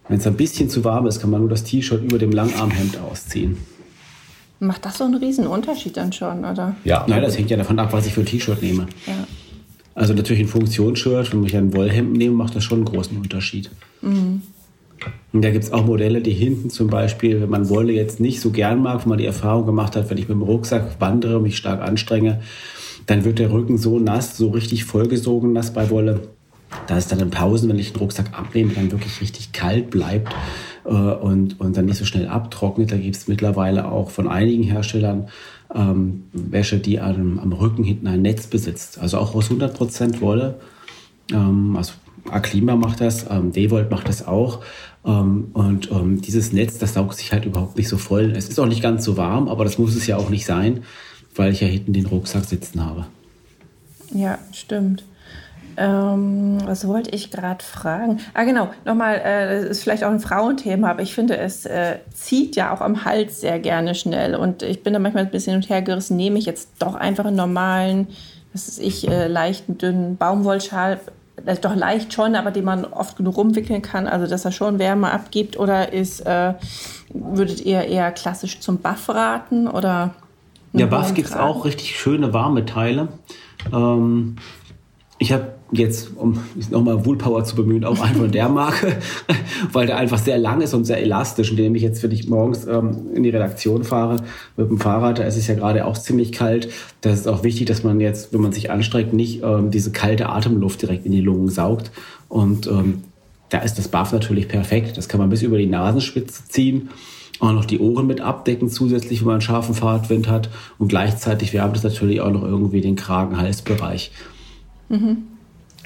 Wenn 0.08 0.20
es 0.20 0.28
ein 0.28 0.38
bisschen 0.38 0.70
zu 0.70 0.84
warm 0.84 1.08
ist, 1.08 1.20
kann 1.20 1.32
man 1.32 1.42
nur 1.42 1.50
das 1.50 1.64
T-Shirt 1.64 2.04
über 2.04 2.20
dem 2.20 2.32
Langarmhemd 2.32 3.00
ausziehen. 3.00 3.58
Macht 4.60 4.86
das 4.86 5.00
so 5.00 5.04
einen 5.04 5.16
riesen 5.16 5.48
Unterschied 5.48 5.98
dann 5.98 6.14
schon, 6.14 6.46
oder? 6.46 6.76
Ja. 6.84 7.06
Nein, 7.08 7.24
das 7.24 7.38
hängt 7.38 7.50
ja 7.50 7.58
davon 7.58 7.80
ab, 7.80 7.92
was 7.92 8.06
ich 8.06 8.14
für 8.14 8.22
ein 8.22 8.26
T-Shirt 8.28 8.62
nehme. 8.62 8.86
Ja. 9.08 9.28
Also 9.96 10.14
natürlich 10.14 10.42
ein 10.42 10.48
Funktionsshirt, 10.48 11.34
wenn 11.34 11.44
ich 11.44 11.56
ein 11.58 11.74
Wollhemd 11.74 12.16
nehme, 12.16 12.36
macht 12.36 12.56
das 12.56 12.64
schon 12.64 12.80
einen 12.80 12.86
großen 12.86 13.18
Unterschied. 13.18 13.72
Mhm. 14.02 14.44
Und 15.34 15.44
da 15.44 15.51
gibt 15.51 15.63
es 15.63 15.72
auch 15.72 15.86
Modelle, 15.86 16.22
die 16.22 16.32
hinten 16.32 16.70
zum 16.70 16.88
Beispiel, 16.88 17.42
wenn 17.42 17.50
man 17.50 17.70
Wolle 17.70 17.94
jetzt 17.94 18.20
nicht 18.20 18.42
so 18.42 18.51
gern 18.51 18.82
mag, 18.82 19.01
wenn 19.01 19.10
man 19.10 19.18
die 19.18 19.25
Erfahrung 19.25 19.66
gemacht 19.66 19.96
hat, 19.96 20.10
wenn 20.10 20.18
ich 20.18 20.27
mit 20.27 20.36
dem 20.36 20.42
Rucksack 20.42 21.00
wandere, 21.00 21.39
mich 21.39 21.58
stark 21.58 21.82
anstrenge, 21.82 22.42
dann 23.06 23.24
wird 23.24 23.39
der 23.39 23.51
Rücken 23.51 23.77
so 23.77 24.00
nass, 24.00 24.38
so 24.38 24.50
richtig 24.50 24.86
vollgesogen 24.86 25.54
nass 25.54 25.72
bei 25.74 25.89
Wolle, 25.89 26.22
dass 26.88 27.06
es 27.06 27.08
dann 27.08 27.20
in 27.20 27.30
Pausen, 27.30 27.70
wenn 27.70 27.80
ich 27.80 27.94
den 27.94 28.00
Rucksack 28.00 28.38
abnehme, 28.38 28.74
dann 28.74 28.92
wirklich 28.92 29.22
richtig 29.22 29.54
kalt 29.54 29.89
bleibt 29.89 30.34
äh, 30.86 30.89
und, 30.89 31.60
und 31.60 31.77
dann 31.77 31.86
nicht 31.86 31.98
so 31.98 32.06
schnell 32.06 32.27
abtrocknet. 32.27 32.92
Da 32.92 32.98
gibt 32.98 33.16
es 33.16 33.27
mittlerweile 33.27 33.89
auch 33.89 34.10
von 34.10 34.27
einigen 34.27 34.63
Herstellern 34.63 35.30
ähm, 35.74 36.24
Wäsche, 36.34 36.80
die 36.80 37.00
am, 37.00 37.39
am 37.39 37.54
Rücken 37.54 37.84
hinten 37.84 38.08
ein 38.08 38.22
Netz 38.22 38.48
besitzt. 38.48 39.00
Also 39.00 39.18
auch 39.18 39.36
aus 39.36 39.50
100% 39.50 40.22
Wolle. 40.22 40.56
Ähm, 41.32 41.75
also 41.75 41.94
Aklima 42.30 42.75
macht 42.75 43.01
das, 43.01 43.25
ähm, 43.30 43.51
Devolt 43.51 43.92
macht 43.92 44.08
das 44.08 44.27
auch. 44.27 44.62
Ähm, 45.08 45.50
und 45.54 45.90
ähm, 45.90 46.22
dieses 46.22 46.54
Netz, 46.54 46.78
das 46.78 46.94
saugt 46.94 47.18
sich 47.18 47.32
halt 47.32 47.46
überhaupt 47.46 47.78
nicht 47.78 47.90
so 47.90 47.98
voll. 47.98 48.34
Es 48.36 48.50
ist 48.50 48.60
auch 48.60 48.68
nicht 48.68 48.84
ganz 48.84 49.04
so 49.04 49.18
warm, 49.18 49.48
aber 49.48 49.64
das 49.64 49.80
muss 49.80 49.96
es 49.96 50.06
ja 50.06 50.18
auch 50.18 50.30
nicht 50.30 50.46
sein 50.46 50.84
weil 51.38 51.52
ich 51.52 51.62
ja 51.62 51.68
hinten 51.68 51.94
den 51.94 52.06
Rucksack 52.06 52.46
sitzen 52.46 52.84
habe. 52.84 53.06
Ja, 54.14 54.38
stimmt. 54.52 55.04
Ähm, 55.80 56.58
was 56.66 56.88
wollte 56.88 57.12
ich 57.12 57.30
gerade 57.30 57.64
fragen? 57.64 58.20
Ah, 58.34 58.46
genau, 58.46 58.70
nochmal, 58.84 59.22
äh, 59.24 59.62
das 59.62 59.66
ist 59.66 59.84
vielleicht 59.84 60.04
auch 60.04 60.10
ein 60.10 60.20
Frauenthema, 60.20 60.90
aber 60.90 61.04
ich 61.04 61.14
finde, 61.14 61.38
es 61.38 61.68
äh, 61.68 62.00
zieht 62.14 62.56
ja 62.56 62.74
auch 62.74 62.82
am 62.82 63.06
Hals 63.06 63.42
sehr 63.42 63.60
gerne 63.60 63.94
schnell. 63.94 64.36
Und 64.36 64.64
ich 64.64 64.81
bin 64.81 64.94
da 64.94 65.00
manchmal 65.00 65.25
ein 65.25 65.31
bisschen 65.31 65.53
hin 65.53 65.62
und 65.62 65.70
her 65.70 65.84
gerissen, 65.84 66.18
nehme 66.18 66.40
ich 66.40 66.46
jetzt 66.46 66.70
doch 66.79 66.96
einfach 66.96 67.25
einen 67.25 67.36
normalen, 67.36 68.08
was 68.53 68.68
ist 68.68 68.79
ich, 68.79 69.08
äh, 69.08 69.27
leichten, 69.27 69.77
dünnen 69.77 70.18
Baumwollschal, 70.18 71.00
das 71.44 71.56
ist 71.56 71.66
doch 71.66 71.76
leicht 71.76 72.14
schon, 72.14 72.36
aber 72.36 72.52
den 72.52 72.66
man 72.66 72.86
oft 72.86 73.18
genug 73.18 73.38
rumwickeln 73.38 73.82
kann, 73.82 74.08
also 74.08 74.28
dass 74.28 74.46
er 74.46 74.52
schon 74.52 74.80
Wärme 74.80 75.12
abgibt, 75.12 75.58
oder 75.58 75.94
ist, 75.94 76.22
äh, 76.22 76.54
würdet 77.14 77.62
ihr 77.62 77.84
eher 77.84 78.12
klassisch 78.12 78.60
zum 78.60 78.78
Buff 78.78 79.10
raten, 79.10 79.68
oder? 79.68 80.16
Ja, 80.74 80.86
Buff 80.88 81.14
gibt 81.14 81.30
es 81.30 81.36
auch 81.36 81.66
richtig 81.66 81.98
schöne 81.98 82.34
warme 82.34 82.66
Teile. 82.66 83.08
Ähm, 83.72 84.38
ich 85.20 85.32
habe 85.32 85.56
jetzt, 85.72 86.12
um 86.16 86.40
nochmal 86.70 87.06
Woolpower 87.06 87.44
zu 87.44 87.56
bemühen, 87.56 87.84
auch 87.84 88.00
einen 88.00 88.16
von 88.16 88.32
der 88.32 88.48
Marke, 88.50 88.98
weil 89.74 89.88
der 89.88 89.98
einfach 89.98 90.18
sehr 90.18 90.38
lang 90.38 90.62
ist 90.62 90.74
und 90.74 90.86
sehr 90.86 91.01
elastisch. 91.01 91.51
Und 91.51 91.58
den 91.58 91.75
ich 91.75 91.82
jetzt, 91.82 92.01
wenn 92.03 92.12
ich 92.12 92.30
morgens 92.30 92.66
ähm, 92.66 93.08
in 93.14 93.24
die 93.24 93.30
Redaktion 93.30 93.84
fahre 93.84 94.18
mit 94.56 94.70
dem 94.70 94.80
Fahrrad, 94.80 95.20
da 95.20 95.24
ist 95.24 95.38
es 95.38 95.48
ja 95.48 95.56
gerade 95.56 95.86
auch 95.86 95.98
ziemlich 95.98 96.32
kalt. 96.32 96.70
Da 97.01 97.12
ist 97.12 97.27
auch 97.27 97.44
wichtig, 97.44 97.68
dass 97.68 97.84
man 97.84 98.00
jetzt, 98.00 98.34
wenn 98.34 98.42
man 98.42 98.53
sich 98.53 98.72
anstrengt, 98.72 99.14
nicht 99.14 99.44
ähm, 99.44 99.72
diese 99.72 99.92
kalte 99.92 100.30
Atemluft 100.30 100.82
direkt 100.82 101.06
in 101.06 101.12
die 101.12 101.22
Lungen 101.22 101.50
saugt. 101.50 101.92
Und 102.30 102.68
ähm, 102.68 103.03
da 103.50 103.60
ist 103.60 103.77
das 103.77 103.88
Buff 103.88 104.12
natürlich 104.12 104.48
perfekt. 104.48 104.98
Das 104.98 105.10
kann 105.10 105.20
man 105.20 105.30
bis 105.30 105.42
über 105.42 105.58
die 105.58 105.68
Nasenspitze 105.68 106.44
ziehen 106.48 106.90
auch 107.40 107.51
noch 107.51 107.66
die 107.66 107.77
Ohren 107.77 108.08
mit 108.08 108.20
abdecken 108.20 108.68
zusätzlich, 108.68 109.20
wenn 109.20 109.27
man 109.27 109.34
einen 109.36 109.42
scharfen 109.42 109.75
Fahrtwind 109.75 110.27
hat. 110.27 110.50
Und 110.80 110.88
gleichzeitig 110.88 111.53
wärmt 111.53 111.77
es 111.77 111.84
natürlich 111.84 112.20
auch 112.20 112.32
noch 112.32 112.42
irgendwie 112.42 112.82
den 112.82 112.96
Kragen-Halsbereich. 112.96 114.12
Mhm. 114.90 115.37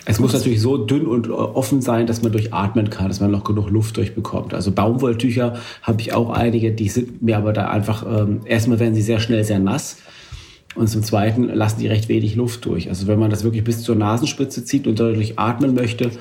Es 0.06 0.20
muss 0.20 0.34
natürlich 0.34 0.62
so 0.62 0.78
dünn 0.78 1.06
und 1.06 1.30
offen 1.30 1.82
sein, 1.82 2.08
dass 2.08 2.24
man 2.24 2.32
durchatmen 2.32 2.90
kann, 2.90 3.08
dass 3.08 3.20
man 3.20 3.30
noch 3.30 3.44
genug 3.44 3.70
Luft 3.70 3.98
durchbekommt. 3.98 4.54
Also 4.54 4.72
Baumwolltücher 4.72 5.58
habe 5.84 6.02
ich 6.02 6.14
auch 6.14 6.32
einige, 6.32 6.72
die 6.72 6.90
sind 6.90 7.22
mir 7.22 7.38
aber 7.38 7.54
da 7.54 7.70
einfach, 7.70 8.06
ähm, 8.06 8.42
erstmal 8.46 8.80
werden 8.80 8.96
sie 8.96 9.04
sehr 9.04 9.20
schnell 9.20 9.44
sehr 9.44 9.60
nass. 9.60 9.98
Und 10.74 10.88
zum 10.88 11.04
Zweiten 11.04 11.50
lassen 11.50 11.80
die 11.82 11.88
recht 11.88 12.08
wenig 12.08 12.36
Luft 12.36 12.66
durch. 12.66 12.90
Also 12.90 13.08
wenn 13.08 13.20
man 13.20 13.30
das 13.30 13.44
wirklich 13.44 13.64
bis 13.64 13.84
zur 13.84 13.96
Nasenspitze 13.96 14.64
zieht 14.64 14.88
und 14.88 15.00
dadurch 15.00 15.38
atmen 15.38 15.74
möchte, 15.74 16.12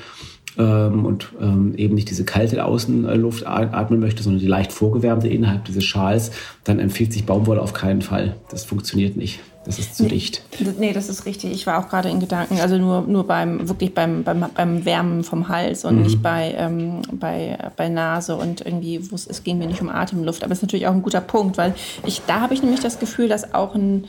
ähm, 0.60 1.06
und 1.06 1.28
ähm, 1.40 1.74
eben 1.76 1.94
nicht 1.94 2.10
diese 2.10 2.24
kalte 2.24 2.64
Außenluft 2.64 3.46
atmen 3.46 3.98
möchte, 3.98 4.22
sondern 4.22 4.40
die 4.40 4.46
leicht 4.46 4.72
vorgewärmte 4.72 5.28
innerhalb 5.28 5.64
dieses 5.64 5.84
Schals, 5.84 6.32
dann 6.64 6.78
empfiehlt 6.78 7.12
sich 7.12 7.24
Baumwolle 7.24 7.62
auf 7.62 7.72
keinen 7.72 8.02
Fall. 8.02 8.36
Das 8.50 8.64
funktioniert 8.64 9.16
nicht. 9.16 9.40
Das 9.64 9.78
ist 9.78 9.96
zu 9.96 10.04
nee, 10.04 10.10
dicht. 10.10 10.42
Nee, 10.78 10.92
das 10.92 11.08
ist 11.08 11.26
richtig. 11.26 11.52
Ich 11.52 11.66
war 11.66 11.78
auch 11.78 11.88
gerade 11.88 12.08
in 12.08 12.18
Gedanken, 12.18 12.58
also 12.60 12.78
nur, 12.78 13.02
nur 13.02 13.26
beim, 13.26 13.68
wirklich 13.68 13.94
beim, 13.94 14.22
beim, 14.22 14.46
beim 14.54 14.84
Wärmen 14.84 15.22
vom 15.22 15.48
Hals 15.48 15.84
und 15.84 15.96
mhm. 15.96 16.02
nicht 16.02 16.22
bei, 16.22 16.54
ähm, 16.56 17.02
bei, 17.12 17.58
bei 17.76 17.88
Nase 17.88 18.36
und 18.36 18.64
irgendwie, 18.64 18.96
es 18.96 19.44
ging 19.44 19.58
mir 19.58 19.66
nicht 19.66 19.82
um 19.82 19.90
Atemluft. 19.90 20.44
Aber 20.44 20.52
es 20.52 20.58
ist 20.58 20.62
natürlich 20.62 20.86
auch 20.86 20.94
ein 20.94 21.02
guter 21.02 21.20
Punkt, 21.20 21.58
weil 21.58 21.74
ich, 22.06 22.22
da 22.26 22.40
habe 22.40 22.54
ich 22.54 22.62
nämlich 22.62 22.80
das 22.80 22.98
Gefühl, 22.98 23.28
dass 23.28 23.54
auch 23.54 23.74
ein 23.74 24.04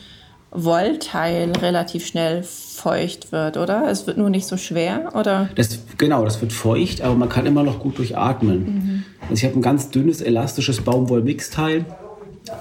Wollteil 0.52 1.54
relativ 1.62 2.06
schnell 2.06 2.44
feucht 2.44 3.32
wird, 3.32 3.56
oder? 3.58 3.90
Es 3.90 4.06
wird 4.06 4.18
nur 4.18 4.30
nicht 4.30 4.48
so 4.48 4.58
schwer, 4.58 5.14
oder? 5.16 5.50
Das, 5.56 5.80
genau, 5.98 6.26
das 6.26 6.42
wird 6.42 6.52
feucht, 6.52 7.02
aber 7.02 7.16
man 7.16 7.30
kann 7.30 7.46
immer 7.46 7.64
noch 7.64 7.80
gut 7.80 7.98
durchatmen. 7.98 8.64
Mhm. 8.64 9.04
Also 9.22 9.34
ich 9.34 9.46
habe 9.46 9.58
ein 9.58 9.62
ganz 9.62 9.90
dünnes, 9.90 10.20
elastisches 10.20 10.82
Baumwollmixteil 10.82 11.86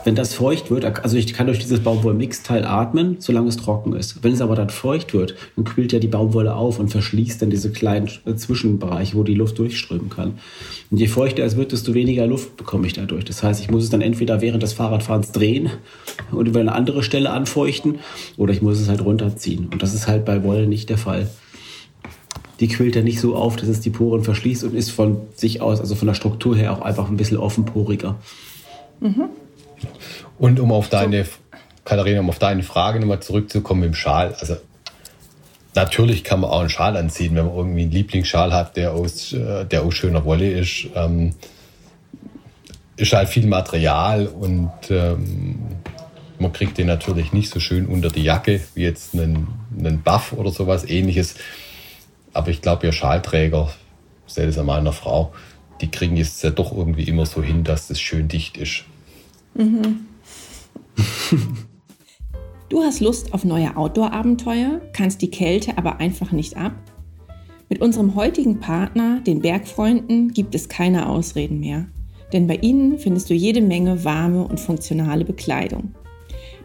wenn 0.04 0.14
das 0.14 0.34
feucht 0.34 0.70
wird, 0.70 0.84
also 0.84 1.16
ich 1.16 1.32
kann 1.32 1.46
durch 1.46 1.58
dieses 1.58 1.80
Baumwollmixteil 1.80 2.64
atmen, 2.64 3.16
solange 3.18 3.48
es 3.48 3.56
trocken 3.56 3.94
ist. 3.94 4.22
Wenn 4.22 4.32
es 4.32 4.40
aber 4.40 4.54
dann 4.54 4.68
feucht 4.68 5.14
wird, 5.14 5.34
dann 5.56 5.64
kühlt 5.64 5.92
ja 5.92 5.98
die 5.98 6.08
Baumwolle 6.08 6.54
auf 6.54 6.78
und 6.78 6.88
verschließt 6.88 7.40
dann 7.40 7.50
diese 7.50 7.72
kleinen 7.72 8.08
äh, 8.26 8.34
Zwischenbereiche, 8.34 9.16
wo 9.16 9.22
die 9.22 9.34
Luft 9.34 9.58
durchströmen 9.58 10.10
kann. 10.10 10.38
Und 10.90 10.98
je 10.98 11.06
feuchter 11.06 11.44
es 11.44 11.56
wird, 11.56 11.72
desto 11.72 11.94
weniger 11.94 12.26
Luft 12.26 12.56
bekomme 12.56 12.86
ich 12.86 12.92
dadurch. 12.92 13.24
Das 13.24 13.42
heißt, 13.42 13.60
ich 13.60 13.70
muss 13.70 13.84
es 13.84 13.90
dann 13.90 14.02
entweder 14.02 14.40
während 14.40 14.62
des 14.62 14.74
Fahrradfahrens 14.74 15.32
drehen 15.32 15.70
und 16.30 16.46
über 16.46 16.60
eine 16.60 16.72
andere 16.72 17.02
Stelle 17.02 17.30
anfeuchten 17.30 18.00
oder 18.36 18.52
ich 18.52 18.62
muss 18.62 18.80
es 18.80 18.88
halt 18.88 19.04
runterziehen. 19.04 19.68
Und 19.72 19.82
das 19.82 19.94
ist 19.94 20.06
halt 20.06 20.24
bei 20.24 20.44
Wolle 20.44 20.66
nicht 20.66 20.90
der 20.90 20.98
Fall 20.98 21.28
die 22.60 22.68
quillt 22.68 22.94
ja 22.94 23.00
nicht 23.00 23.20
so 23.20 23.36
auf, 23.36 23.56
dass 23.56 23.70
es 23.70 23.80
die 23.80 23.88
Poren 23.88 24.22
verschließt 24.22 24.64
und 24.64 24.74
ist 24.74 24.90
von 24.90 25.22
sich 25.34 25.62
aus, 25.62 25.80
also 25.80 25.94
von 25.94 26.06
der 26.06 26.14
Struktur 26.14 26.54
her 26.54 26.74
auch 26.74 26.82
einfach 26.82 27.08
ein 27.08 27.16
bisschen 27.16 27.38
offenporiger. 27.38 28.18
Mhm. 29.00 29.30
Und 30.40 30.58
um 30.58 30.72
auf 30.72 30.88
deine, 30.88 31.26
so. 31.26 31.32
Katharina, 31.84 32.20
um 32.20 32.30
auf 32.30 32.38
deine 32.38 32.62
Frage 32.62 32.98
nochmal 32.98 33.20
zurückzukommen 33.20 33.82
im 33.82 33.94
Schal. 33.94 34.34
Also 34.40 34.56
natürlich 35.74 36.24
kann 36.24 36.40
man 36.40 36.48
auch 36.48 36.60
einen 36.60 36.70
Schal 36.70 36.96
anziehen, 36.96 37.36
wenn 37.36 37.44
man 37.44 37.54
irgendwie 37.54 37.82
einen 37.82 37.90
Lieblingsschal 37.90 38.50
hat, 38.50 38.74
der 38.74 38.92
aus, 38.92 39.34
äh, 39.34 39.66
der 39.66 39.82
aus 39.82 39.94
schöner 39.94 40.24
Wolle 40.24 40.50
ist. 40.50 40.86
Ähm, 40.94 41.34
ist 42.96 43.12
halt 43.12 43.28
viel 43.28 43.46
Material 43.46 44.26
und 44.28 44.72
ähm, 44.88 45.58
man 46.38 46.52
kriegt 46.54 46.78
den 46.78 46.86
natürlich 46.86 47.34
nicht 47.34 47.50
so 47.50 47.60
schön 47.60 47.84
unter 47.84 48.08
die 48.08 48.22
Jacke 48.22 48.62
wie 48.74 48.82
jetzt 48.82 49.14
einen, 49.14 49.48
einen 49.78 50.02
Buff 50.02 50.32
oder 50.32 50.50
sowas 50.50 50.88
ähnliches. 50.88 51.34
Aber 52.32 52.48
ich 52.48 52.62
glaube, 52.62 52.86
ihr 52.86 52.92
Schalträger, 52.92 53.70
es 54.26 54.58
an 54.58 54.66
meiner 54.66 54.94
Frau, 54.94 55.34
die 55.82 55.90
kriegen 55.90 56.16
es 56.16 56.40
ja 56.40 56.48
doch 56.48 56.74
irgendwie 56.74 57.04
immer 57.04 57.26
so 57.26 57.42
hin, 57.42 57.62
dass 57.62 57.90
es 57.90 58.00
schön 58.00 58.28
dicht 58.28 58.56
ist. 58.56 58.84
Mhm. 59.54 60.06
Du 62.68 62.82
hast 62.82 63.00
Lust 63.00 63.32
auf 63.34 63.44
neue 63.44 63.76
Outdoor-Abenteuer, 63.76 64.80
kannst 64.92 65.22
die 65.22 65.30
Kälte 65.30 65.78
aber 65.78 65.98
einfach 65.98 66.32
nicht 66.32 66.56
ab? 66.56 66.72
Mit 67.68 67.80
unserem 67.80 68.16
heutigen 68.16 68.58
Partner, 68.58 69.20
den 69.20 69.40
Bergfreunden, 69.40 70.32
gibt 70.32 70.54
es 70.54 70.68
keine 70.68 71.08
Ausreden 71.08 71.60
mehr. 71.60 71.86
Denn 72.32 72.46
bei 72.46 72.56
ihnen 72.56 72.98
findest 72.98 73.30
du 73.30 73.34
jede 73.34 73.60
Menge 73.60 74.04
warme 74.04 74.44
und 74.46 74.58
funktionale 74.58 75.24
Bekleidung. 75.24 75.94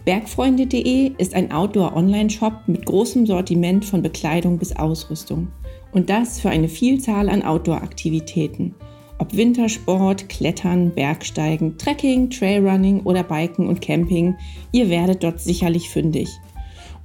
Bergfreunde.de 0.05 1.13
ist 1.17 1.33
ein 1.33 1.51
Outdoor-Online-Shop 1.51 2.67
mit 2.67 2.85
großem 2.85 3.25
Sortiment 3.25 3.85
von 3.85 4.01
Bekleidung 4.03 4.59
bis 4.59 4.75
Ausrüstung. 4.75 5.47
Und 5.91 6.09
das 6.09 6.39
für 6.39 6.49
eine 6.49 6.69
Vielzahl 6.69 7.29
an 7.29 7.41
Outdoor-Aktivitäten. 7.41 8.75
Ob 9.17 9.35
Wintersport, 9.35 10.27
Klettern, 10.27 10.91
Bergsteigen, 10.91 11.77
Trekking, 11.77 12.29
Trailrunning 12.29 13.01
oder 13.03 13.23
Biken 13.23 13.67
und 13.67 13.81
Camping, 13.81 14.35
ihr 14.71 14.89
werdet 14.89 15.23
dort 15.23 15.39
sicherlich 15.39 15.89
fündig. 15.89 16.29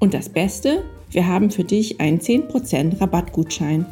Und 0.01 0.15
das 0.15 0.29
Beste, 0.29 0.85
wir 1.11 1.27
haben 1.27 1.51
für 1.51 1.65
dich 1.65 2.01
einen 2.01 2.19
10% 2.19 3.01
Rabattgutschein. 3.01 3.87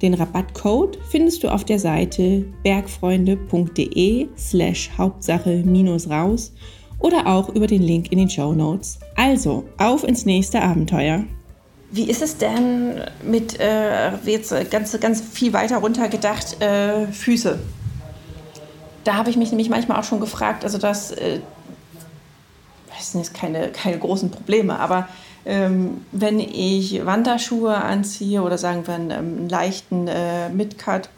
Den 0.00 0.14
Rabattcode 0.14 0.98
findest 1.10 1.44
du 1.44 1.52
auf 1.52 1.64
der 1.64 1.78
Seite 1.78 2.46
bergfreunde.de 2.62 4.28
slash 4.38 4.90
Hauptsache 4.96 5.62
minus 5.66 6.08
raus 6.08 6.54
oder 6.98 7.26
auch 7.26 7.50
über 7.50 7.66
den 7.66 7.82
Link 7.82 8.10
in 8.10 8.18
den 8.18 8.30
Show 8.30 8.54
Notes. 8.54 8.98
Also, 9.16 9.64
auf 9.76 10.04
ins 10.04 10.24
nächste 10.24 10.62
Abenteuer! 10.62 11.24
Wie 11.92 12.08
ist 12.08 12.22
es 12.22 12.38
denn 12.38 13.02
mit, 13.22 13.58
äh, 13.58 14.12
jetzt 14.24 14.54
ganz, 14.70 14.98
ganz 15.00 15.20
viel 15.20 15.52
weiter 15.52 15.78
runter 15.78 16.08
gedacht, 16.08 16.60
äh, 16.62 17.06
Füße? 17.08 17.58
Da 19.02 19.14
habe 19.14 19.30
ich 19.30 19.36
mich 19.36 19.50
nämlich 19.50 19.70
manchmal 19.70 19.98
auch 19.98 20.04
schon 20.04 20.20
gefragt, 20.20 20.64
also 20.64 20.78
das, 20.78 21.10
äh, 21.10 21.40
das 22.96 23.12
sind 23.12 23.22
jetzt 23.22 23.34
keine, 23.34 23.68
keine 23.68 23.98
großen 23.98 24.30
Probleme, 24.30 24.78
aber 24.78 25.08
ähm, 25.44 26.04
wenn 26.12 26.38
ich 26.38 27.04
Wanderschuhe 27.04 27.74
anziehe 27.74 28.42
oder 28.42 28.58
sagen 28.58 28.86
wir 28.86 28.94
einen, 28.94 29.10
ähm, 29.10 29.18
einen 29.18 29.48
leichten 29.48 30.06
äh, 30.06 30.48
Midcut, 30.50 31.08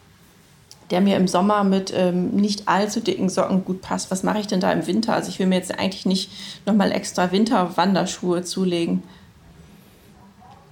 der 0.91 1.01
mir 1.01 1.17
im 1.17 1.27
Sommer 1.27 1.65
mit 1.65 1.93
ähm, 1.95 2.31
nicht 2.31 2.69
allzu 2.69 3.01
dicken 3.01 3.29
Socken 3.29 3.65
gut 3.65 3.83
passt, 3.83 4.11
was 4.11 4.23
mache 4.23 4.39
ich 4.39 4.47
denn 4.47 4.61
da 4.61 4.71
im 4.73 4.87
Winter? 4.87 5.15
Also 5.15 5.29
ich 5.29 5.39
will 5.39 5.47
mir 5.47 5.57
jetzt 5.57 5.77
eigentlich 5.79 6.07
nicht 6.07 6.31
nochmal 6.67 6.93
extra 6.93 7.33
Winterwanderschuhe 7.33 8.43
zulegen. 8.43 9.03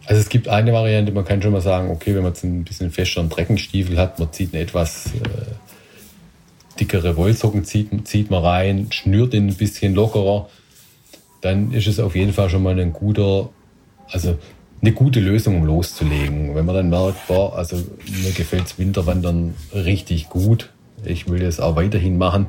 Also 0.06 0.20
es 0.20 0.28
gibt 0.28 0.48
eine 0.48 0.72
Variante, 0.72 1.12
man 1.12 1.24
kann 1.24 1.42
schon 1.42 1.52
mal 1.52 1.60
sagen, 1.60 1.90
okay, 1.90 2.14
wenn 2.14 2.22
man 2.22 2.32
jetzt 2.32 2.42
ein 2.42 2.64
bisschen 2.64 2.90
festeren 2.90 3.30
Treckenstiefel 3.30 3.98
hat, 3.98 4.18
man 4.18 4.32
zieht 4.32 4.54
eine 4.54 4.62
etwas 4.62 5.06
äh, 5.06 6.78
dickere 6.80 7.16
Wollsocken, 7.16 7.64
zieht, 7.64 8.08
zieht 8.08 8.30
man 8.30 8.42
rein, 8.42 8.88
schnürt 8.90 9.34
ihn 9.34 9.48
ein 9.48 9.54
bisschen 9.54 9.94
lockerer, 9.94 10.48
dann 11.42 11.72
ist 11.72 11.86
es 11.86 12.00
auf 12.00 12.16
jeden 12.16 12.32
Fall 12.32 12.50
schon 12.50 12.62
mal 12.62 12.78
ein 12.78 12.92
guter, 12.92 13.50
also 14.10 14.38
eine 14.80 14.92
gute 14.92 15.20
Lösung, 15.20 15.56
um 15.56 15.64
loszulegen. 15.64 16.54
Wenn 16.54 16.64
man 16.64 16.74
dann 16.74 16.90
merkt, 16.90 17.26
boah, 17.28 17.54
also 17.56 17.76
mir 17.76 18.32
gefällt 18.32 18.64
das 18.64 18.78
Winterwandern 18.78 19.54
richtig 19.74 20.30
gut, 20.30 20.70
ich 21.04 21.28
will 21.28 21.40
das 21.40 21.60
auch 21.60 21.76
weiterhin 21.76 22.18
machen, 22.18 22.48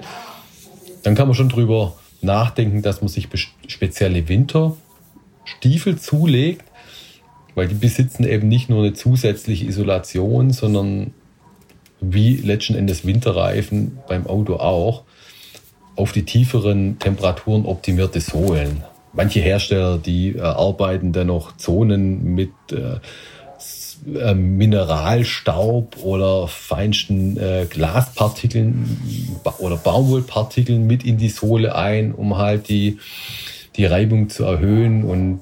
dann 1.03 1.15
kann 1.15 1.27
man 1.27 1.35
schon 1.35 1.49
drüber 1.49 1.95
nachdenken, 2.21 2.81
dass 2.81 3.01
man 3.01 3.07
sich 3.09 3.27
spezielle 3.67 4.27
Winterstiefel 4.27 5.97
zulegt, 5.97 6.63
weil 7.55 7.67
die 7.67 7.75
besitzen 7.75 8.23
eben 8.23 8.47
nicht 8.47 8.69
nur 8.69 8.83
eine 8.83 8.93
zusätzliche 8.93 9.65
Isolation, 9.65 10.51
sondern 10.51 11.13
wie 11.99 12.35
letzten 12.37 12.75
Endes 12.75 13.05
Winterreifen 13.05 13.99
beim 14.07 14.25
Auto 14.27 14.55
auch, 14.55 15.03
auf 15.95 16.11
die 16.11 16.23
tieferen 16.23 16.97
Temperaturen 16.99 17.65
optimierte 17.65 18.21
Sohlen. 18.21 18.83
Manche 19.13 19.41
Hersteller, 19.41 19.97
die 19.97 20.29
äh, 20.29 20.41
arbeiten 20.41 21.11
dann 21.11 21.27
noch 21.27 21.57
Zonen 21.57 22.33
mit 22.33 22.51
äh, 22.71 22.99
äh, 24.19 24.33
Mineralstaub 24.33 25.97
oder 26.01 26.47
feinsten 26.47 27.37
äh, 27.37 27.67
Glaspartikeln 27.69 28.97
oder 29.59 29.75
Baumwollpartikeln 29.77 30.87
mit 30.87 31.03
in 31.03 31.17
die 31.17 31.29
Sohle 31.29 31.75
ein, 31.75 32.13
um 32.13 32.37
halt 32.37 32.67
die, 32.69 32.97
die 33.75 33.85
Reibung 33.85 34.29
zu 34.29 34.43
erhöhen. 34.43 35.03
Und 35.03 35.41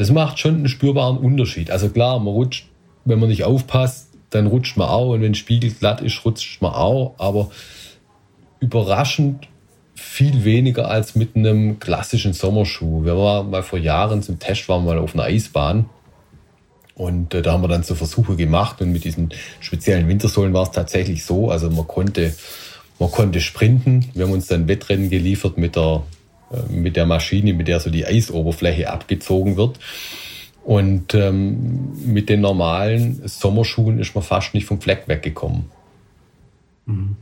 das 0.00 0.10
macht 0.10 0.38
schon 0.38 0.54
einen 0.54 0.68
spürbaren 0.68 1.18
Unterschied. 1.18 1.70
Also 1.70 1.90
klar, 1.90 2.18
man 2.20 2.32
rutscht, 2.32 2.64
wenn 3.04 3.20
man 3.20 3.28
nicht 3.28 3.44
aufpasst, 3.44 4.08
dann 4.30 4.46
rutscht 4.46 4.78
man 4.78 4.88
auch. 4.88 5.10
Und 5.10 5.20
wenn 5.20 5.34
Spiegel 5.34 5.72
glatt 5.72 6.00
ist, 6.00 6.24
rutscht 6.24 6.62
man 6.62 6.72
auch. 6.72 7.16
Aber 7.18 7.50
überraschend 8.60 9.46
viel 9.94 10.44
weniger 10.44 10.88
als 10.88 11.16
mit 11.16 11.36
einem 11.36 11.80
klassischen 11.80 12.32
Sommerschuh. 12.32 13.04
Wir 13.04 13.14
waren 13.14 13.50
mal 13.50 13.62
vor 13.62 13.78
Jahren 13.78 14.22
zum 14.22 14.38
Test, 14.38 14.70
waren 14.70 14.86
mal 14.86 14.96
auf 14.96 15.12
einer 15.12 15.24
Eisbahn. 15.24 15.90
Und 16.94 17.34
äh, 17.34 17.42
da 17.42 17.52
haben 17.52 17.62
wir 17.62 17.68
dann 17.68 17.82
so 17.82 17.94
Versuche 17.94 18.36
gemacht 18.36 18.80
und 18.80 18.92
mit 18.92 19.04
diesen 19.04 19.28
speziellen 19.60 20.08
Wintersohlen 20.08 20.54
war 20.54 20.62
es 20.62 20.70
tatsächlich 20.70 21.26
so, 21.26 21.50
also 21.50 21.68
man 21.68 21.86
konnte, 21.86 22.34
man 22.98 23.10
konnte 23.10 23.42
sprinten. 23.42 24.06
Wir 24.14 24.24
haben 24.24 24.32
uns 24.32 24.46
dann 24.46 24.66
Wettrennen 24.66 25.10
geliefert 25.10 25.58
mit 25.58 25.76
der, 25.76 26.04
mit 26.68 26.96
der 26.96 27.06
Maschine, 27.06 27.54
mit 27.54 27.68
der 27.68 27.80
so 27.80 27.90
die 27.90 28.06
Eisoberfläche 28.06 28.90
abgezogen 28.90 29.56
wird. 29.56 29.78
Und 30.64 31.14
ähm, 31.14 31.92
mit 32.06 32.28
den 32.28 32.40
normalen 32.40 33.22
Sommerschuhen 33.24 33.98
ist 33.98 34.14
man 34.14 34.22
fast 34.22 34.54
nicht 34.54 34.66
vom 34.66 34.80
Fleck 34.80 35.04
weggekommen. 35.06 35.66
Mhm. 36.86 37.16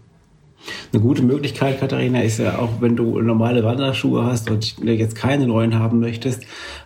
Eine 0.92 1.02
gute 1.02 1.22
Möglichkeit, 1.22 1.80
Katharina, 1.80 2.22
ist 2.22 2.38
ja 2.38 2.58
auch, 2.58 2.80
wenn 2.80 2.96
du 2.96 3.20
normale 3.20 3.64
Wanderschuhe 3.64 4.24
hast 4.24 4.50
und 4.50 4.76
jetzt 4.84 5.14
keine 5.14 5.46
neuen 5.46 5.78
haben 5.78 6.00
möchtest, 6.00 6.42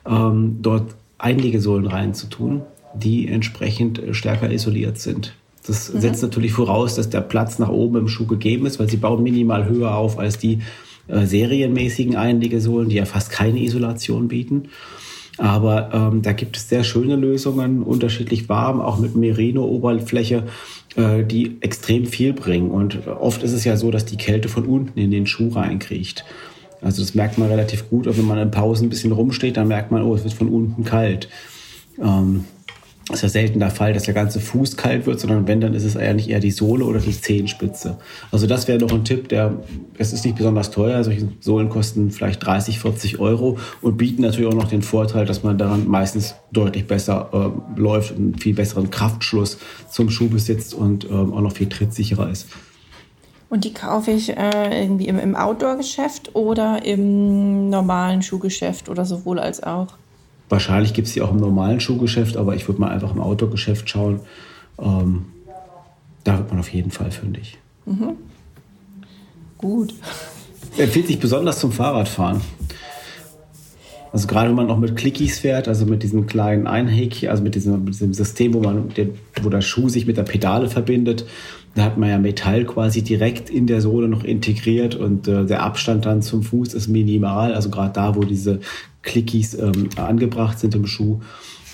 ähm, 0.07 0.59
dort 0.61 0.95
Einlegesohlen 1.19 1.87
reinzutun, 1.87 2.63
die 2.95 3.29
entsprechend 3.29 4.03
stärker 4.13 4.51
isoliert 4.51 4.99
sind. 4.99 5.35
Das 5.67 5.93
mhm. 5.93 6.01
setzt 6.01 6.23
natürlich 6.23 6.53
voraus, 6.53 6.97
dass 6.97 7.09
der 7.11 7.21
Platz 7.21 7.59
nach 7.59 7.71
oben 7.71 7.97
im 7.97 8.09
Schuh 8.09 8.27
gegeben 8.27 8.67
ist, 8.67 8.79
weil 8.79 8.91
sie 8.91 8.97
bauen 8.97 9.23
minimal 9.23 9.69
höher 9.69 9.95
auf 9.95 10.19
als 10.19 10.39
die 10.39 10.61
äh, 11.09 11.27
serienmäßigen 11.27 12.17
Einlegesohlen, 12.17 12.89
die 12.89 12.97
ja 12.97 13.05
fast 13.05 13.31
keine 13.31 13.61
Isolation 13.61 14.29
bieten. 14.29 14.69
Aber 15.39 15.91
ähm, 15.93 16.23
da 16.23 16.33
gibt 16.33 16.57
es 16.57 16.69
sehr 16.69 16.85
schöne 16.85 17.17
Lösungen, 17.17 17.83
unterschiedlich 17.83 18.49
warm, 18.49 18.81
auch 18.81 18.99
mit 18.99 19.17
Merino-Oberfläche, 19.17 20.45
äh, 20.97 21.25
die 21.25 21.57
extrem 21.61 22.07
viel 22.07 22.33
bringen. 22.33 22.71
Und 22.71 23.07
oft 23.07 23.43
ist 23.43 23.53
es 23.53 23.65
ja 23.65 23.77
so, 23.77 23.91
dass 23.91 24.05
die 24.05 24.19
Kälte 24.19 24.49
von 24.49 24.67
unten 24.67 24.99
in 24.99 25.11
den 25.11 25.27
Schuh 25.27 25.49
reinkriecht. 25.49 26.25
Also 26.83 27.03
das 27.03 27.15
merkt 27.15 27.39
man 27.39 27.49
relativ 27.49 27.89
gut, 27.89 28.09
auch 28.09 28.17
wenn 28.17 28.27
man 28.27 28.39
in 28.39 28.51
Pausen 28.51 28.87
ein 28.87 28.91
bisschen 28.91 29.13
rumsteht, 29.13 29.57
dann 29.57 29.69
merkt 29.69 29.91
man, 29.91 30.03
oh, 30.03 30.15
es 30.15 30.25
wird 30.25 30.35
von 30.35 30.49
unten 30.49 30.85
kalt. 30.85 31.29
Ähm, 32.01 32.45
ist 33.11 33.23
ja 33.23 33.29
selten 33.29 33.59
der 33.59 33.71
Fall, 33.71 33.93
dass 33.93 34.05
der 34.05 34.15
ganze 34.15 34.41
Fuß 34.41 34.77
kalt 34.77 35.07
wird, 35.07 35.19
sondern 35.19 35.49
wenn, 35.49 35.61
dann 35.61 35.75
ist 35.75 35.85
es 35.85 35.97
eigentlich 35.97 36.31
eher 36.31 36.41
die 36.41 36.51
Sohle 36.51 36.85
oder 36.85 37.01
die 37.01 37.19
Zehenspitze. 37.19 37.99
Also 38.31 38.47
das 38.47 38.69
wäre 38.69 38.79
noch 38.79 38.93
ein 38.93 39.05
Tipp, 39.05 39.29
der, 39.29 39.55
es 39.99 40.13
ist 40.13 40.25
nicht 40.25 40.37
besonders 40.37 40.71
teuer, 40.71 41.03
solche 41.03 41.29
Sohlen 41.41 41.69
kosten 41.69 42.11
vielleicht 42.11 42.45
30, 42.45 42.79
40 42.79 43.19
Euro 43.19 43.59
und 43.81 43.97
bieten 43.97 44.23
natürlich 44.23 44.47
auch 44.47 44.57
noch 44.57 44.69
den 44.69 44.83
Vorteil, 44.83 45.27
dass 45.27 45.43
man 45.43 45.59
daran 45.59 45.89
meistens 45.89 46.35
deutlich 46.53 46.87
besser 46.87 47.31
äh, 47.33 47.81
läuft 47.81 48.13
und 48.13 48.19
einen 48.19 48.39
viel 48.39 48.55
besseren 48.55 48.91
Kraftschluss 48.91 49.59
zum 49.91 50.11
Schuh 50.11 50.29
besitzt 50.29 50.75
und 50.75 51.05
ähm, 51.05 51.33
auch 51.33 51.41
noch 51.41 51.53
viel 51.53 51.69
trittsicherer 51.69 52.31
ist. 52.31 52.49
Und 53.53 53.65
die 53.65 53.75
kaufe 53.75 54.13
ich 54.13 54.35
äh, 54.35 54.83
irgendwie 54.83 55.09
im, 55.09 55.19
im 55.19 55.37
Outdoor-Geschäft 55.37 56.35
oder 56.35 56.87
im 56.87 57.69
normalen 57.69 58.23
Schuhgeschäft 58.23 58.89
oder 58.89 59.05
sowohl 59.05 59.39
als 59.39 59.63
auch? 59.63 59.89
Wahrscheinlich 60.53 60.93
gibt 60.93 61.09
es 61.09 61.15
die 61.15 61.23
auch 61.23 61.31
im 61.31 61.39
normalen 61.39 61.81
Schuhgeschäft, 61.81 62.37
aber 62.37 62.55
ich 62.55 62.69
würde 62.69 62.79
mal 62.79 62.91
einfach 62.91 63.15
im 63.15 63.23
Outdoor-Geschäft 63.23 63.89
schauen. 63.89 64.21
Ähm, 64.79 65.25
da 66.25 66.37
wird 66.37 66.51
man 66.51 66.61
auf 66.61 66.69
jeden 66.69 66.91
Fall 66.91 67.11
fündig. 67.11 67.57
Mhm. 67.87 68.19
Gut. 69.57 69.95
Empfiehlt 70.77 71.07
sich 71.07 71.19
besonders 71.19 71.59
zum 71.59 71.73
Fahrradfahren. 71.73 72.43
Also 74.13 74.27
gerade 74.27 74.51
wenn 74.51 74.57
man 74.57 74.71
auch 74.71 74.77
mit 74.77 74.95
Clickies 74.95 75.39
fährt, 75.39 75.69
also 75.69 75.87
mit 75.87 76.03
diesem 76.03 76.27
kleinen 76.27 76.67
Einhäkchen, 76.67 77.31
also 77.31 77.43
mit 77.43 77.55
diesem, 77.55 77.85
mit 77.85 77.95
diesem 77.95 78.13
System, 78.13 78.53
wo 78.53 78.61
man, 78.61 78.91
den, 78.91 79.15
wo 79.41 79.49
der 79.49 79.63
Schuh 79.63 79.89
sich 79.89 80.05
mit 80.05 80.19
der 80.19 80.25
Pedale 80.25 80.69
verbindet, 80.69 81.25
da 81.75 81.85
hat 81.85 81.97
man 81.97 82.11
ja 82.11 82.19
Metall 82.19 82.67
quasi 82.67 83.01
direkt 83.01 83.49
in 83.49 83.67
der 83.67 83.81
Sohle 83.81 84.07
noch 84.07 84.23
integriert 84.23 84.95
und 84.97 85.27
äh, 85.29 85.47
der 85.47 85.63
Abstand 85.63 86.05
dann 86.05 86.21
zum 86.21 86.43
Fuß 86.43 86.75
ist 86.75 86.89
minimal. 86.89 87.55
Also 87.55 87.71
gerade 87.71 87.95
da, 87.95 88.15
wo 88.15 88.25
diese 88.25 88.61
Clickies 89.03 89.55
ähm, 89.55 89.89
angebracht 89.97 90.59
sind 90.59 90.75
im 90.75 90.87
Schuh. 90.87 91.21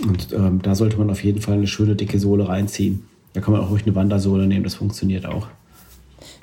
Und 0.03 0.33
ähm, 0.33 0.63
da 0.63 0.75
sollte 0.75 0.97
man 0.97 1.11
auf 1.11 1.23
jeden 1.25 1.41
Fall 1.41 1.55
eine 1.55 1.67
schöne 1.67 1.97
dicke 1.97 2.19
Sohle 2.19 2.49
reinziehen. 2.49 3.05
Da 3.35 3.41
kann 3.41 3.53
man 3.53 3.63
auch 3.63 3.71
ruhig 3.71 3.83
eine 3.85 3.95
Wandersohle 3.95 4.47
nehmen, 4.47 4.65
das 4.65 4.75
funktioniert 4.75 5.27
auch. 5.27 5.49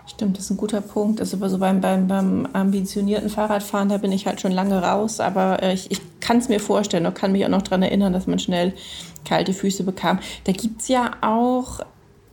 Stimmt, 0.08 0.38
das 0.38 0.46
ist 0.46 0.52
ein 0.52 0.58
guter 0.58 0.82
Punkt. 0.82 1.20
Also 1.20 1.46
so 1.48 1.58
beim, 1.58 1.82
beim, 1.82 2.08
beim 2.08 2.48
ambitionierten 2.54 3.30
Fahrradfahren, 3.30 3.90
da 3.90 3.98
bin 3.98 4.12
ich 4.12 4.28
halt 4.28 4.40
schon 4.40 4.52
lange 4.52 4.82
raus, 4.82 5.20
aber 5.20 5.64
äh, 5.64 5.74
ich, 5.74 5.90
ich 5.92 6.00
kann 6.20 6.38
es 6.38 6.48
mir 6.48 6.60
vorstellen 6.60 7.06
und 7.06 7.16
kann 7.16 7.32
mich 7.32 7.44
auch 7.44 7.50
noch 7.50 7.64
daran 7.64 7.82
erinnern, 7.82 8.14
dass 8.14 8.28
man 8.28 8.40
schnell 8.40 8.74
kalte 9.26 9.54
Füße 9.54 9.84
bekam. 9.84 10.20
Da 10.44 10.52
gibt 10.52 10.82
es 10.82 10.88
ja 10.88 11.12
auch 11.22 11.80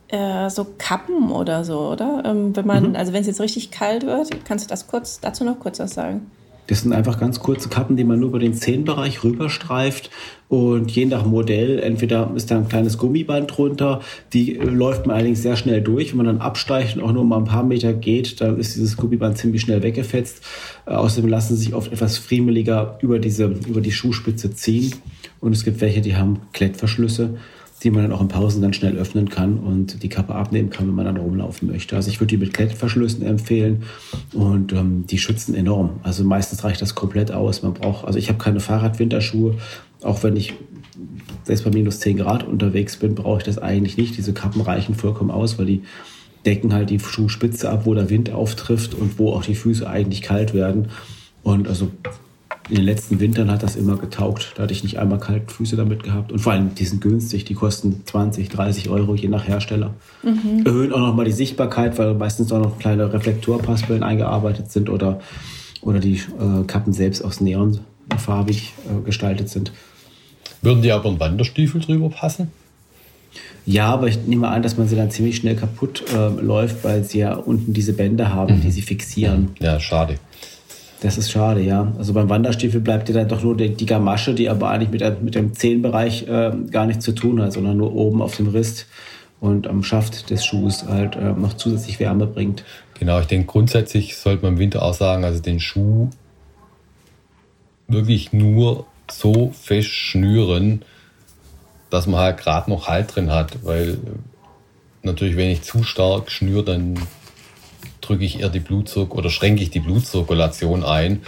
äh, 0.09 0.49
so 0.49 0.67
Kappen 0.77 1.31
oder 1.31 1.65
so, 1.65 1.89
oder? 1.89 2.23
Ähm, 2.25 2.55
wenn 2.55 2.67
man, 2.67 2.89
mhm. 2.89 2.95
also 2.95 3.11
wenn 3.11 3.21
es 3.21 3.27
jetzt 3.27 3.41
richtig 3.41 3.71
kalt 3.71 4.05
wird, 4.05 4.45
kannst 4.45 4.65
du 4.65 4.69
das 4.69 4.87
kurz 4.87 5.19
dazu 5.19 5.43
noch 5.43 5.59
kurz 5.59 5.79
was 5.79 5.93
sagen? 5.93 6.29
Das 6.67 6.81
sind 6.81 6.93
einfach 6.93 7.19
ganz 7.19 7.39
kurze 7.39 7.69
Kappen, 7.69 7.97
die 7.97 8.03
man 8.03 8.19
nur 8.19 8.29
über 8.29 8.39
den 8.39 8.53
Zehenbereich 8.53 9.23
rüberstreift. 9.23 10.09
Und 10.47 10.91
je 10.91 11.05
nach 11.05 11.25
Modell, 11.25 11.79
entweder 11.79 12.31
ist 12.35 12.51
da 12.51 12.57
ein 12.57 12.69
kleines 12.69 12.97
Gummiband 12.97 13.57
drunter, 13.57 14.01
die 14.33 14.57
äh, 14.57 14.63
läuft 14.63 15.05
man 15.05 15.15
allerdings 15.15 15.41
sehr 15.41 15.55
schnell 15.55 15.81
durch. 15.81 16.11
Wenn 16.11 16.17
man 16.17 16.25
dann 16.27 16.41
absteigt 16.41 16.95
und 16.95 17.03
auch 17.03 17.11
nur 17.11 17.25
mal 17.25 17.37
ein 17.37 17.45
paar 17.45 17.63
Meter 17.63 17.93
geht, 17.93 18.39
dann 18.39 18.59
ist 18.59 18.75
dieses 18.75 18.95
Gummiband 18.95 19.37
ziemlich 19.37 19.61
schnell 19.61 19.81
weggefetzt. 19.81 20.43
Äh, 20.85 20.91
außerdem 20.91 21.29
lassen 21.29 21.55
sie 21.55 21.65
sich 21.65 21.73
oft 21.73 21.91
etwas 21.91 22.17
friemeliger 22.17 22.97
über, 23.01 23.19
diese, 23.19 23.45
über 23.45 23.81
die 23.81 23.91
Schuhspitze 23.91 24.51
ziehen. 24.53 24.93
Und 25.39 25.53
es 25.53 25.65
gibt 25.65 25.81
welche, 25.81 26.01
die 26.01 26.15
haben 26.15 26.41
Klettverschlüsse 26.53 27.37
die 27.83 27.91
man 27.91 28.03
dann 28.03 28.11
auch 28.13 28.21
in 28.21 28.29
Pausen 28.29 28.61
dann 28.61 28.73
schnell 28.73 28.95
öffnen 28.95 29.29
kann 29.29 29.57
und 29.57 30.03
die 30.03 30.09
Kappe 30.09 30.33
abnehmen 30.33 30.69
kann, 30.69 30.87
wenn 30.87 30.95
man 30.95 31.05
dann 31.05 31.17
rumlaufen 31.17 31.67
möchte. 31.69 31.95
Also 31.95 32.09
ich 32.09 32.19
würde 32.19 32.29
die 32.29 32.37
mit 32.37 32.53
Klettverschlüssen 32.53 33.25
empfehlen 33.25 33.83
und 34.33 34.71
ähm, 34.71 35.05
die 35.07 35.17
schützen 35.17 35.53
enorm. 35.53 35.99
Also 36.03 36.23
meistens 36.23 36.63
reicht 36.63 36.81
das 36.81 36.95
komplett 36.95 37.31
aus. 37.31 37.61
Man 37.61 37.73
braucht, 37.73 38.05
also 38.05 38.17
ich 38.17 38.29
habe 38.29 38.39
keine 38.39 38.61
Fahrradwinterschuhe, 38.61 39.55
auch 40.01 40.23
wenn 40.23 40.37
ich 40.37 40.53
selbst 41.43 41.65
bei 41.65 41.71
minus 41.71 41.99
10 41.99 42.17
Grad 42.17 42.47
unterwegs 42.47 42.97
bin, 42.97 43.15
brauche 43.15 43.39
ich 43.39 43.43
das 43.43 43.57
eigentlich 43.57 43.97
nicht. 43.97 44.15
Diese 44.17 44.33
Kappen 44.33 44.61
reichen 44.61 44.95
vollkommen 44.95 45.31
aus, 45.31 45.59
weil 45.59 45.65
die 45.65 45.81
decken 46.45 46.73
halt 46.73 46.89
die 46.89 46.99
Schuhspitze 46.99 47.69
ab, 47.69 47.85
wo 47.85 47.93
der 47.93 48.09
Wind 48.09 48.31
auftrifft 48.31 48.93
und 48.93 49.19
wo 49.19 49.31
auch 49.31 49.43
die 49.43 49.55
Füße 49.55 49.89
eigentlich 49.89 50.21
kalt 50.21 50.53
werden. 50.53 50.89
Und 51.41 51.67
also 51.67 51.91
in 52.69 52.75
den 52.75 52.85
letzten 52.85 53.19
Wintern 53.19 53.51
hat 53.51 53.61
das 53.61 53.75
immer 53.75 53.97
getaugt. 53.97 54.53
Da 54.55 54.63
hatte 54.63 54.73
ich 54.73 54.83
nicht 54.83 54.97
einmal 54.97 55.19
kalte 55.19 55.53
Füße 55.53 55.75
damit 55.75 56.03
gehabt. 56.03 56.31
Und 56.31 56.39
vor 56.39 56.53
allem, 56.53 56.73
die 56.75 56.85
sind 56.85 57.01
günstig. 57.01 57.43
Die 57.45 57.53
kosten 57.53 58.03
20, 58.05 58.49
30 58.49 58.89
Euro 58.89 59.15
je 59.15 59.27
nach 59.27 59.47
Hersteller. 59.47 59.93
Mhm. 60.23 60.65
Erhöhen 60.65 60.93
auch 60.93 60.99
nochmal 60.99 61.25
die 61.25 61.31
Sichtbarkeit, 61.31 61.97
weil 61.99 62.13
meistens 62.13 62.51
auch 62.51 62.61
noch 62.61 62.79
kleine 62.79 63.11
Reflektorpaspeln 63.11 64.01
eingearbeitet 64.01 64.71
sind 64.71 64.89
oder, 64.89 65.19
oder 65.81 65.99
die 65.99 66.15
äh, 66.15 66.63
Kappen 66.65 66.93
selbst 66.93 67.23
aus 67.23 67.41
Neon 67.41 67.79
farbig 68.17 68.73
äh, 68.87 69.03
gestaltet 69.03 69.49
sind. 69.49 69.73
Würden 70.61 70.81
die 70.81 70.91
aber 70.91 71.09
einen 71.09 71.19
Wanderstiefel 71.19 71.81
drüber 71.81 72.09
passen? 72.09 72.51
Ja, 73.65 73.87
aber 73.87 74.07
ich 74.07 74.19
nehme 74.25 74.47
an, 74.47 74.61
dass 74.61 74.77
man 74.77 74.87
sie 74.87 74.95
dann 74.95 75.11
ziemlich 75.11 75.37
schnell 75.37 75.55
kaputt 75.55 76.03
äh, 76.13 76.29
läuft, 76.41 76.83
weil 76.83 77.03
sie 77.03 77.19
ja 77.19 77.33
unten 77.33 77.73
diese 77.73 77.93
Bänder 77.93 78.33
haben, 78.33 78.57
mhm. 78.57 78.61
die 78.61 78.71
sie 78.71 78.81
fixieren. 78.81 79.49
Ja, 79.59 79.79
schade. 79.79 80.15
Das 81.03 81.17
ist 81.17 81.31
schade, 81.31 81.59
ja. 81.59 81.91
Also 81.97 82.13
beim 82.13 82.29
Wanderstiefel 82.29 82.79
bleibt 82.79 83.09
dir 83.09 83.13
dann 83.13 83.27
doch 83.27 83.43
nur 83.43 83.57
die, 83.57 83.75
die 83.75 83.85
Gamasche, 83.85 84.33
die 84.33 84.47
aber 84.47 84.69
eigentlich 84.69 84.89
mit, 84.89 85.21
mit 85.21 85.35
dem 85.35 85.53
Zehenbereich 85.53 86.29
äh, 86.29 86.53
gar 86.71 86.85
nichts 86.85 87.03
zu 87.03 87.11
tun 87.11 87.41
hat, 87.41 87.51
sondern 87.51 87.75
nur 87.75 87.93
oben 87.93 88.21
auf 88.21 88.37
dem 88.37 88.47
Rist 88.47 88.87
und 89.41 89.67
am 89.67 89.83
Schaft 89.83 90.29
des 90.29 90.45
Schuhs 90.45 90.85
halt 90.87 91.17
äh, 91.17 91.33
noch 91.33 91.55
zusätzlich 91.55 91.99
Wärme 91.99 92.25
bringt. 92.25 92.63
Genau, 92.99 93.19
ich 93.19 93.25
denke 93.25 93.47
grundsätzlich 93.47 94.15
sollte 94.15 94.43
man 94.43 94.53
im 94.53 94.59
Winter 94.59 94.81
auch 94.81 94.93
sagen, 94.93 95.25
also 95.25 95.41
den 95.41 95.59
Schuh 95.59 96.09
wirklich 97.89 98.31
nur 98.31 98.85
so 99.11 99.51
fest 99.51 99.89
schnüren, 99.89 100.85
dass 101.89 102.07
man 102.07 102.21
halt 102.21 102.37
gerade 102.37 102.69
noch 102.69 102.87
Halt 102.87 103.13
drin 103.13 103.29
hat, 103.29 103.65
weil 103.65 103.97
natürlich, 105.01 105.35
wenn 105.35 105.49
ich 105.49 105.63
zu 105.63 105.83
stark 105.83 106.31
schnüre, 106.31 106.63
dann 106.63 106.97
drücke 108.03 108.25
ich 108.25 108.39
eher 108.39 108.49
die 108.49 108.59
Blutzucker 108.59 109.15
oder 109.15 109.29
schränke 109.29 109.63
ich 109.63 109.69
die 109.69 109.79
Blutzirkulation 109.79 110.83
ein, 110.83 111.23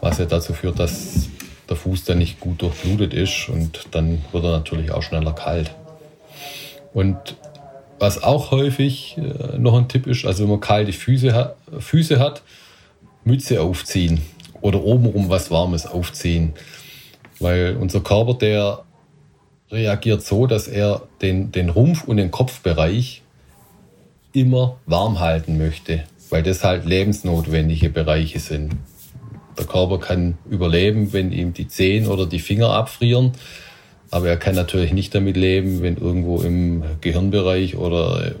was 0.00 0.18
ja 0.18 0.24
dazu 0.24 0.52
führt, 0.52 0.78
dass 0.78 1.28
der 1.68 1.76
Fuß 1.76 2.04
dann 2.04 2.18
nicht 2.18 2.40
gut 2.40 2.62
durchblutet 2.62 3.14
ist 3.14 3.48
und 3.48 3.86
dann 3.90 4.22
wird 4.32 4.44
er 4.44 4.52
natürlich 4.52 4.90
auch 4.90 5.02
schneller 5.02 5.32
kalt. 5.32 5.70
Und 6.92 7.36
was 7.98 8.22
auch 8.22 8.50
häufig 8.50 9.16
äh, 9.18 9.58
noch 9.58 9.76
ein 9.76 9.88
Tipp 9.88 10.06
ist, 10.06 10.24
also 10.24 10.44
wenn 10.44 10.50
man 10.50 10.60
kalte 10.60 10.92
Füße 10.92 11.34
hat, 11.34 11.56
Füße 11.78 12.18
hat 12.18 12.42
Mütze 13.24 13.60
aufziehen 13.62 14.20
oder 14.60 14.82
obenrum 14.82 15.28
was 15.28 15.50
Warmes 15.50 15.86
aufziehen. 15.86 16.52
Weil 17.40 17.76
unser 17.80 18.00
Körper, 18.00 18.34
der 18.34 18.84
reagiert 19.70 20.22
so, 20.22 20.46
dass 20.46 20.68
er 20.68 21.02
den, 21.20 21.50
den 21.50 21.70
Rumpf 21.70 22.04
und 22.04 22.18
den 22.18 22.30
Kopfbereich 22.30 23.23
immer 24.34 24.78
warm 24.86 25.20
halten 25.20 25.56
möchte, 25.56 26.04
weil 26.28 26.42
das 26.42 26.64
halt 26.64 26.84
lebensnotwendige 26.84 27.88
Bereiche 27.88 28.40
sind. 28.40 28.74
Der 29.56 29.66
Körper 29.66 29.98
kann 29.98 30.36
überleben, 30.50 31.12
wenn 31.12 31.32
ihm 31.32 31.54
die 31.54 31.68
Zehen 31.68 32.08
oder 32.08 32.26
die 32.26 32.40
Finger 32.40 32.70
abfrieren, 32.70 33.32
aber 34.10 34.28
er 34.28 34.36
kann 34.36 34.54
natürlich 34.54 34.92
nicht 34.92 35.14
damit 35.14 35.36
leben, 35.36 35.82
wenn 35.82 35.96
irgendwo 35.96 36.40
im 36.42 36.82
Gehirnbereich 37.00 37.76
oder 37.76 38.34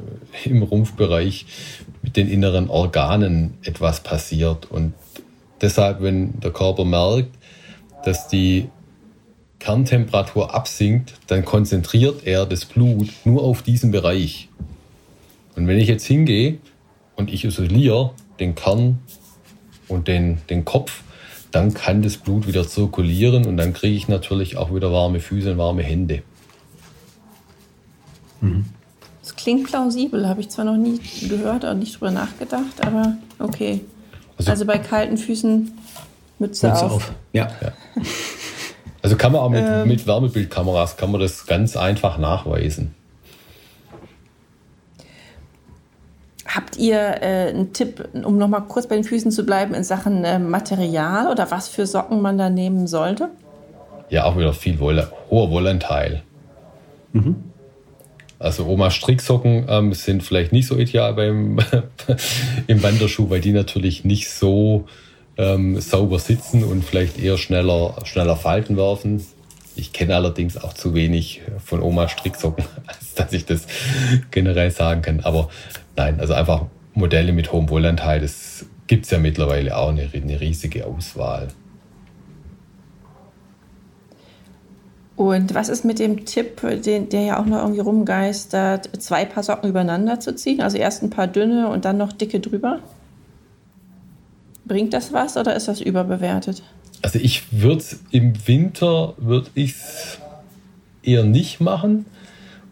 im 0.44 0.62
Rumpfbereich 0.62 1.46
mit 2.02 2.16
den 2.16 2.28
inneren 2.28 2.68
Organen 2.68 3.54
etwas 3.62 4.00
passiert. 4.00 4.70
Und 4.70 4.94
deshalb, 5.60 6.02
wenn 6.02 6.40
der 6.40 6.50
Körper 6.50 6.84
merkt, 6.84 7.30
dass 8.04 8.28
die 8.28 8.68
Kerntemperatur 9.60 10.54
absinkt, 10.54 11.14
dann 11.28 11.44
konzentriert 11.44 12.26
er 12.26 12.44
das 12.44 12.64
Blut 12.64 13.08
nur 13.24 13.42
auf 13.42 13.62
diesen 13.62 13.92
Bereich. 13.92 14.48
Und 15.56 15.66
wenn 15.68 15.78
ich 15.78 15.88
jetzt 15.88 16.04
hingehe 16.04 16.58
und 17.16 17.32
ich 17.32 17.44
isoliere 17.44 18.12
den 18.40 18.54
Kern 18.54 18.98
und 19.88 20.08
den, 20.08 20.38
den 20.50 20.64
Kopf, 20.64 21.02
dann 21.50 21.72
kann 21.72 22.02
das 22.02 22.16
Blut 22.16 22.48
wieder 22.48 22.66
zirkulieren 22.66 23.46
und 23.46 23.56
dann 23.56 23.72
kriege 23.72 23.94
ich 23.94 24.08
natürlich 24.08 24.56
auch 24.56 24.74
wieder 24.74 24.92
warme 24.92 25.20
Füße 25.20 25.52
und 25.52 25.58
warme 25.58 25.82
Hände. 25.82 26.22
Mhm. 28.40 28.64
Das 29.22 29.36
klingt 29.36 29.68
plausibel, 29.68 30.28
habe 30.28 30.40
ich 30.40 30.50
zwar 30.50 30.64
noch 30.64 30.76
nie 30.76 31.00
gehört 31.28 31.64
und 31.64 31.78
nicht 31.78 31.94
drüber 31.94 32.10
nachgedacht, 32.10 32.84
aber 32.84 33.16
okay. 33.38 33.80
Also, 34.36 34.50
also 34.50 34.66
bei 34.66 34.78
kalten 34.78 35.16
Füßen 35.16 35.72
Mütze, 36.40 36.68
Mütze 36.68 36.84
auf. 36.84 36.92
auf. 36.92 37.12
Ja. 37.32 37.48
ja. 37.62 37.72
Also 39.00 39.16
kann 39.16 39.32
man 39.32 39.42
auch 39.42 39.50
mit, 39.50 39.64
ähm, 39.64 39.86
mit 39.86 40.06
Wärmebildkameras 40.06 40.96
kann 40.96 41.12
man 41.12 41.20
das 41.20 41.46
ganz 41.46 41.76
einfach 41.76 42.18
nachweisen. 42.18 42.94
Habt 46.54 46.76
ihr 46.76 46.98
äh, 47.20 47.48
einen 47.48 47.72
Tipp, 47.72 48.08
um 48.12 48.38
noch 48.38 48.46
mal 48.46 48.60
kurz 48.60 48.86
bei 48.86 48.94
den 48.94 49.02
Füßen 49.02 49.32
zu 49.32 49.44
bleiben, 49.44 49.74
in 49.74 49.82
Sachen 49.82 50.24
äh, 50.24 50.38
Material 50.38 51.30
oder 51.30 51.50
was 51.50 51.68
für 51.68 51.84
Socken 51.84 52.22
man 52.22 52.38
da 52.38 52.48
nehmen 52.48 52.86
sollte? 52.86 53.30
Ja, 54.08 54.24
auch 54.24 54.36
wieder 54.36 54.52
viel 54.52 54.78
Wolle, 54.78 55.10
hoher 55.30 55.50
Wollanteil. 55.50 56.22
Mhm. 57.12 57.36
Also 58.38 58.66
Oma 58.66 58.90
Stricksocken 58.90 59.66
ähm, 59.68 59.92
sind 59.94 60.22
vielleicht 60.22 60.52
nicht 60.52 60.68
so 60.68 60.76
ideal 60.76 61.14
beim 61.14 61.58
im 62.66 62.82
Wanderschuh, 62.82 63.30
weil 63.30 63.40
die 63.40 63.52
natürlich 63.52 64.04
nicht 64.04 64.30
so 64.30 64.84
ähm, 65.36 65.80
sauber 65.80 66.18
sitzen 66.18 66.62
und 66.62 66.84
vielleicht 66.84 67.18
eher 67.18 67.36
schneller, 67.36 67.96
schneller 68.04 68.36
Falten 68.36 68.76
werfen. 68.76 69.24
Ich 69.76 69.92
kenne 69.92 70.14
allerdings 70.14 70.56
auch 70.56 70.74
zu 70.74 70.94
wenig 70.94 71.42
von 71.64 71.82
Oma 71.82 72.08
Stricksocken, 72.08 72.64
als 72.86 73.14
dass 73.14 73.32
ich 73.32 73.44
das 73.44 73.66
generell 74.30 74.70
sagen 74.70 75.02
kann. 75.02 75.20
Aber 75.20 75.48
Nein, 75.96 76.20
also 76.20 76.34
einfach 76.34 76.66
Modelle 76.94 77.32
mit 77.32 77.52
hohem 77.52 77.68
Wollanteil, 77.70 78.20
das 78.20 78.66
gibt 78.86 79.04
es 79.04 79.10
ja 79.10 79.18
mittlerweile 79.18 79.76
auch 79.76 79.88
eine, 79.88 80.08
eine 80.12 80.40
riesige 80.40 80.86
Auswahl. 80.86 81.48
Und 85.16 85.54
was 85.54 85.68
ist 85.68 85.84
mit 85.84 86.00
dem 86.00 86.24
Tipp, 86.24 86.60
den, 86.84 87.08
der 87.08 87.22
ja 87.22 87.40
auch 87.40 87.46
noch 87.46 87.58
irgendwie 87.58 87.80
rumgeistert, 87.80 88.90
zwei 89.00 89.24
Paar 89.24 89.44
Socken 89.44 89.70
übereinander 89.70 90.18
zu 90.18 90.34
ziehen? 90.34 90.60
Also 90.60 90.76
erst 90.76 91.02
ein 91.02 91.10
paar 91.10 91.28
dünne 91.28 91.68
und 91.68 91.84
dann 91.84 91.96
noch 91.96 92.12
dicke 92.12 92.40
drüber? 92.40 92.80
Bringt 94.64 94.92
das 94.92 95.12
was 95.12 95.36
oder 95.36 95.54
ist 95.54 95.68
das 95.68 95.80
überbewertet? 95.80 96.62
Also 97.02 97.18
ich 97.20 97.52
würde 97.52 97.84
im 98.10 98.34
Winter 98.46 99.14
würde 99.18 99.50
ich 99.54 99.74
eher 101.02 101.22
nicht 101.22 101.60
machen, 101.60 102.06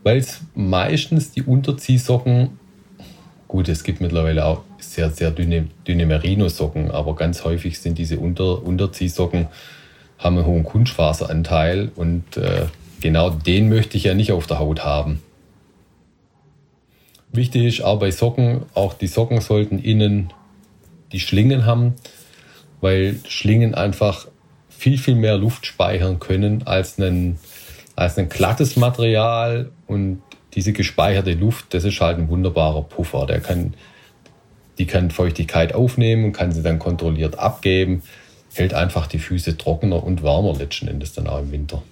weil 0.02 0.16
es 0.16 0.40
meistens 0.54 1.30
die 1.30 1.42
Unterziehsocken 1.42 2.58
Gut, 3.52 3.68
es 3.68 3.84
gibt 3.84 4.00
mittlerweile 4.00 4.46
auch 4.46 4.62
sehr, 4.78 5.10
sehr 5.10 5.30
dünne, 5.30 5.68
dünne 5.86 6.06
Merino-Socken, 6.06 6.90
aber 6.90 7.14
ganz 7.14 7.44
häufig 7.44 7.78
sind 7.78 7.98
diese 7.98 8.18
Unter, 8.18 8.62
Unterziehsocken, 8.62 9.48
haben 10.16 10.38
einen 10.38 10.46
hohen 10.46 10.64
Kunstfaseranteil 10.64 11.92
und 11.94 12.38
äh, 12.38 12.64
genau 13.02 13.28
den 13.28 13.68
möchte 13.68 13.98
ich 13.98 14.04
ja 14.04 14.14
nicht 14.14 14.32
auf 14.32 14.46
der 14.46 14.58
Haut 14.58 14.86
haben. 14.86 15.20
Wichtig 17.30 17.64
ist 17.66 17.84
auch 17.84 17.98
bei 17.98 18.10
Socken, 18.10 18.62
auch 18.72 18.94
die 18.94 19.06
Socken 19.06 19.42
sollten 19.42 19.78
innen 19.78 20.32
die 21.12 21.20
Schlingen 21.20 21.66
haben, 21.66 21.92
weil 22.80 23.16
Schlingen 23.28 23.74
einfach 23.74 24.28
viel, 24.70 24.96
viel 24.96 25.14
mehr 25.14 25.36
Luft 25.36 25.66
speichern 25.66 26.20
können 26.20 26.62
als 26.66 26.98
ein, 26.98 27.38
als 27.96 28.16
ein 28.16 28.30
glattes 28.30 28.76
Material 28.76 29.70
und 29.86 30.22
diese 30.54 30.72
gespeicherte 30.72 31.32
Luft, 31.32 31.74
das 31.74 31.84
ist 31.84 32.00
halt 32.00 32.18
ein 32.18 32.28
wunderbarer 32.28 32.82
Puffer. 32.82 33.26
Der 33.26 33.40
kann, 33.40 33.74
die 34.78 34.86
kann 34.86 35.10
Feuchtigkeit 35.10 35.74
aufnehmen 35.74 36.26
und 36.26 36.32
kann 36.32 36.52
sie 36.52 36.62
dann 36.62 36.78
kontrolliert 36.78 37.38
abgeben, 37.38 38.02
hält 38.52 38.74
einfach 38.74 39.06
die 39.06 39.18
Füße 39.18 39.56
trockener 39.56 40.02
und 40.02 40.22
warmer 40.22 40.54
letzten 40.54 40.88
Endes 40.88 41.14
dann 41.14 41.26
auch 41.26 41.40
im 41.40 41.52
Winter. 41.52 41.82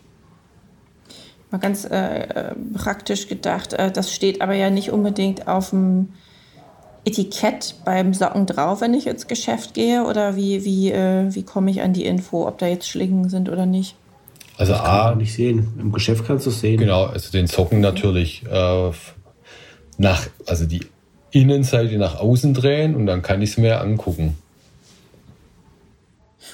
Mal 1.51 1.59
ganz 1.59 1.85
äh, 1.85 2.55
praktisch 2.75 3.27
gedacht, 3.29 3.73
äh, 3.73 3.90
das 3.90 4.14
steht 4.14 4.40
aber 4.40 4.55
ja 4.55 4.70
nicht 4.70 4.90
unbedingt 4.90 5.49
auf 5.49 5.70
dem 5.70 6.11
Etikett 7.05 7.77
beim 7.85 8.12
Socken 8.12 8.46
drauf, 8.46 8.83
wenn 8.83 8.94
ich 8.94 9.07
ins 9.07 9.27
Geschäft 9.27 9.75
gehe? 9.75 10.05
Oder 10.05 10.37
wie, 10.37 10.64
wie, 10.64 10.92
äh, 10.92 11.35
wie 11.35 11.42
komme 11.42 11.70
ich 11.70 11.83
an 11.83 11.92
die 11.92 12.05
Info, 12.05 12.46
ob 12.46 12.59
da 12.59 12.66
jetzt 12.66 12.88
Schlingen 12.88 13.29
sind 13.29 13.49
oder 13.49 13.66
nicht? 13.66 13.96
Also 14.61 14.75
das 14.75 14.83
A, 14.83 15.14
nicht 15.14 15.33
sehen. 15.33 15.68
Im 15.79 15.90
Geschäft 15.90 16.27
kannst 16.27 16.44
du 16.44 16.51
es 16.51 16.61
sehen. 16.61 16.79
Genau, 16.79 17.07
also 17.07 17.33
den 17.33 17.46
Socken 17.46 17.81
natürlich 17.81 18.44
äh, 18.44 18.90
nach, 19.96 20.27
also 20.44 20.66
die 20.66 20.83
Innenseite 21.31 21.96
nach 21.96 22.20
außen 22.20 22.53
drehen 22.53 22.94
und 22.94 23.07
dann 23.07 23.23
kann 23.23 23.40
ich 23.40 23.53
es 23.53 23.57
mir 23.57 23.81
angucken. 23.81 24.37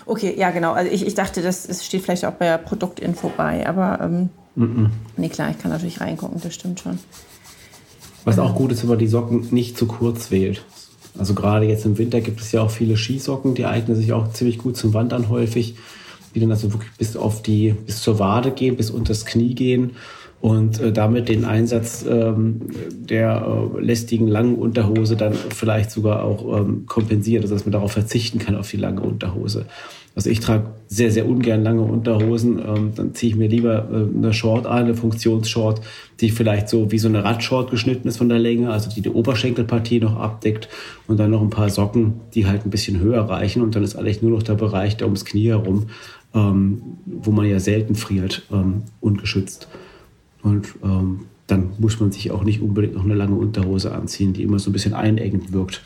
Okay, 0.07 0.37
ja 0.38 0.53
genau. 0.53 0.73
Also 0.73 0.88
ich, 0.92 1.05
ich 1.05 1.14
dachte, 1.14 1.42
das, 1.42 1.66
das 1.66 1.85
steht 1.85 2.03
vielleicht 2.03 2.25
auch 2.25 2.35
bei 2.35 2.45
der 2.45 2.59
Produktinfo 2.59 3.33
bei, 3.37 3.66
aber 3.66 3.99
ähm, 4.01 4.29
mm 4.55 4.62
-mm. 4.62 4.90
nee 5.16 5.29
klar, 5.29 5.51
ich 5.51 5.59
kann 5.59 5.73
natürlich 5.73 6.01
reingucken, 6.01 6.40
das 6.40 6.55
stimmt 6.55 6.79
schon. 6.79 7.01
Was 8.25 8.38
auch 8.38 8.55
gut 8.55 8.71
ist, 8.71 8.83
wenn 8.83 8.90
man 8.90 8.99
die 9.01 9.09
Socken 9.09 9.49
nicht 9.51 9.77
zu 9.77 9.87
kurz 9.87 10.31
wählt. 10.31 10.62
Also 11.19 11.35
gerade 11.35 11.66
jetzt 11.66 11.85
im 11.85 11.99
Winter 11.99 12.21
gibt 12.21 12.40
es 12.40 12.53
ja 12.53 12.62
auch 12.62 12.71
viele 12.71 12.97
Skisocken, 12.97 13.57
die 13.57 13.66
eignen 13.66 13.97
sich 13.97 14.12
auch 14.12 14.33
ziemlich 14.33 14.59
gut 14.59 14.77
zum 14.77 14.95
Wandern 14.95 15.29
häufig, 15.29 15.75
die 16.37 16.40
dann 16.40 16.51
also 16.51 16.70
wirklich 16.72 16.92
bis 16.99 17.16
auf 17.16 17.42
die, 17.42 17.75
bis 17.87 18.03
zur 18.03 18.18
Wade 18.18 18.51
gehen, 18.51 18.77
bis 18.77 18.90
unter 18.90 19.09
das 19.09 19.25
Knie 19.25 19.55
gehen 19.55 19.92
und 20.42 20.79
äh, 20.81 20.92
damit 20.92 21.31
den 21.31 21.46
Einsatz 21.46 22.05
ähm, 22.07 22.61
der 22.90 23.46
äh, 23.75 23.81
lästigen 23.81 24.29
langen 24.29 24.57
Unterhose 24.57 25.16
dann 25.16 25.33
vielleicht 25.33 25.90
sogar 25.90 26.22
auch 26.22 26.61
ähm, 26.61 26.85
kompensiert, 26.85 27.42
also 27.42 27.55
dass 27.55 27.64
man 27.64 27.72
darauf 27.72 27.92
verzichten 27.92 28.38
kann 28.38 28.55
auf 28.55 28.70
die 28.70 28.77
lange 28.77 29.01
Unterhose. 29.01 29.64
Also 30.14 30.31
ich 30.31 30.40
trage 30.40 30.70
sehr, 30.88 31.11
sehr 31.11 31.29
ungern 31.29 31.62
lange 31.62 31.83
Unterhosen. 31.83 32.59
Ähm, 32.59 32.92
dann 32.94 33.14
ziehe 33.14 33.33
ich 33.33 33.37
mir 33.37 33.49
lieber 33.49 33.87
äh, 33.90 34.16
eine 34.16 34.33
Short 34.33 34.66
ein, 34.66 34.85
eine 34.85 34.94
Funktionsshort, 34.94 35.83
die 36.20 36.31
vielleicht 36.31 36.70
so 36.70 36.90
wie 36.90 36.99
so 36.99 37.09
eine 37.09 37.22
Radshort 37.22 37.70
geschnitten 37.70 38.09
ist 38.09 38.16
von 38.16 38.31
der 38.31 38.38
Länge, 38.38 38.70
also 38.70 38.88
die 38.88 39.03
die 39.03 39.11
Oberschenkelpartie 39.11 40.01
noch 40.01 40.16
abdeckt 40.16 40.68
und 41.07 41.18
dann 41.18 41.31
noch 41.31 41.42
ein 41.42 41.51
paar 41.51 41.68
Socken, 41.68 42.20
die 42.35 42.46
halt 42.46 42.64
ein 42.64 42.70
bisschen 42.70 42.99
höher 42.99 43.29
reichen 43.29 43.61
und 43.61 43.77
dann 43.77 43.83
ist 43.83 43.96
eigentlich 43.96 44.22
nur 44.22 44.31
noch 44.31 44.42
der 44.42 44.55
Bereich 44.55 44.96
da 44.96 45.05
ums 45.05 45.27
Knie 45.27 45.49
herum, 45.49 45.88
ähm, 46.37 46.83
wo 47.07 47.33
man 47.33 47.46
ja 47.46 47.59
selten 47.59 47.94
friert, 47.94 48.42
ähm, 48.53 48.83
ungeschützt. 49.01 49.68
Und 50.42 50.68
ähm, 50.85 51.22
dann 51.46 51.70
muss 51.79 51.99
man 51.99 52.12
sich 52.12 52.31
auch 52.31 52.44
nicht 52.44 52.61
unbedingt 52.61 52.94
noch 52.94 53.05
eine 53.05 53.14
lange 53.14 53.35
Unterhose 53.35 53.92
anziehen, 53.92 54.33
die 54.33 54.42
immer 54.42 54.59
so 54.59 54.70
ein 54.70 54.72
bisschen 54.72 54.94
einengend 54.94 55.53
wirkt. 55.53 55.83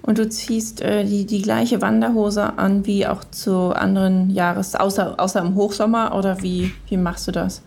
Und 0.00 0.18
du 0.18 0.28
ziehst 0.28 0.80
äh, 0.80 1.04
die, 1.04 1.26
die 1.26 1.42
gleiche 1.42 1.80
Wanderhose 1.80 2.58
an 2.58 2.86
wie 2.86 3.06
auch 3.06 3.24
zu 3.24 3.74
anderen 3.74 4.30
Jahres, 4.30 4.74
außer, 4.74 5.20
außer 5.20 5.40
im 5.40 5.54
Hochsommer 5.54 6.14
oder 6.16 6.42
wie, 6.42 6.72
wie 6.88 6.96
machst 6.96 7.28
du 7.28 7.32
das? 7.32 7.62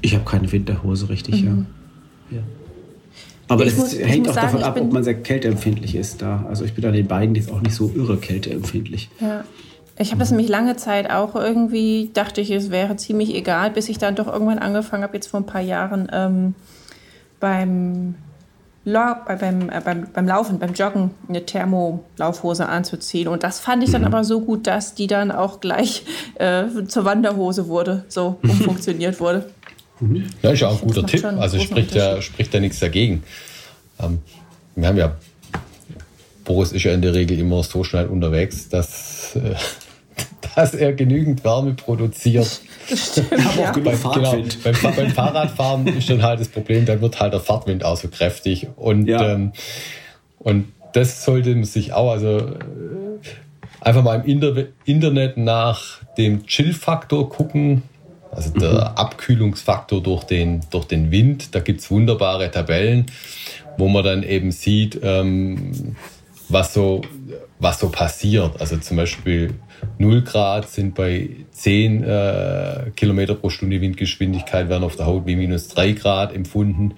Ich 0.00 0.14
habe 0.14 0.24
keine 0.24 0.50
Winterhose, 0.52 1.08
richtig, 1.08 1.42
mhm. 1.42 1.66
ja. 2.30 2.38
ja. 2.38 2.42
Aber 3.48 3.66
es 3.66 3.98
hängt 3.98 4.28
auch 4.28 4.34
sagen, 4.34 4.52
davon 4.52 4.62
ab, 4.62 4.78
ob 4.80 4.92
man 4.92 5.04
sehr 5.04 5.14
kälteempfindlich 5.14 5.94
ist 5.96 6.22
da. 6.22 6.46
Also 6.48 6.64
ich 6.64 6.72
bin 6.72 6.84
an 6.86 6.94
den 6.94 7.06
beiden 7.06 7.34
jetzt 7.34 7.50
auch 7.50 7.60
nicht 7.60 7.74
so 7.74 7.92
irre 7.94 8.16
kälteempfindlich. 8.16 9.10
Ja. 9.20 9.44
Ich 9.96 10.10
habe 10.10 10.18
das 10.18 10.30
nämlich 10.30 10.48
lange 10.48 10.76
Zeit 10.76 11.10
auch 11.10 11.36
irgendwie, 11.36 12.10
dachte 12.14 12.40
ich, 12.40 12.50
es 12.50 12.70
wäre 12.70 12.96
ziemlich 12.96 13.34
egal, 13.34 13.70
bis 13.70 13.88
ich 13.88 13.98
dann 13.98 14.16
doch 14.16 14.26
irgendwann 14.26 14.58
angefangen 14.58 15.04
habe, 15.04 15.14
jetzt 15.14 15.28
vor 15.28 15.40
ein 15.40 15.46
paar 15.46 15.60
Jahren 15.60 16.08
ähm, 16.12 16.54
beim 17.38 18.16
beim, 18.84 19.70
äh, 19.70 19.80
beim, 19.82 20.06
beim 20.12 20.26
Laufen, 20.26 20.58
beim 20.58 20.74
Joggen 20.74 21.10
eine 21.28 21.46
Thermolaufhose 21.46 22.68
anzuziehen. 22.68 23.28
Und 23.28 23.42
das 23.42 23.60
fand 23.60 23.82
ich 23.82 23.90
dann 23.90 24.02
mhm. 24.02 24.08
aber 24.08 24.24
so 24.24 24.40
gut, 24.40 24.66
dass 24.66 24.94
die 24.94 25.06
dann 25.06 25.30
auch 25.30 25.60
gleich 25.60 26.04
äh, 26.34 26.64
zur 26.86 27.04
Wanderhose 27.04 27.68
wurde, 27.68 28.04
so 28.08 28.38
umfunktioniert 28.42 29.20
wurde. 29.20 29.50
Mhm. 30.00 30.26
Ja, 30.42 30.50
ist 30.50 30.60
ja 30.60 30.68
auch 30.68 30.82
ein 30.82 30.88
guter 30.88 31.06
Tipp. 31.06 31.24
Also 31.24 31.58
spricht 31.60 31.94
ja, 31.94 32.20
spricht 32.20 32.52
ja 32.52 32.60
nichts 32.60 32.80
dagegen. 32.80 33.22
Ähm, 34.00 34.18
wir 34.76 34.88
haben 34.88 34.98
ja, 34.98 35.16
Boris 36.44 36.72
ist 36.72 36.82
ja 36.82 36.92
in 36.92 37.00
der 37.00 37.14
Regel 37.14 37.38
immer 37.38 37.62
so 37.62 37.84
schnell 37.84 38.06
unterwegs, 38.06 38.68
dass, 38.68 39.36
äh, 39.36 39.54
dass 40.54 40.74
er 40.74 40.92
genügend 40.92 41.44
Wärme 41.44 41.74
produziert, 41.74 42.60
das 42.88 43.12
stimmt. 43.12 43.32
Aber 43.32 43.90
ja. 43.90 43.96
Fahrtwind. 43.96 44.62
Genau, 44.62 44.78
beim, 44.82 44.96
beim, 44.96 45.10
Fahrradfahren 45.10 45.86
ist 45.98 46.08
dann 46.10 46.22
halt 46.22 46.40
das 46.40 46.48
Problem, 46.48 46.84
dann 46.86 47.00
wird 47.00 47.20
halt 47.20 47.32
der 47.32 47.40
Fahrtwind 47.40 47.84
auch 47.84 47.96
so 47.96 48.08
kräftig. 48.08 48.68
Und, 48.76 49.06
ja. 49.06 49.32
ähm, 49.32 49.52
und 50.38 50.66
das 50.92 51.24
sollte 51.24 51.54
man 51.54 51.64
sich 51.64 51.92
auch, 51.92 52.10
also 52.10 52.38
äh, 52.38 52.54
einfach 53.80 54.02
mal 54.02 54.20
im 54.20 54.24
Inter 54.24 54.64
Internet 54.84 55.36
nach 55.36 56.00
dem 56.16 56.46
Chill-Faktor 56.46 57.28
gucken. 57.28 57.82
Also 58.30 58.50
der 58.50 58.72
mhm. 58.72 58.78
Abkühlungsfaktor 58.96 60.02
durch 60.02 60.24
den, 60.24 60.60
durch 60.70 60.86
den 60.86 61.12
Wind. 61.12 61.54
Da 61.54 61.60
gibt 61.60 61.80
es 61.80 61.90
wunderbare 61.90 62.50
Tabellen, 62.50 63.06
wo 63.78 63.88
man 63.88 64.02
dann 64.02 64.22
eben 64.24 64.50
sieht, 64.50 64.98
ähm, 65.02 65.94
was, 66.48 66.74
so, 66.74 67.02
was 67.58 67.80
so 67.80 67.88
passiert. 67.88 68.60
Also 68.60 68.76
zum 68.78 68.96
Beispiel 68.96 69.54
0 69.98 70.22
Grad 70.22 70.68
sind 70.68 70.94
bei 70.94 71.30
10 71.52 72.04
äh, 72.04 72.90
Kilometer 72.96 73.34
pro 73.34 73.50
Stunde 73.50 73.80
Windgeschwindigkeit, 73.80 74.68
werden 74.68 74.84
auf 74.84 74.96
der 74.96 75.06
Haut 75.06 75.26
wie 75.26 75.36
minus 75.36 75.68
3 75.68 75.92
Grad 75.92 76.34
empfunden. 76.34 76.94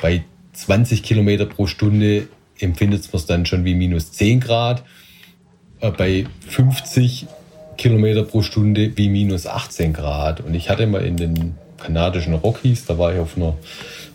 Bei 0.00 0.24
20 0.52 1.02
Kilometer 1.02 1.46
pro 1.46 1.66
Stunde 1.66 2.28
empfindet 2.58 3.12
man 3.12 3.20
es 3.20 3.26
dann 3.26 3.46
schon 3.46 3.64
wie 3.64 3.74
minus 3.74 4.12
10 4.12 4.40
Grad. 4.40 4.84
Äh, 5.80 5.90
bei 5.90 6.26
50 6.48 7.26
Kilometer 7.76 8.22
pro 8.22 8.42
Stunde 8.42 8.96
wie 8.96 9.08
minus 9.08 9.46
18 9.46 9.92
Grad. 9.92 10.40
Und 10.40 10.54
ich 10.54 10.70
hatte 10.70 10.86
mal 10.86 11.04
in 11.04 11.16
den 11.16 11.54
kanadischen 11.78 12.34
Rockies, 12.34 12.86
da 12.86 12.98
war 12.98 13.12
ich 13.12 13.20
auf 13.20 13.36
einer, 13.36 13.54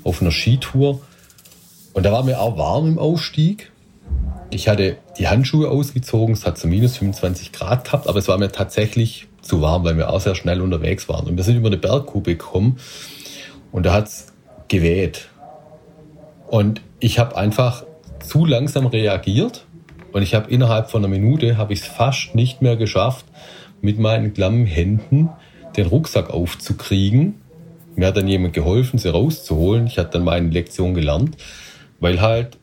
auf 0.03 0.21
einer 0.21 0.31
Skitour. 0.31 1.01
Und 1.93 2.03
da 2.05 2.11
war 2.11 2.23
mir 2.23 2.39
auch 2.39 2.57
warm 2.57 2.87
im 2.87 2.99
Aufstieg. 2.99 3.71
Ich 4.51 4.67
hatte 4.67 4.97
die 5.17 5.27
Handschuhe 5.27 5.69
ausgezogen, 5.69 6.33
es 6.33 6.45
hat 6.45 6.57
so 6.57 6.67
minus 6.67 6.97
25 6.97 7.51
Grad 7.51 7.85
gehabt, 7.85 8.07
aber 8.07 8.17
es 8.17 8.27
war 8.27 8.37
mir 8.37 8.51
tatsächlich 8.51 9.27
zu 9.41 9.61
warm, 9.61 9.83
weil 9.83 9.95
wir 9.97 10.09
auch 10.09 10.19
sehr 10.19 10.35
schnell 10.35 10.61
unterwegs 10.61 11.07
waren. 11.07 11.27
Und 11.27 11.37
wir 11.37 11.43
sind 11.43 11.57
über 11.57 11.67
eine 11.67 11.77
Bergkuppe 11.77 12.31
gekommen 12.31 12.77
und 13.71 13.85
da 13.85 13.93
hat 13.93 14.07
es 14.07 14.33
geweht. 14.67 15.27
Und 16.47 16.81
ich 16.99 17.19
habe 17.19 17.37
einfach 17.37 17.83
zu 18.25 18.45
langsam 18.45 18.87
reagiert 18.87 19.65
und 20.11 20.23
ich 20.23 20.33
habe 20.33 20.49
innerhalb 20.49 20.89
von 20.89 21.05
einer 21.05 21.13
Minute 21.13 21.57
habe 21.57 21.73
ich 21.73 21.81
es 21.81 21.87
fast 21.87 22.33
nicht 22.33 22.61
mehr 22.61 22.75
geschafft, 22.75 23.25
mit 23.81 23.99
meinen 23.99 24.33
klammen 24.33 24.65
Händen 24.65 25.29
den 25.77 25.85
Rucksack 25.85 26.31
aufzukriegen. 26.31 27.35
Mir 27.95 28.07
hat 28.07 28.17
dann 28.17 28.27
jemand 28.27 28.53
geholfen, 28.53 28.97
sie 28.97 29.09
rauszuholen. 29.09 29.85
Ich 29.87 29.97
hatte 29.99 30.11
dann 30.13 30.23
meine 30.23 30.49
Lektion 30.49 30.93
gelernt, 30.95 31.37
weil 31.99 32.19
halt 32.19 32.57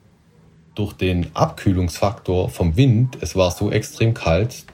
durch 0.76 0.92
den 0.92 1.26
Abkühlungsfaktor 1.34 2.50
vom 2.50 2.76
Wind, 2.76 3.18
es 3.20 3.34
war 3.34 3.50
so 3.50 3.72
extrem 3.72 4.14
kalt, 4.14 4.64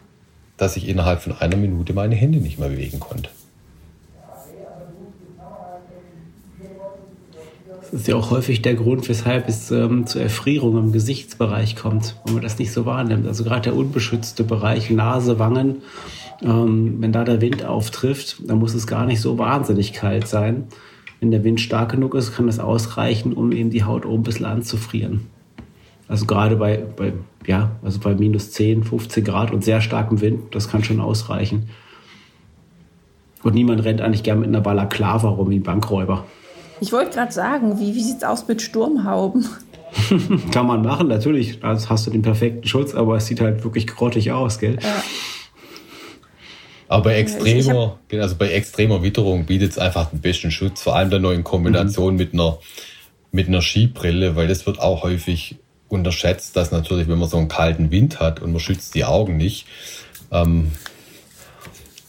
dass 0.59 0.77
ich 0.77 0.89
innerhalb 0.89 1.23
von 1.23 1.33
einer 1.33 1.57
Minute 1.57 1.95
meine 1.95 2.15
Hände 2.15 2.39
nicht 2.39 2.59
mehr 2.59 2.69
bewegen 2.69 3.01
konnte. 3.01 3.31
Das 7.81 8.01
ist 8.01 8.09
ja 8.09 8.17
auch 8.17 8.31
häufig 8.31 8.63
der 8.63 8.75
Grund, 8.75 9.09
weshalb 9.09 9.49
es 9.49 9.71
ähm, 9.71 10.07
zu 10.07 10.19
Erfrierungen 10.19 10.87
im 10.87 10.93
Gesichtsbereich 10.93 11.77
kommt, 11.77 12.17
wenn 12.25 12.35
man 12.35 12.43
das 12.43 12.59
nicht 12.59 12.73
so 12.73 12.87
wahrnimmt. 12.87 13.27
Also 13.27 13.45
gerade 13.45 13.63
der 13.63 13.77
unbeschützte 13.77 14.45
Bereich, 14.45 14.91
Nase, 14.91 15.39
Wangen, 15.39 15.83
ähm, 16.43 16.97
wenn 17.01 17.13
da 17.13 17.23
der 17.23 17.41
Wind 17.41 17.65
auftrifft, 17.65 18.43
dann 18.47 18.59
muss 18.59 18.75
es 18.75 18.87
gar 18.87 19.05
nicht 19.05 19.21
so 19.21 19.39
wahnsinnig 19.39 19.93
kalt 19.93 20.27
sein. 20.27 20.65
Wenn 21.21 21.31
der 21.31 21.45
Wind 21.45 21.61
stark 21.61 21.91
genug 21.93 22.15
ist, 22.15 22.35
kann 22.35 22.47
das 22.47 22.59
ausreichen, 22.59 23.35
um 23.35 23.53
eben 23.53 23.71
die 23.71 23.85
Haut 23.85 24.07
oben 24.07 24.23
ein 24.23 24.25
bisschen 24.25 24.47
anzufrieren. 24.47 25.27
Also 26.13 26.27
gerade 26.27 26.57
bei, 26.57 26.77
bei, 26.77 27.15
ja, 27.47 27.71
also 27.83 27.99
bei 27.99 28.15
minus 28.15 28.51
10, 28.51 28.85
15 28.85 29.25
Grad 29.25 29.51
und 29.51 29.65
sehr 29.65 29.81
starkem 29.81 30.21
Wind, 30.21 30.55
das 30.55 30.69
kann 30.69 30.85
schon 30.85 31.01
ausreichen. 31.01 31.71
Und 33.43 33.55
niemand 33.55 33.83
rennt 33.83 34.03
eigentlich 34.03 34.23
gern 34.23 34.41
mit 34.41 34.49
einer 34.49 34.61
Balaklava 34.61 35.31
rum 35.31 35.49
wie 35.49 35.57
ein 35.57 35.63
Bankräuber. 35.63 36.27
Ich 36.83 36.93
wollte 36.93 37.13
gerade 37.13 37.33
sagen, 37.33 37.81
wie, 37.81 37.95
wie 37.95 38.03
sieht 38.03 38.19
es 38.19 38.25
aus 38.25 38.47
mit 38.47 38.61
Sturmhauben? 38.61 39.49
kann 40.53 40.67
man 40.67 40.83
machen, 40.83 41.09
natürlich. 41.09 41.61
Da 41.61 41.79
hast 41.89 42.07
du 42.07 42.11
den 42.11 42.21
perfekten 42.21 42.69
Schutz, 42.69 42.95
aber 42.95 43.17
es 43.17 43.25
sieht 43.25 43.41
halt 43.41 43.65
wirklich 43.65 43.87
grottig 43.87 44.33
aus, 44.33 44.59
gell? 44.59 44.77
Ja. 44.83 45.03
Aber 46.89 47.05
bei 47.05 47.15
extremer, 47.15 47.99
also 48.13 48.37
bei 48.37 48.51
extremer 48.51 49.03
Witterung 49.03 49.47
bietet 49.47 49.71
es 49.71 49.79
einfach 49.79 50.11
den 50.11 50.21
besten 50.21 50.51
Schutz, 50.51 50.83
vor 50.83 50.95
allem 50.95 51.09
dann 51.09 51.23
noch 51.23 51.33
in 51.33 51.43
Kombination 51.43 52.13
mhm. 52.13 52.19
mit 52.19 52.35
einer 52.35 52.59
mit 53.35 53.49
einer 53.49 53.63
Skibrille, 53.63 54.37
weil 54.37 54.47
das 54.47 54.67
wird 54.67 54.79
auch 54.79 55.03
häufig 55.03 55.57
unterschätzt, 55.93 56.57
dass 56.57 56.73
natürlich, 56.73 57.07
wenn 57.07 57.19
man 57.19 57.29
so 57.29 57.37
einen 57.37 57.49
kalten 57.49 57.91
Wind 57.91 58.19
hat 58.19 58.41
und 58.41 58.51
man 58.53 58.61
schützt 58.61 58.95
die 58.95 59.05
Augen 59.05 59.37
nicht, 59.37 59.67
ähm, 60.31 60.73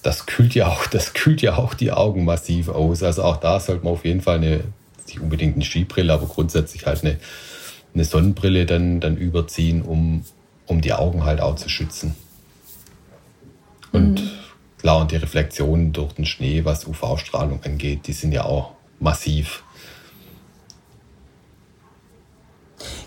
das 0.02 0.26
kühlt 0.26 0.56
ja 0.56 0.68
auch, 0.68 0.88
das 0.92 1.14
kühlt 1.14 1.42
ja 1.42 1.58
auch 1.58 1.74
die 1.74 1.92
Augen 1.92 2.26
massiv 2.26 2.70
aus. 2.70 3.04
Also 3.04 3.24
auch 3.24 3.38
da 3.38 3.60
sollte 3.60 3.84
man 3.84 3.94
auf 3.94 4.06
jeden 4.06 4.22
Fall 4.22 4.38
eine, 4.38 4.64
nicht 5.08 5.20
unbedingt 5.20 5.56
eine 5.56 5.66
Skibrille, 5.66 6.14
aber 6.14 6.28
grundsätzlich 6.28 6.86
halt 6.86 7.04
eine, 7.04 7.20
eine 7.94 8.06
Sonnenbrille 8.06 8.66
dann, 8.66 9.00
dann 9.00 9.18
überziehen, 9.18 9.82
um, 9.82 10.24
um 10.66 10.82
die 10.82 10.94
Augen 10.94 11.26
halt 11.26 11.42
auch 11.42 11.56
zu 11.56 11.70
schützen. 11.70 12.16
Und 13.92 14.22
mhm. 14.22 14.30
klar, 14.80 15.02
und 15.02 15.12
die 15.12 15.18
Reflexionen 15.18 15.92
durch 15.92 16.14
den 16.14 16.26
Schnee, 16.26 16.64
was 16.64 16.88
UV-Strahlung 16.88 17.62
angeht, 17.64 18.08
die 18.08 18.14
sind 18.14 18.32
ja 18.32 18.46
auch 18.46 18.72
massiv. 19.00 19.64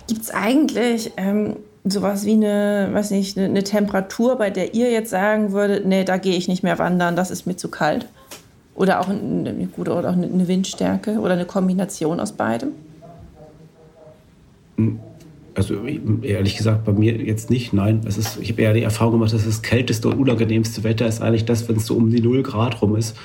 Gibt 0.09 0.22
es 0.22 0.30
eigentlich 0.30 1.12
ähm, 1.16 1.57
sowas 1.84 2.24
wie 2.24 2.32
eine, 2.32 2.90
weiß 2.92 3.11
nicht, 3.11 3.36
eine, 3.36 3.46
eine, 3.46 3.64
Temperatur, 3.64 4.36
bei 4.36 4.50
der 4.50 4.74
ihr 4.74 4.90
jetzt 4.90 5.11
sagen 5.11 5.52
würdet, 5.52 5.86
nee, 5.86 6.04
da 6.04 6.16
gehe 6.16 6.36
ich 6.36 6.48
nicht 6.48 6.62
mehr 6.62 6.78
wandern, 6.78 7.16
das 7.16 7.30
ist 7.30 7.46
mir 7.46 7.57
zu 7.57 7.68
kalt? 7.68 8.07
Oder 8.74 9.00
auch 9.00 9.09
eine, 9.09 9.68
gut, 9.74 9.88
oder 9.88 10.11
auch 10.11 10.14
eine 10.14 10.48
Windstärke 10.48 11.18
oder 11.18 11.32
eine 11.32 11.46
Kombination 11.46 12.20
aus 12.20 12.32
beidem? 12.32 12.72
Also 15.54 15.86
ehrlich 15.86 16.57
gesagt, 16.57 16.84
bei 16.84 16.92
mir 16.92 17.16
jetzt 17.16 17.48
nicht. 17.48 17.72
Nein, 17.72 18.02
es 18.07 18.18
ist, 18.18 18.38
ich 18.38 18.50
habe 18.52 18.61
eher 18.61 18.74
die 18.74 18.82
Erfahrung 18.82 19.14
gemacht, 19.14 19.32
dass 19.32 19.46
das 19.46 19.62
kälteste 19.62 20.09
und 20.09 20.18
unangenehmste 20.18 20.84
Wetter 20.84 21.07
ist 21.07 21.22
eigentlich 21.22 21.46
das, 21.46 21.66
wenn 21.68 21.76
es 21.76 21.86
so 21.86 21.96
um 21.96 22.11
die 22.11 22.20
0 22.20 22.42
Grad 22.42 22.82
rum 22.82 22.94
ist. 22.96 23.16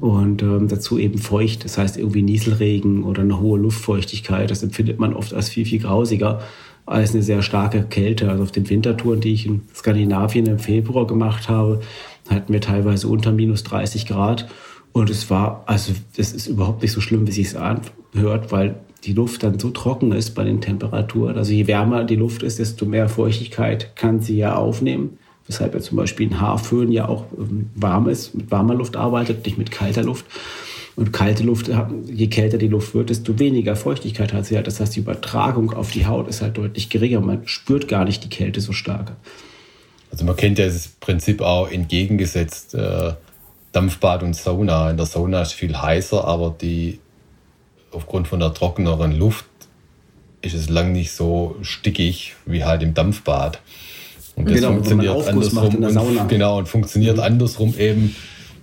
Und 0.00 0.42
ähm, 0.42 0.68
dazu 0.68 0.98
eben 0.98 1.18
feucht, 1.18 1.64
das 1.64 1.76
heißt 1.76 1.98
irgendwie 1.98 2.22
Nieselregen 2.22 3.04
oder 3.04 3.22
eine 3.22 3.38
hohe 3.40 3.58
Luftfeuchtigkeit. 3.58 4.50
Das 4.50 4.62
empfindet 4.62 4.98
man 4.98 5.12
oft 5.12 5.34
als 5.34 5.50
viel, 5.50 5.66
viel 5.66 5.80
grausiger 5.80 6.40
als 6.86 7.14
eine 7.14 7.22
sehr 7.22 7.42
starke 7.42 7.84
Kälte. 7.84 8.30
Also 8.30 8.42
auf 8.42 8.52
den 8.52 8.68
Wintertouren, 8.68 9.20
die 9.20 9.32
ich 9.32 9.46
in 9.46 9.62
Skandinavien 9.74 10.46
im 10.46 10.58
Februar 10.58 11.06
gemacht 11.06 11.48
habe, 11.48 11.80
hatten 12.28 12.52
wir 12.52 12.60
teilweise 12.60 13.08
unter 13.08 13.32
minus 13.32 13.62
30 13.62 14.06
Grad. 14.06 14.48
Und 14.92 15.08
es 15.08 15.30
war, 15.30 15.62
also 15.66 15.92
das 16.16 16.32
ist 16.32 16.48
überhaupt 16.48 16.82
nicht 16.82 16.92
so 16.92 17.00
schlimm, 17.00 17.26
wie 17.26 17.30
es 17.30 17.36
sich 17.36 17.56
anhört, 17.56 18.50
weil 18.50 18.80
die 19.04 19.12
Luft 19.12 19.42
dann 19.42 19.58
so 19.58 19.70
trocken 19.70 20.12
ist 20.12 20.34
bei 20.34 20.44
den 20.44 20.60
Temperaturen. 20.60 21.36
Also 21.36 21.52
je 21.52 21.66
wärmer 21.66 22.04
die 22.04 22.16
Luft 22.16 22.42
ist, 22.42 22.58
desto 22.58 22.86
mehr 22.86 23.08
Feuchtigkeit 23.08 23.94
kann 23.96 24.20
sie 24.20 24.36
ja 24.36 24.56
aufnehmen. 24.56 25.18
Weshalb 25.50 25.74
ja 25.74 25.80
zum 25.80 25.96
Beispiel 25.96 26.28
ein 26.28 26.40
Haarföhn 26.40 26.92
ja 26.92 27.08
auch 27.08 27.24
ähm, 27.36 27.70
warm 27.74 28.08
ist, 28.08 28.36
mit 28.36 28.52
warmer 28.52 28.74
Luft 28.74 28.96
arbeitet, 28.96 29.44
nicht 29.44 29.58
mit 29.58 29.72
kalter 29.72 30.04
Luft. 30.04 30.24
Und 30.94 31.12
kalte 31.12 31.42
Luft, 31.42 31.68
je 32.06 32.28
kälter 32.28 32.56
die 32.56 32.68
Luft 32.68 32.94
wird, 32.94 33.10
desto 33.10 33.36
weniger 33.40 33.74
Feuchtigkeit 33.74 34.32
hat 34.32 34.46
sie 34.46 34.54
halt. 34.54 34.68
Das 34.68 34.78
heißt, 34.78 34.94
die 34.94 35.00
Übertragung 35.00 35.72
auf 35.72 35.90
die 35.90 36.06
Haut 36.06 36.28
ist 36.28 36.40
halt 36.40 36.56
deutlich 36.56 36.88
geringer. 36.88 37.20
Man 37.20 37.48
spürt 37.48 37.88
gar 37.88 38.04
nicht 38.04 38.22
die 38.22 38.28
Kälte 38.28 38.60
so 38.60 38.72
stark. 38.72 39.16
Also 40.12 40.24
man 40.24 40.36
kennt 40.36 40.60
ja 40.60 40.66
das 40.66 40.86
Prinzip 40.86 41.40
auch 41.40 41.68
entgegengesetzt. 41.68 42.74
Äh, 42.74 43.14
Dampfbad 43.72 44.22
und 44.22 44.36
Sauna. 44.36 44.90
In 44.90 44.98
der 44.98 45.06
Sauna 45.06 45.42
ist 45.42 45.52
viel 45.52 45.76
heißer, 45.76 46.24
aber 46.24 46.54
die 46.60 47.00
aufgrund 47.90 48.28
von 48.28 48.38
der 48.38 48.54
trockeneren 48.54 49.12
Luft 49.12 49.46
ist 50.42 50.54
es 50.54 50.68
lang 50.68 50.92
nicht 50.92 51.12
so 51.12 51.56
stickig 51.62 52.36
wie 52.46 52.64
halt 52.64 52.84
im 52.84 52.94
Dampfbad. 52.94 53.60
Und 54.40 54.50
das 54.50 54.56
genau, 54.56 54.72
funktioniert 54.72 55.28
andersrum. 55.28 55.74
Und, 55.74 56.28
genau, 56.28 56.58
und 56.58 56.68
funktioniert 56.68 57.16
mhm. 57.16 57.22
andersrum 57.22 57.74
eben 57.78 58.14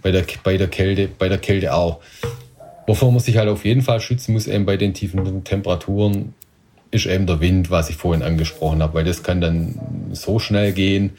bei 0.02 0.12
der, 0.12 0.26
bei, 0.44 0.58
der 0.58 0.68
Kälte, 0.68 1.08
bei 1.08 1.30
der 1.30 1.38
Kälte 1.38 1.74
auch. 1.74 2.00
Wovor 2.86 3.12
man 3.12 3.20
sich 3.20 3.38
halt 3.38 3.50
auf 3.50 3.66
jeden 3.66 3.82
Fall 3.82 4.00
schützen 4.00 4.34
muss, 4.34 4.48
eben 4.48 4.66
bei 4.66 4.78
den 4.78 4.94
tiefen 4.94 5.44
Temperaturen, 5.44 6.34
ist 6.92 7.06
eben 7.06 7.28
der 7.28 7.42
Wind, 7.42 7.70
was 7.70 7.90
ich 7.90 7.98
vorhin 7.98 8.24
angesprochen 8.24 8.82
habe, 8.82 8.94
weil 8.94 9.04
das 9.04 9.24
kann 9.24 9.42
dann 9.42 9.78
so 10.14 10.40
schnell 10.40 10.72
gehen, 10.72 11.12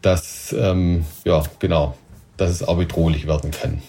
dass, 0.00 0.54
ähm, 0.58 1.04
ja, 1.24 1.42
genau, 1.58 1.94
dass 2.36 2.50
es 2.50 2.62
auch 2.66 2.78
bedrohlich 2.78 3.26
werden 3.26 3.50
kann. 3.50 3.82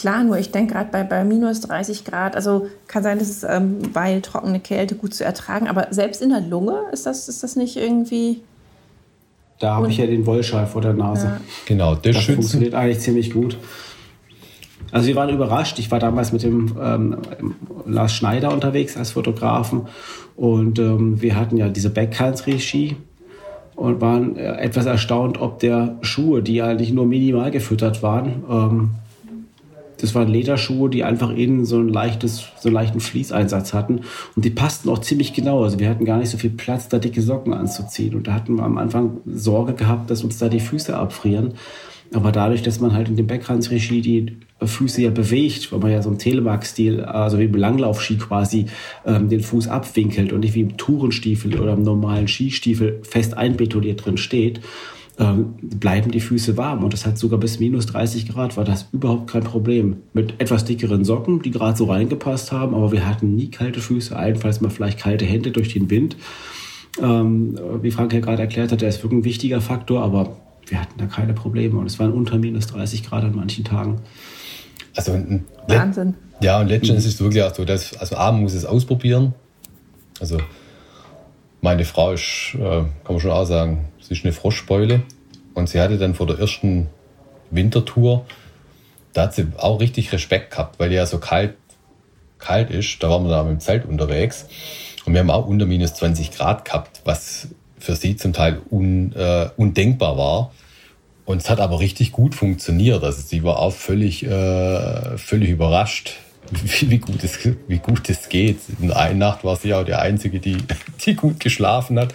Klar, 0.00 0.22
nur 0.22 0.38
ich 0.38 0.52
denke 0.52 0.74
gerade 0.74 0.90
bei, 0.92 1.02
bei 1.02 1.24
minus 1.24 1.60
30 1.60 2.04
Grad, 2.04 2.36
also 2.36 2.68
kann 2.86 3.02
sein, 3.02 3.18
dass 3.18 3.28
es, 3.28 3.42
ähm, 3.42 3.78
weil 3.92 4.22
trockene 4.22 4.60
Kälte 4.60 4.94
gut 4.94 5.12
zu 5.12 5.24
ertragen, 5.24 5.66
aber 5.66 5.88
selbst 5.90 6.22
in 6.22 6.28
der 6.28 6.40
Lunge 6.40 6.82
ist 6.92 7.04
das, 7.04 7.28
ist 7.28 7.42
das 7.42 7.56
nicht 7.56 7.76
irgendwie. 7.76 8.42
Da 9.58 9.74
habe 9.74 9.88
ich 9.88 9.96
ja 9.96 10.06
den 10.06 10.24
Wollschall 10.24 10.68
vor 10.68 10.82
der 10.82 10.92
Nase. 10.92 11.26
Ja. 11.26 11.40
Genau, 11.66 11.96
das, 11.96 12.14
das 12.14 12.24
funktioniert 12.26 12.74
eigentlich 12.74 13.00
ziemlich 13.00 13.32
gut. 13.32 13.56
Also 14.92 15.08
wir 15.08 15.16
waren 15.16 15.30
überrascht. 15.30 15.80
Ich 15.80 15.90
war 15.90 15.98
damals 15.98 16.32
mit 16.32 16.44
dem 16.44 16.76
ähm, 16.80 17.18
Lars 17.84 18.12
Schneider 18.12 18.52
unterwegs 18.52 18.96
als 18.96 19.10
Fotografen 19.10 19.88
und 20.36 20.78
ähm, 20.78 21.20
wir 21.20 21.34
hatten 21.34 21.56
ja 21.56 21.68
diese 21.68 21.90
Backhands-Regie 21.90 22.94
und 23.74 24.00
waren 24.00 24.36
äh, 24.36 24.58
etwas 24.58 24.86
erstaunt, 24.86 25.40
ob 25.40 25.58
der 25.58 25.96
Schuhe, 26.02 26.40
die 26.40 26.62
eigentlich 26.62 26.92
nur 26.92 27.06
minimal 27.06 27.50
gefüttert 27.50 28.00
waren, 28.04 28.44
ähm, 28.48 28.90
das 30.00 30.14
waren 30.14 30.28
Lederschuhe, 30.28 30.88
die 30.88 31.04
einfach 31.04 31.30
innen 31.30 31.64
so, 31.64 31.78
ein 31.78 31.88
leichtes, 31.88 32.44
so 32.58 32.68
einen 32.68 32.74
leichten 32.74 33.00
Fließeinsatz 33.00 33.74
hatten. 33.74 34.02
Und 34.36 34.44
die 34.44 34.50
passten 34.50 34.88
auch 34.88 35.00
ziemlich 35.00 35.32
genau. 35.32 35.64
Also 35.64 35.78
wir 35.78 35.88
hatten 35.88 36.04
gar 36.04 36.18
nicht 36.18 36.30
so 36.30 36.38
viel 36.38 36.50
Platz, 36.50 36.88
da 36.88 36.98
dicke 36.98 37.20
Socken 37.20 37.52
anzuziehen. 37.52 38.14
Und 38.14 38.28
da 38.28 38.34
hatten 38.34 38.54
wir 38.56 38.62
am 38.62 38.78
Anfang 38.78 39.18
Sorge 39.26 39.74
gehabt, 39.74 40.10
dass 40.10 40.22
uns 40.22 40.38
da 40.38 40.48
die 40.48 40.60
Füße 40.60 40.96
abfrieren. 40.96 41.54
Aber 42.14 42.32
dadurch, 42.32 42.62
dass 42.62 42.80
man 42.80 42.94
halt 42.94 43.08
in 43.08 43.16
dem 43.16 43.26
Backhands-Regie 43.26 44.00
die 44.00 44.36
Füße 44.64 45.02
ja 45.02 45.10
bewegt, 45.10 45.72
weil 45.72 45.80
man 45.80 45.90
ja 45.90 46.00
so 46.00 46.08
im 46.08 46.18
Telemark-Stil, 46.18 47.02
also 47.02 47.38
wie 47.38 47.44
im 47.44 47.54
Langlaufski 47.54 48.16
quasi, 48.16 48.66
ähm, 49.04 49.28
den 49.28 49.40
Fuß 49.40 49.68
abwinkelt 49.68 50.32
und 50.32 50.40
nicht 50.40 50.54
wie 50.54 50.62
im 50.62 50.76
Tourenstiefel 50.76 51.60
oder 51.60 51.74
im 51.74 51.82
normalen 51.82 52.28
Skistiefel 52.28 53.00
fest 53.02 53.36
einbetoniert 53.36 54.06
drin 54.06 54.16
steht, 54.16 54.60
ähm, 55.18 55.54
bleiben 55.60 56.10
die 56.10 56.20
Füße 56.20 56.56
warm. 56.56 56.84
Und 56.84 56.92
das 56.92 57.04
hat 57.04 57.18
sogar 57.18 57.40
bis 57.40 57.58
minus 57.58 57.86
30 57.86 58.28
Grad, 58.28 58.56
war 58.56 58.64
das 58.64 58.86
überhaupt 58.92 59.30
kein 59.30 59.42
Problem. 59.42 59.96
Mit 60.12 60.40
etwas 60.40 60.64
dickeren 60.64 61.04
Socken, 61.04 61.42
die 61.42 61.50
gerade 61.50 61.76
so 61.76 61.86
reingepasst 61.86 62.52
haben, 62.52 62.74
aber 62.74 62.92
wir 62.92 63.06
hatten 63.06 63.34
nie 63.34 63.50
kalte 63.50 63.80
Füße, 63.80 64.16
allenfalls 64.16 64.60
mal 64.60 64.70
vielleicht 64.70 64.98
kalte 64.98 65.24
Hände 65.24 65.50
durch 65.50 65.72
den 65.72 65.90
Wind. 65.90 66.16
Ähm, 67.02 67.58
wie 67.82 67.90
Frank 67.90 68.12
ja 68.12 68.20
gerade 68.20 68.42
erklärt 68.42 68.72
hat, 68.72 68.80
der 68.80 68.88
ist 68.88 69.02
wirklich 69.02 69.20
ein 69.20 69.24
wichtiger 69.24 69.60
Faktor, 69.60 70.02
aber 70.02 70.36
wir 70.66 70.80
hatten 70.80 70.98
da 70.98 71.06
keine 71.06 71.32
Probleme 71.32 71.78
und 71.78 71.86
es 71.86 71.98
waren 71.98 72.12
unter 72.12 72.38
minus 72.38 72.66
30 72.68 73.04
Grad 73.04 73.24
an 73.24 73.34
manchen 73.34 73.64
Tagen. 73.64 74.00
Also 74.94 75.18
Wahnsinn. 75.66 76.14
Ja, 76.40 76.60
und 76.60 76.68
letztendlich 76.68 76.92
mhm. 76.92 76.98
ist 76.98 77.06
es 77.06 77.20
wirklich 77.20 77.42
auch 77.42 77.54
so, 77.54 77.64
dass 77.64 77.96
also 77.96 78.16
Abend 78.16 78.42
muss 78.42 78.54
es 78.54 78.64
ausprobieren. 78.64 79.34
Also 80.20 80.38
meine 81.60 81.84
Frau 81.84 82.12
ist, 82.12 82.54
äh, 82.54 82.58
kann 82.58 82.90
man 83.08 83.20
schon 83.20 83.30
auch 83.30 83.44
sagen, 83.44 83.88
sie 84.00 84.14
ist 84.14 84.24
eine 84.24 84.32
Froschbeule. 84.32 85.02
Und 85.54 85.68
sie 85.68 85.80
hatte 85.80 85.98
dann 85.98 86.14
vor 86.14 86.26
der 86.26 86.38
ersten 86.38 86.88
Wintertour, 87.50 88.26
da 89.12 89.22
hat 89.22 89.34
sie 89.34 89.48
auch 89.56 89.80
richtig 89.80 90.12
Respekt 90.12 90.52
gehabt, 90.52 90.78
weil 90.78 90.92
ja 90.92 91.04
so 91.06 91.18
kalt, 91.18 91.54
kalt 92.38 92.70
ist. 92.70 93.02
Da 93.02 93.10
waren 93.10 93.24
wir 93.24 93.30
da 93.30 93.42
mit 93.42 93.52
dem 93.52 93.60
Zelt 93.60 93.84
unterwegs. 93.84 94.46
Und 95.04 95.14
wir 95.14 95.20
haben 95.20 95.30
auch 95.30 95.46
unter 95.46 95.66
minus 95.66 95.94
20 95.94 96.30
Grad 96.30 96.64
gehabt, 96.64 97.00
was 97.04 97.48
für 97.78 97.96
sie 97.96 98.16
zum 98.16 98.32
Teil 98.32 98.60
un, 98.70 99.12
äh, 99.14 99.48
undenkbar 99.56 100.16
war. 100.16 100.52
Und 101.24 101.42
es 101.42 101.50
hat 101.50 101.60
aber 101.60 101.80
richtig 101.80 102.12
gut 102.12 102.34
funktioniert. 102.34 103.02
Also 103.02 103.20
sie 103.20 103.42
war 103.42 103.58
auch 103.58 103.72
völlig, 103.72 104.24
äh, 104.24 105.18
völlig 105.18 105.50
überrascht, 105.50 106.14
wie, 106.50 106.90
wie, 106.90 106.98
gut 106.98 107.24
es, 107.24 107.38
wie 107.66 107.78
gut 107.78 108.08
es 108.08 108.28
geht. 108.28 108.58
In 108.80 108.92
einer 108.92 109.14
Nacht 109.14 109.44
war 109.44 109.56
sie 109.56 109.74
auch 109.74 109.84
die 109.84 109.94
Einzige, 109.94 110.40
die, 110.40 110.56
die 111.08 111.16
gut 111.16 111.40
geschlafen 111.40 111.98
hat, 111.98 112.14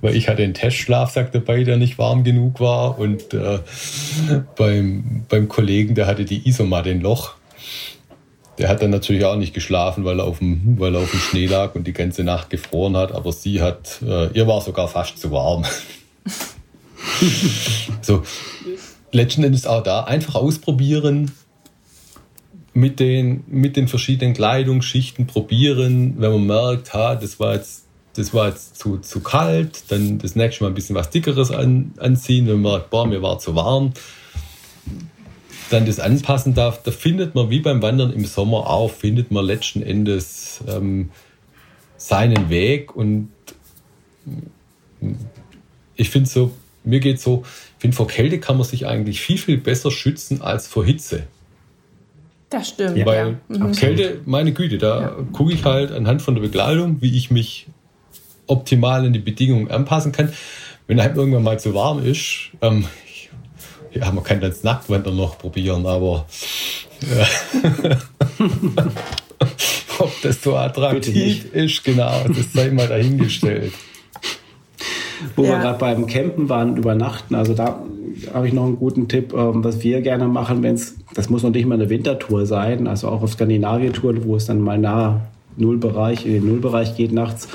weil 0.00 0.14
ich 0.14 0.28
hatte 0.28 0.42
einen 0.42 0.54
Testschlafsack 0.54 1.32
dabei, 1.32 1.64
der 1.64 1.78
nicht 1.78 1.98
warm 1.98 2.24
genug 2.24 2.60
war. 2.60 2.98
Und 2.98 3.32
äh, 3.32 3.60
beim, 4.56 5.24
beim 5.28 5.48
Kollegen, 5.48 5.94
der 5.94 6.06
hatte 6.06 6.24
die 6.24 6.46
Isomatte 6.46 6.90
im 6.90 7.00
Loch. 7.00 7.34
Der 8.58 8.68
hat 8.68 8.82
dann 8.82 8.90
natürlich 8.90 9.24
auch 9.24 9.36
nicht 9.36 9.54
geschlafen, 9.54 10.04
weil 10.04 10.20
er 10.20 10.26
auf 10.26 10.40
dem, 10.40 10.78
weil 10.78 10.94
er 10.94 11.00
auf 11.00 11.10
dem 11.10 11.20
Schnee 11.20 11.46
lag 11.46 11.74
und 11.74 11.86
die 11.86 11.94
ganze 11.94 12.22
Nacht 12.22 12.50
gefroren 12.50 12.96
hat. 12.96 13.12
Aber 13.12 13.32
sie 13.32 13.62
hat, 13.62 14.00
äh, 14.02 14.28
ihr 14.32 14.46
war 14.46 14.60
sogar 14.60 14.88
fast 14.88 15.18
zu 15.18 15.30
warm. 15.30 15.64
so, 18.02 18.22
letzten 19.10 19.44
Endes 19.44 19.66
auch 19.66 19.82
da 19.82 20.04
einfach 20.04 20.34
ausprobieren, 20.34 21.32
mit 22.74 23.00
den, 23.00 23.44
mit 23.48 23.76
den 23.76 23.88
verschiedenen 23.88 24.34
Kleidungsschichten 24.34 25.26
probieren, 25.26 26.14
wenn 26.18 26.32
man 26.32 26.46
merkt, 26.46 26.94
ha, 26.94 27.14
das 27.14 27.38
war 27.38 27.54
jetzt, 27.54 27.84
das 28.14 28.34
war 28.34 28.48
jetzt 28.48 28.78
zu, 28.78 28.98
zu 28.98 29.20
kalt, 29.20 29.84
dann 29.88 30.18
das 30.18 30.36
nächste 30.36 30.64
Mal 30.64 30.68
ein 30.70 30.74
bisschen 30.74 30.94
was 30.94 31.10
Dickeres 31.10 31.50
an, 31.50 31.92
anziehen, 31.98 32.46
wenn 32.46 32.60
man 32.60 32.72
merkt, 32.72 32.90
boah, 32.90 33.06
mir 33.06 33.22
war 33.22 33.38
zu 33.38 33.54
warm, 33.54 33.92
dann 35.70 35.86
das 35.86 35.98
anpassen 35.98 36.54
darf. 36.54 36.82
Da 36.82 36.90
findet 36.90 37.34
man, 37.34 37.48
wie 37.48 37.60
beim 37.60 37.80
Wandern 37.80 38.12
im 38.12 38.24
Sommer 38.26 38.68
auch, 38.68 38.90
findet 38.90 39.30
man 39.30 39.44
letzten 39.44 39.82
Endes 39.82 40.62
ähm, 40.68 41.10
seinen 41.96 42.50
Weg 42.50 42.94
und 42.94 43.30
ich 45.96 46.10
finde 46.10 46.28
so, 46.28 46.52
mir 46.84 47.00
geht 47.00 47.20
so, 47.20 47.44
ich 47.44 47.80
finde, 47.80 47.96
vor 47.96 48.08
Kälte 48.08 48.38
kann 48.38 48.56
man 48.56 48.66
sich 48.66 48.86
eigentlich 48.86 49.20
viel, 49.20 49.38
viel 49.38 49.56
besser 49.56 49.90
schützen 49.90 50.42
als 50.42 50.66
vor 50.66 50.84
Hitze. 50.84 51.24
Das 52.50 52.68
stimmt. 52.68 53.04
Weil 53.06 53.38
ja. 53.48 53.58
Mhm. 53.58 53.72
Kälte, 53.72 54.20
meine 54.26 54.52
Güte, 54.52 54.78
da 54.78 55.00
ja. 55.00 55.16
gucke 55.32 55.52
ich 55.52 55.64
halt 55.64 55.90
anhand 55.90 56.20
von 56.20 56.34
der 56.34 56.42
Bekleidung, 56.42 57.00
wie 57.00 57.16
ich 57.16 57.30
mich 57.30 57.66
optimal 58.52 59.04
an 59.04 59.12
die 59.12 59.18
Bedingungen 59.18 59.70
anpassen 59.70 60.12
kann. 60.12 60.32
Wenn 60.86 61.00
halt 61.00 61.16
irgendwann 61.16 61.42
mal 61.42 61.58
zu 61.58 61.74
warm 61.74 62.04
ist, 62.04 62.50
ähm, 62.60 62.84
ja, 63.92 64.10
man 64.10 64.24
kann 64.24 64.40
das 64.40 64.62
Nacktwandern 64.62 65.16
noch 65.16 65.38
probieren, 65.38 65.86
aber 65.86 66.26
äh, 67.02 67.96
ob 69.98 70.12
das 70.22 70.42
so 70.42 70.56
attraktiv 70.56 71.52
ist, 71.52 71.84
genau, 71.84 72.12
das 72.28 72.52
sei 72.52 72.70
mal 72.70 72.88
dahingestellt. 72.88 73.72
Wo 75.36 75.44
ja. 75.44 75.50
wir 75.50 75.58
gerade 75.58 75.78
beim 75.78 76.06
Campen 76.06 76.48
waren, 76.48 76.76
übernachten, 76.76 77.34
also 77.34 77.54
da 77.54 77.80
habe 78.32 78.48
ich 78.48 78.54
noch 78.54 78.64
einen 78.64 78.78
guten 78.78 79.08
Tipp, 79.08 79.32
ähm, 79.34 79.62
was 79.64 79.82
wir 79.82 80.00
gerne 80.00 80.26
machen, 80.26 80.62
wenn 80.62 80.74
es, 80.74 80.96
das 81.14 81.30
muss 81.30 81.42
noch 81.42 81.50
nicht 81.50 81.66
mal 81.66 81.74
eine 81.74 81.90
Wintertour 81.90 82.46
sein, 82.46 82.86
also 82.86 83.08
auch 83.08 83.22
auf 83.22 83.32
Skandinavien-Touren, 83.32 84.24
wo 84.24 84.36
es 84.36 84.46
dann 84.46 84.60
mal 84.60 84.78
nah 84.78 85.20
Nullbereich, 85.56 86.26
in 86.26 86.32
den 86.32 86.46
Nullbereich 86.46 86.96
geht 86.96 87.12
nachts, 87.12 87.48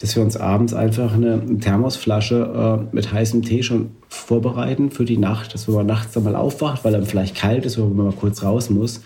dass 0.00 0.14
wir 0.14 0.22
uns 0.22 0.36
abends 0.36 0.74
einfach 0.74 1.14
eine 1.14 1.58
Thermosflasche 1.58 2.86
äh, 2.90 2.94
mit 2.94 3.12
heißem 3.12 3.42
Tee 3.42 3.62
schon 3.62 3.90
vorbereiten 4.08 4.90
für 4.90 5.04
die 5.04 5.18
Nacht, 5.18 5.54
dass 5.54 5.66
wenn 5.66 5.74
man 5.74 5.86
nachts 5.86 6.12
dann 6.12 6.24
mal 6.24 6.36
aufwacht, 6.36 6.84
weil 6.84 6.92
dann 6.92 7.04
vielleicht 7.04 7.36
kalt 7.36 7.64
ist 7.66 7.78
oder 7.78 7.90
wenn 7.90 7.96
man 7.96 8.06
mal 8.06 8.14
kurz 8.14 8.42
raus 8.42 8.70
muss, 8.70 9.00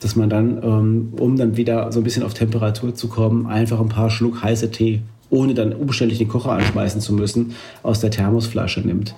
dass 0.00 0.16
man 0.16 0.30
dann, 0.30 0.62
ähm, 0.62 1.12
um 1.18 1.36
dann 1.36 1.56
wieder 1.56 1.92
so 1.92 2.00
ein 2.00 2.04
bisschen 2.04 2.22
auf 2.22 2.34
Temperatur 2.34 2.94
zu 2.94 3.08
kommen, 3.08 3.46
einfach 3.46 3.80
ein 3.80 3.90
paar 3.90 4.10
Schluck 4.10 4.42
heiße 4.42 4.70
Tee, 4.70 5.02
ohne 5.28 5.54
dann 5.54 5.72
umständlich 5.74 6.18
den 6.18 6.28
Kocher 6.28 6.52
anschmeißen 6.52 7.00
zu 7.00 7.12
müssen, 7.12 7.54
aus 7.82 8.00
der 8.00 8.10
Thermosflasche 8.10 8.80
nimmt. 8.80 9.14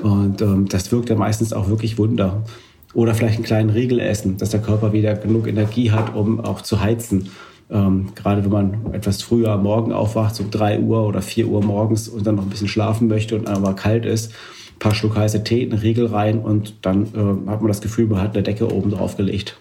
Und 0.00 0.40
ähm, 0.40 0.68
das 0.68 0.90
wirkt 0.92 1.10
dann 1.10 1.18
meistens 1.18 1.52
auch 1.52 1.68
wirklich 1.68 1.98
Wunder. 1.98 2.42
Oder 2.94 3.14
vielleicht 3.14 3.36
einen 3.36 3.44
kleinen 3.44 3.70
Riegel 3.70 4.00
essen, 4.00 4.36
dass 4.36 4.50
der 4.50 4.60
Körper 4.60 4.92
wieder 4.92 5.14
genug 5.14 5.48
Energie 5.48 5.90
hat, 5.90 6.14
um 6.14 6.40
auch 6.40 6.60
zu 6.60 6.80
heizen. 6.80 7.30
Ähm, 7.72 8.08
gerade 8.14 8.44
wenn 8.44 8.50
man 8.50 8.92
etwas 8.92 9.22
früher 9.22 9.50
am 9.52 9.62
Morgen 9.62 9.92
aufwacht, 9.92 10.34
so 10.34 10.44
3 10.50 10.80
Uhr 10.80 11.06
oder 11.06 11.22
4 11.22 11.48
Uhr 11.48 11.64
morgens 11.64 12.08
und 12.08 12.26
dann 12.26 12.34
noch 12.34 12.42
ein 12.42 12.50
bisschen 12.50 12.68
schlafen 12.68 13.08
möchte 13.08 13.34
und 13.34 13.48
aber 13.48 13.74
kalt 13.74 14.04
ist, 14.04 14.32
ein 14.74 14.78
paar 14.78 14.94
Schluck 14.94 15.16
heiße 15.16 15.42
Tee, 15.42 15.62
einen 15.62 15.78
Riegel 15.78 16.06
rein 16.06 16.40
und 16.40 16.74
dann 16.82 17.04
äh, 17.06 17.50
hat 17.50 17.60
man 17.60 17.68
das 17.68 17.80
Gefühl, 17.80 18.06
man 18.06 18.20
hat 18.20 18.34
eine 18.34 18.42
Decke 18.42 18.72
oben 18.72 18.90
drauf 18.90 19.16
gelegt. 19.16 19.58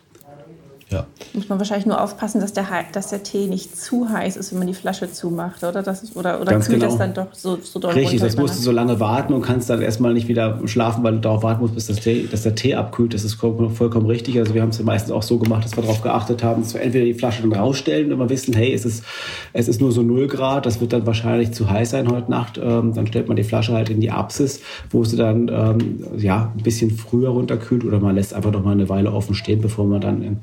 Ja. 0.91 1.05
Muss 1.33 1.47
man 1.47 1.57
wahrscheinlich 1.57 1.85
nur 1.85 2.01
aufpassen, 2.01 2.41
dass 2.41 2.51
der, 2.51 2.67
dass 2.91 3.07
der 3.07 3.23
Tee 3.23 3.47
nicht 3.47 3.79
zu 3.79 4.09
heiß 4.09 4.35
ist, 4.35 4.51
wenn 4.51 4.59
man 4.59 4.67
die 4.67 4.73
Flasche 4.73 5.09
zumacht, 5.09 5.63
oder? 5.63 5.81
Das 5.81 6.03
ist, 6.03 6.17
oder 6.17 6.41
oder 6.41 6.51
Ganz 6.51 6.67
kühlt 6.67 6.81
genau. 6.81 6.91
das 6.91 6.99
dann 6.99 7.13
doch 7.13 7.33
so, 7.33 7.57
so 7.61 7.79
doll 7.79 7.93
Richtig, 7.93 8.21
runter, 8.21 8.25
das 8.25 8.35
musst 8.35 8.59
du 8.59 8.61
so 8.61 8.71
lange 8.71 8.99
warten 8.99 9.33
und 9.33 9.41
kannst 9.41 9.69
dann 9.69 9.81
erstmal 9.81 10.13
nicht 10.13 10.27
wieder 10.27 10.59
schlafen, 10.65 11.01
weil 11.03 11.13
du 11.13 11.19
darauf 11.19 11.43
warten 11.43 11.61
musst, 11.61 11.75
bis 11.75 11.87
das 11.87 12.01
Tee, 12.01 12.27
dass 12.29 12.43
der 12.43 12.55
Tee 12.55 12.75
abkühlt. 12.75 13.13
Das 13.13 13.23
ist 13.23 13.35
vollkommen 13.35 14.05
richtig. 14.05 14.37
Also 14.37 14.53
wir 14.53 14.61
haben 14.61 14.69
es 14.69 14.79
ja 14.79 14.83
meistens 14.83 15.11
auch 15.11 15.23
so 15.23 15.37
gemacht, 15.37 15.63
dass 15.63 15.77
wir 15.77 15.83
darauf 15.83 16.01
geachtet 16.01 16.43
haben, 16.43 16.61
dass 16.61 16.73
wir 16.73 16.81
entweder 16.81 17.05
die 17.05 17.13
Flasche 17.13 17.41
dann 17.41 17.53
rausstellen 17.53 18.11
und 18.11 18.19
wir 18.19 18.29
wissen, 18.29 18.53
hey, 18.53 18.73
es 18.73 18.83
ist, 18.83 19.05
es 19.53 19.69
ist 19.69 19.79
nur 19.79 19.93
so 19.93 20.01
0 20.01 20.27
Grad, 20.27 20.65
das 20.65 20.81
wird 20.81 20.91
dann 20.91 21.05
wahrscheinlich 21.05 21.53
zu 21.53 21.69
heiß 21.69 21.91
sein 21.91 22.11
heute 22.11 22.29
Nacht. 22.29 22.59
Ähm, 22.61 22.93
dann 22.93 23.07
stellt 23.07 23.29
man 23.29 23.37
die 23.37 23.43
Flasche 23.43 23.71
halt 23.71 23.89
in 23.89 24.01
die 24.01 24.11
Apsis, 24.11 24.59
wo 24.89 25.05
sie 25.05 25.15
dann 25.15 25.47
ähm, 25.47 26.03
ja, 26.17 26.51
ein 26.55 26.63
bisschen 26.63 26.91
früher 26.91 27.29
runterkühlt 27.29 27.85
oder 27.85 27.99
man 27.99 28.15
lässt 28.15 28.33
einfach 28.33 28.51
noch 28.51 28.63
mal 28.63 28.71
eine 28.71 28.89
Weile 28.89 29.13
offen 29.13 29.35
stehen, 29.35 29.61
bevor 29.61 29.85
man 29.85 30.01
dann 30.01 30.21
in 30.21 30.39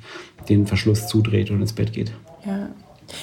den 0.49 0.67
Verschluss 0.67 1.07
zudreht 1.07 1.51
und 1.51 1.61
ins 1.61 1.73
Bett 1.73 1.93
geht. 1.93 2.13
Ja. 2.45 2.69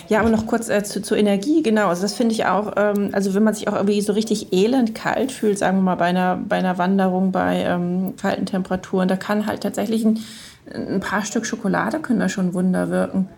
Ja, 0.10 0.20
aber 0.20 0.30
noch 0.30 0.48
kurz 0.48 0.68
äh, 0.68 0.84
zu, 0.84 1.02
zur 1.02 1.16
Energie, 1.16 1.62
genau. 1.62 1.90
Also 1.90 2.02
das 2.02 2.16
finde 2.16 2.34
ich 2.34 2.46
auch, 2.46 2.74
ähm, 2.76 3.10
also 3.12 3.36
wenn 3.36 3.44
man 3.44 3.54
sich 3.54 3.68
auch 3.68 3.76
irgendwie 3.76 4.02
so 4.02 4.14
richtig 4.14 4.52
elend 4.52 4.96
kalt 4.96 5.32
fühlt, 5.32 5.60
sagen 5.60 5.78
wir 5.78 5.84
mal 5.84 5.96
bei 5.96 6.06
einer, 6.06 6.38
bei 6.38 6.56
einer 6.56 6.80
Wanderung 6.80 7.32
bei 7.32 7.64
ähm, 7.64 8.16
kalten 8.20 8.48
Temperaturen, 8.48 9.08
da 9.08 9.16
kann 9.16 9.46
halt 9.46 9.62
tatsächlich 9.62 10.04
ein, 10.04 10.20
ein 10.74 11.00
paar 11.02 11.24
Stück 11.24 11.46
Schokolade 11.46 12.00
können 12.00 12.20
da 12.20 12.30
schon 12.30 12.56
Wunder 12.56 12.90
wirken. 12.90 13.30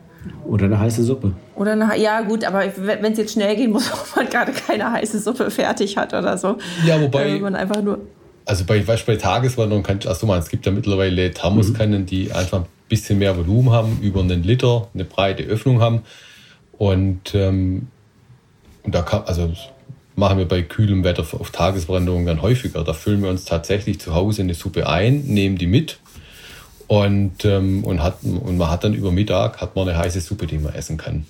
Oder 0.46 0.66
eine 0.66 0.80
heiße 0.80 1.04
Suppe. 1.04 1.34
Oder 1.56 1.74
eine, 1.74 1.98
ja 1.98 2.22
gut, 2.22 2.46
aber 2.46 2.64
wenn 2.78 3.12
es 3.12 3.18
jetzt 3.18 3.34
schnell 3.34 3.56
gehen 3.58 3.72
muss, 3.72 3.92
ob 3.94 4.16
man 4.16 4.30
gerade 4.30 4.54
keine 4.54 4.92
heiße 4.92 5.20
Suppe 5.20 5.52
fertig 5.52 5.98
hat 5.98 6.14
oder 6.14 6.38
so. 6.38 6.58
Ja, 6.86 7.02
wobei 7.02 7.28
äh, 7.28 7.40
man 7.40 7.56
einfach 7.56 7.82
nur 7.82 8.00
also 8.48 8.64
bei, 8.64 8.80
bei 8.80 9.16
Tageswanderung 9.18 9.84
kann 9.84 9.98
ich, 10.00 10.08
also 10.08 10.34
es 10.36 10.48
gibt 10.48 10.66
ja 10.66 10.72
mittlerweile 10.72 11.32
Thermoskannen, 11.32 12.04
mhm. 12.04 12.06
die 12.06 12.32
einfach 12.32 12.64
bisschen 12.90 13.20
mehr 13.20 13.38
Volumen 13.38 13.72
haben, 13.72 14.00
über 14.02 14.22
einen 14.22 14.44
Liter, 14.44 14.88
eine 14.94 15.06
breite 15.06 15.44
Öffnung 15.44 15.82
haben. 15.82 16.02
Und, 16.78 17.34
ähm, 17.34 17.88
und 18.84 18.96
da 18.96 19.02
kann, 19.02 19.24
also 19.26 19.52
machen 20.16 20.38
wir 20.38 20.48
bei 20.48 20.62
kühlem 20.62 21.04
Wetter 21.04 21.26
auf 21.40 21.52
Tageswanderungen 21.52 22.26
dann 22.26 22.42
häufiger. 22.42 22.84
Da 22.84 22.94
füllen 22.94 23.22
wir 23.22 23.30
uns 23.30 23.46
tatsächlich 23.46 24.00
zu 24.00 24.14
Hause 24.14 24.42
eine 24.42 24.54
Suppe 24.54 24.88
ein, 24.88 25.24
nehmen 25.26 25.58
die 25.58 25.68
mit 25.68 26.00
und, 26.88 27.44
ähm, 27.46 27.84
und, 27.84 28.02
hat, 28.02 28.20
und 28.24 28.58
man 28.58 28.70
hat 28.70 28.84
dann 28.84 28.94
über 28.94 29.12
Mittag 29.12 29.62
hat 29.62 29.76
man 29.76 29.88
eine 29.88 29.98
heiße 29.98 30.22
Suppe, 30.22 30.48
die 30.48 30.58
man 30.58 30.74
essen 30.74 30.98
kann. 30.98 31.26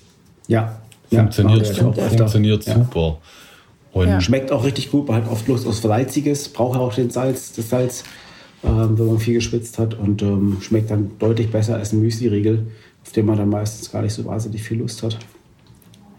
Ja. 0.46 0.78
Funktioniert, 1.10 1.66
ja, 1.66 1.74
super, 1.74 2.02
funktioniert 2.02 2.66
ja. 2.66 2.74
super. 2.74 3.18
Und 3.92 4.08
ja. 4.08 4.20
Schmeckt 4.20 4.52
auch 4.52 4.64
richtig 4.64 4.90
gut, 4.90 5.08
man 5.08 5.22
hat 5.22 5.30
oft 5.30 5.48
Lust 5.48 5.66
auf 5.66 5.74
Salziges, 5.74 6.48
braucht 6.50 6.78
auch 6.78 6.94
den 6.94 7.10
Salz, 7.10 7.52
das 7.52 7.70
Salz 7.70 8.04
ähm, 8.64 8.98
wenn 8.98 9.06
man 9.06 9.18
viel 9.18 9.34
geschwitzt 9.34 9.78
hat 9.78 9.94
und 9.94 10.22
ähm, 10.22 10.58
schmeckt 10.60 10.90
dann 10.90 11.12
deutlich 11.18 11.50
besser 11.50 11.76
als 11.76 11.92
ein 11.92 12.00
Müsli-Riegel, 12.00 12.66
auf 13.04 13.12
den 13.12 13.26
man 13.26 13.36
dann 13.36 13.48
meistens 13.48 13.90
gar 13.90 14.02
nicht 14.02 14.12
so 14.12 14.24
wahnsinnig 14.24 14.62
viel 14.62 14.78
Lust 14.78 15.02
hat. 15.02 15.18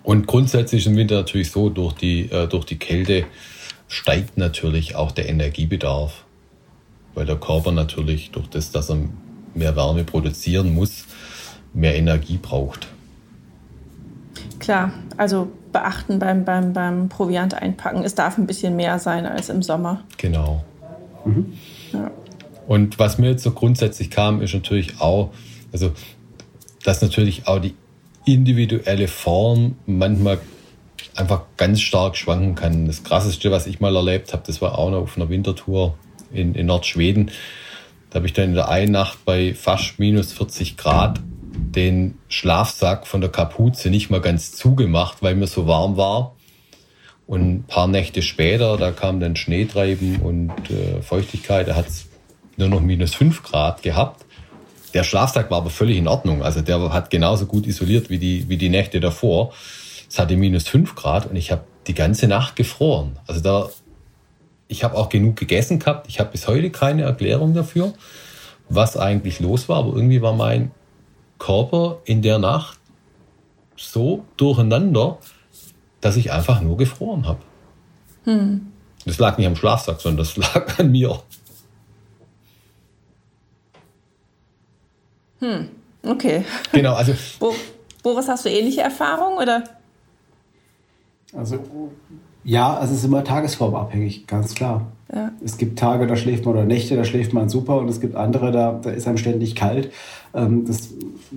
Und 0.04 0.28
grundsätzlich 0.28 0.88
im 0.88 0.96
Winter 0.96 1.16
natürlich 1.16 1.52
so, 1.52 1.70
durch 1.70 1.94
die, 1.94 2.32
äh, 2.32 2.48
durch 2.48 2.66
die 2.66 2.78
Kälte 2.78 3.26
steigt 3.88 4.38
natürlich 4.38 4.96
auch 4.96 5.12
der 5.12 5.28
Energiebedarf, 5.28 6.24
weil 7.14 7.26
der 7.26 7.36
Körper 7.36 7.72
natürlich 7.72 8.32
durch 8.32 8.48
das, 8.48 8.72
dass 8.72 8.90
er 8.90 8.98
mehr 9.54 9.76
Wärme 9.76 10.04
produzieren 10.04 10.74
muss, 10.74 11.06
mehr 11.74 11.96
Energie 11.96 12.40
braucht. 12.42 12.88
Klar, 14.60 14.94
also 15.18 15.50
beachten 15.72 16.20
beim, 16.20 16.46
beim, 16.46 16.74
beim 16.74 17.10
Proviant 17.10 17.54
einpacken, 17.54 18.04
es 18.04 18.16
darf 18.16 18.38
ein 18.38 18.48
bisschen 18.48 18.76
mehr 18.76 19.00
sein 19.00 19.26
als 19.26 19.50
im 19.50 19.62
Sommer. 19.62 20.04
Genau. 20.18 20.64
Mhm. 21.26 21.54
Ja. 21.92 22.12
Und 22.70 23.00
was 23.00 23.18
mir 23.18 23.32
jetzt 23.32 23.42
so 23.42 23.50
grundsätzlich 23.50 24.12
kam, 24.12 24.44
ist 24.44 24.54
natürlich 24.54 25.02
auch, 25.02 25.32
also, 25.72 25.92
dass 26.84 27.02
natürlich 27.02 27.48
auch 27.48 27.58
die 27.58 27.74
individuelle 28.26 29.08
Form 29.08 29.78
manchmal 29.88 30.38
einfach 31.16 31.46
ganz 31.58 31.82
stark 31.82 32.16
schwanken 32.16 32.54
kann. 32.54 32.86
Das 32.86 33.04
krasseste, 33.04 33.50
was 33.50 33.66
ich 33.66 33.80
mal 33.80 33.96
erlebt 33.96 34.34
habe, 34.34 34.44
das 34.46 34.62
war 34.62 34.78
auch 34.78 34.92
noch 34.92 35.00
auf 35.00 35.18
einer 35.18 35.30
Wintertour 35.30 35.98
in, 36.32 36.54
in 36.54 36.68
Nordschweden. 36.68 37.32
Da 38.12 38.18
habe 38.18 38.28
ich 38.28 38.34
dann 38.34 38.50
in 38.50 38.54
der 38.54 38.70
einen 38.70 38.92
Nacht 38.92 39.26
bei 39.26 39.56
fast 39.56 39.98
minus 39.98 40.32
40 40.34 40.78
Grad 40.78 41.20
den 41.22 42.20
Schlafsack 42.28 43.08
von 43.08 43.20
der 43.20 43.32
Kapuze 43.32 43.90
nicht 43.90 44.12
mal 44.12 44.22
ganz 44.22 44.52
zugemacht, 44.52 45.24
weil 45.24 45.34
mir 45.34 45.48
so 45.48 45.66
warm 45.66 45.98
war. 45.98 46.36
Und 47.26 47.42
ein 47.42 47.64
paar 47.64 47.88
Nächte 47.88 48.22
später, 48.22 48.78
da 48.78 48.92
kam 48.92 49.20
dann 49.20 49.36
Schneetreiben 49.36 50.18
und 50.18 50.52
äh, 50.70 51.02
Feuchtigkeit, 51.02 51.68
da 51.68 51.76
hat 51.76 51.88
es 51.88 52.09
nur 52.60 52.70
noch 52.70 52.82
minus 52.82 53.16
5 53.16 53.42
Grad 53.44 53.82
gehabt. 53.82 54.26
Der 54.94 55.04
Schlafsack 55.04 55.50
war 55.50 55.60
aber 55.60 55.70
völlig 55.70 55.98
in 55.98 56.08
Ordnung. 56.08 56.44
Also 56.44 56.62
der 56.62 56.92
hat 56.92 57.10
genauso 57.10 57.46
gut 57.46 57.66
isoliert 57.66 58.10
wie 58.10 58.18
die, 58.18 58.50
wie 58.50 58.58
die 58.58 58.70
Nächte 58.70 59.00
davor. 59.00 59.54
Es 60.10 60.20
hatte 60.20 60.36
minus 60.36 60.68
5 60.68 60.96
Grad 60.96 61.28
und 61.28 61.36
ich 61.36 61.52
habe 61.52 61.64
die 61.88 61.94
ganze 61.94 62.28
Nacht 62.28 62.56
gefroren. 62.56 63.18
Also 63.28 63.42
da, 63.42 63.70
ich 64.68 64.84
habe 64.84 64.96
auch 64.98 65.10
genug 65.10 65.36
gegessen 65.36 65.80
gehabt. 65.80 66.08
Ich 66.08 66.20
habe 66.20 66.32
bis 66.32 66.48
heute 66.48 66.70
keine 66.70 67.04
Erklärung 67.04 67.54
dafür, 67.54 67.94
was 68.68 68.98
eigentlich 68.98 69.40
los 69.40 69.70
war. 69.70 69.78
Aber 69.78 69.96
irgendwie 69.96 70.22
war 70.22 70.34
mein 70.34 70.72
Körper 71.38 72.00
in 72.06 72.22
der 72.22 72.40
Nacht 72.40 72.78
so 73.78 74.26
durcheinander, 74.38 75.20
dass 76.02 76.18
ich 76.18 76.32
einfach 76.32 76.62
nur 76.62 76.78
gefroren 76.78 77.28
habe. 77.28 77.40
Hm. 78.26 78.68
Das 79.06 79.18
lag 79.18 79.38
nicht 79.38 79.48
am 79.48 79.56
Schlafsack, 79.56 80.02
sondern 80.02 80.26
das 80.26 80.36
lag 80.54 80.80
an 80.80 80.92
mir. 80.92 81.20
Hm, 85.40 85.70
okay. 86.04 86.44
Genau, 86.72 86.94
also. 86.94 87.14
Boris, 88.04 88.28
hast 88.28 88.46
du 88.46 88.50
ähnliche 88.50 88.82
Erfahrungen 88.82 89.38
oder? 89.38 89.64
Also, 91.34 91.60
ja, 92.44 92.82
es 92.84 92.92
ist 92.92 93.04
immer 93.04 93.24
tagesformabhängig, 93.24 94.26
ganz 94.26 94.56
klar. 94.56 94.88
Ja. 95.14 95.32
Es 95.44 95.58
gibt 95.58 95.80
Tage, 95.80 96.06
da 96.08 96.16
schläft 96.16 96.46
man 96.46 96.56
oder 96.56 96.66
Nächte, 96.66 96.96
da 96.96 97.04
schläft 97.04 97.34
man 97.34 97.50
super 97.50 97.78
und 97.78 97.90
es 97.90 98.00
gibt 98.00 98.16
andere, 98.16 98.52
da, 98.52 98.80
da 98.82 98.92
ist 98.92 99.08
einem 99.08 99.18
ständig 99.18 99.56
kalt. 99.56 99.92
Ähm, 100.34 100.66
das 100.66 100.94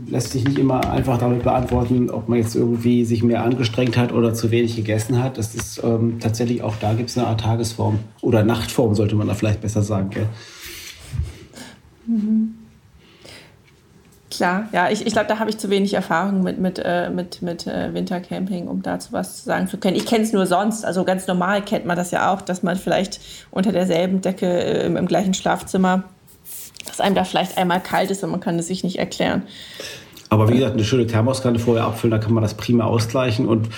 lässt 0.08 0.32
sich 0.32 0.44
nicht 0.44 0.58
immer 0.58 0.90
einfach 0.90 1.18
damit 1.18 1.42
beantworten, 1.42 2.10
ob 2.10 2.28
man 2.28 2.38
jetzt 2.38 2.54
irgendwie 2.54 3.04
sich 3.04 3.22
mehr 3.22 3.42
angestrengt 3.42 3.96
hat 3.96 4.12
oder 4.12 4.34
zu 4.34 4.50
wenig 4.50 4.76
gegessen 4.76 5.22
hat. 5.22 5.38
Das 5.38 5.54
ist 5.54 5.82
ähm, 5.82 6.18
tatsächlich 6.20 6.62
auch 6.62 6.76
da 6.76 6.92
gibt 6.92 7.10
es 7.10 7.16
eine 7.16 7.26
Art 7.26 7.40
Tagesform 7.40 8.00
oder 8.20 8.44
Nachtform, 8.44 8.94
sollte 8.94 9.16
man 9.16 9.26
da 9.26 9.34
vielleicht 9.34 9.62
besser 9.62 9.82
sagen. 9.82 10.10
Gell? 10.10 10.28
Mhm. 12.06 12.54
Klar, 14.32 14.66
ja, 14.72 14.88
ich, 14.88 15.06
ich 15.06 15.12
glaube, 15.12 15.28
da 15.28 15.38
habe 15.38 15.50
ich 15.50 15.58
zu 15.58 15.68
wenig 15.68 15.92
Erfahrung 15.92 16.42
mit, 16.42 16.58
mit, 16.58 16.80
äh, 16.82 17.10
mit, 17.10 17.42
mit 17.42 17.66
äh, 17.66 17.92
Wintercamping, 17.92 18.66
um 18.66 18.80
dazu 18.80 19.12
was 19.12 19.44
sagen 19.44 19.68
zu 19.68 19.76
können. 19.76 19.94
Ich 19.94 20.06
kenne 20.06 20.24
es 20.24 20.32
nur 20.32 20.46
sonst, 20.46 20.86
also 20.86 21.04
ganz 21.04 21.26
normal 21.26 21.60
kennt 21.62 21.84
man 21.84 21.98
das 21.98 22.12
ja 22.12 22.32
auch, 22.32 22.40
dass 22.40 22.62
man 22.62 22.76
vielleicht 22.76 23.20
unter 23.50 23.72
derselben 23.72 24.22
Decke 24.22 24.46
äh, 24.46 24.86
im, 24.86 24.96
im, 24.96 25.06
gleichen 25.06 25.34
Schlafzimmer, 25.34 26.04
dass 26.86 26.98
einem 26.98 27.14
da 27.14 27.24
vielleicht 27.24 27.58
einmal 27.58 27.82
kalt 27.82 28.10
ist 28.10 28.24
und 28.24 28.30
man 28.30 28.40
kann 28.40 28.58
es 28.58 28.68
sich 28.68 28.82
nicht 28.82 28.98
erklären. 28.98 29.42
Aber 30.30 30.48
wie 30.48 30.54
gesagt, 30.54 30.72
eine 30.72 30.84
schöne 30.84 31.06
Thermoskanne 31.06 31.58
vorher 31.58 31.84
abfüllen, 31.84 32.12
da 32.12 32.18
kann 32.18 32.32
man 32.32 32.42
das 32.42 32.54
prima 32.54 32.84
ausgleichen 32.84 33.46
und 33.46 33.68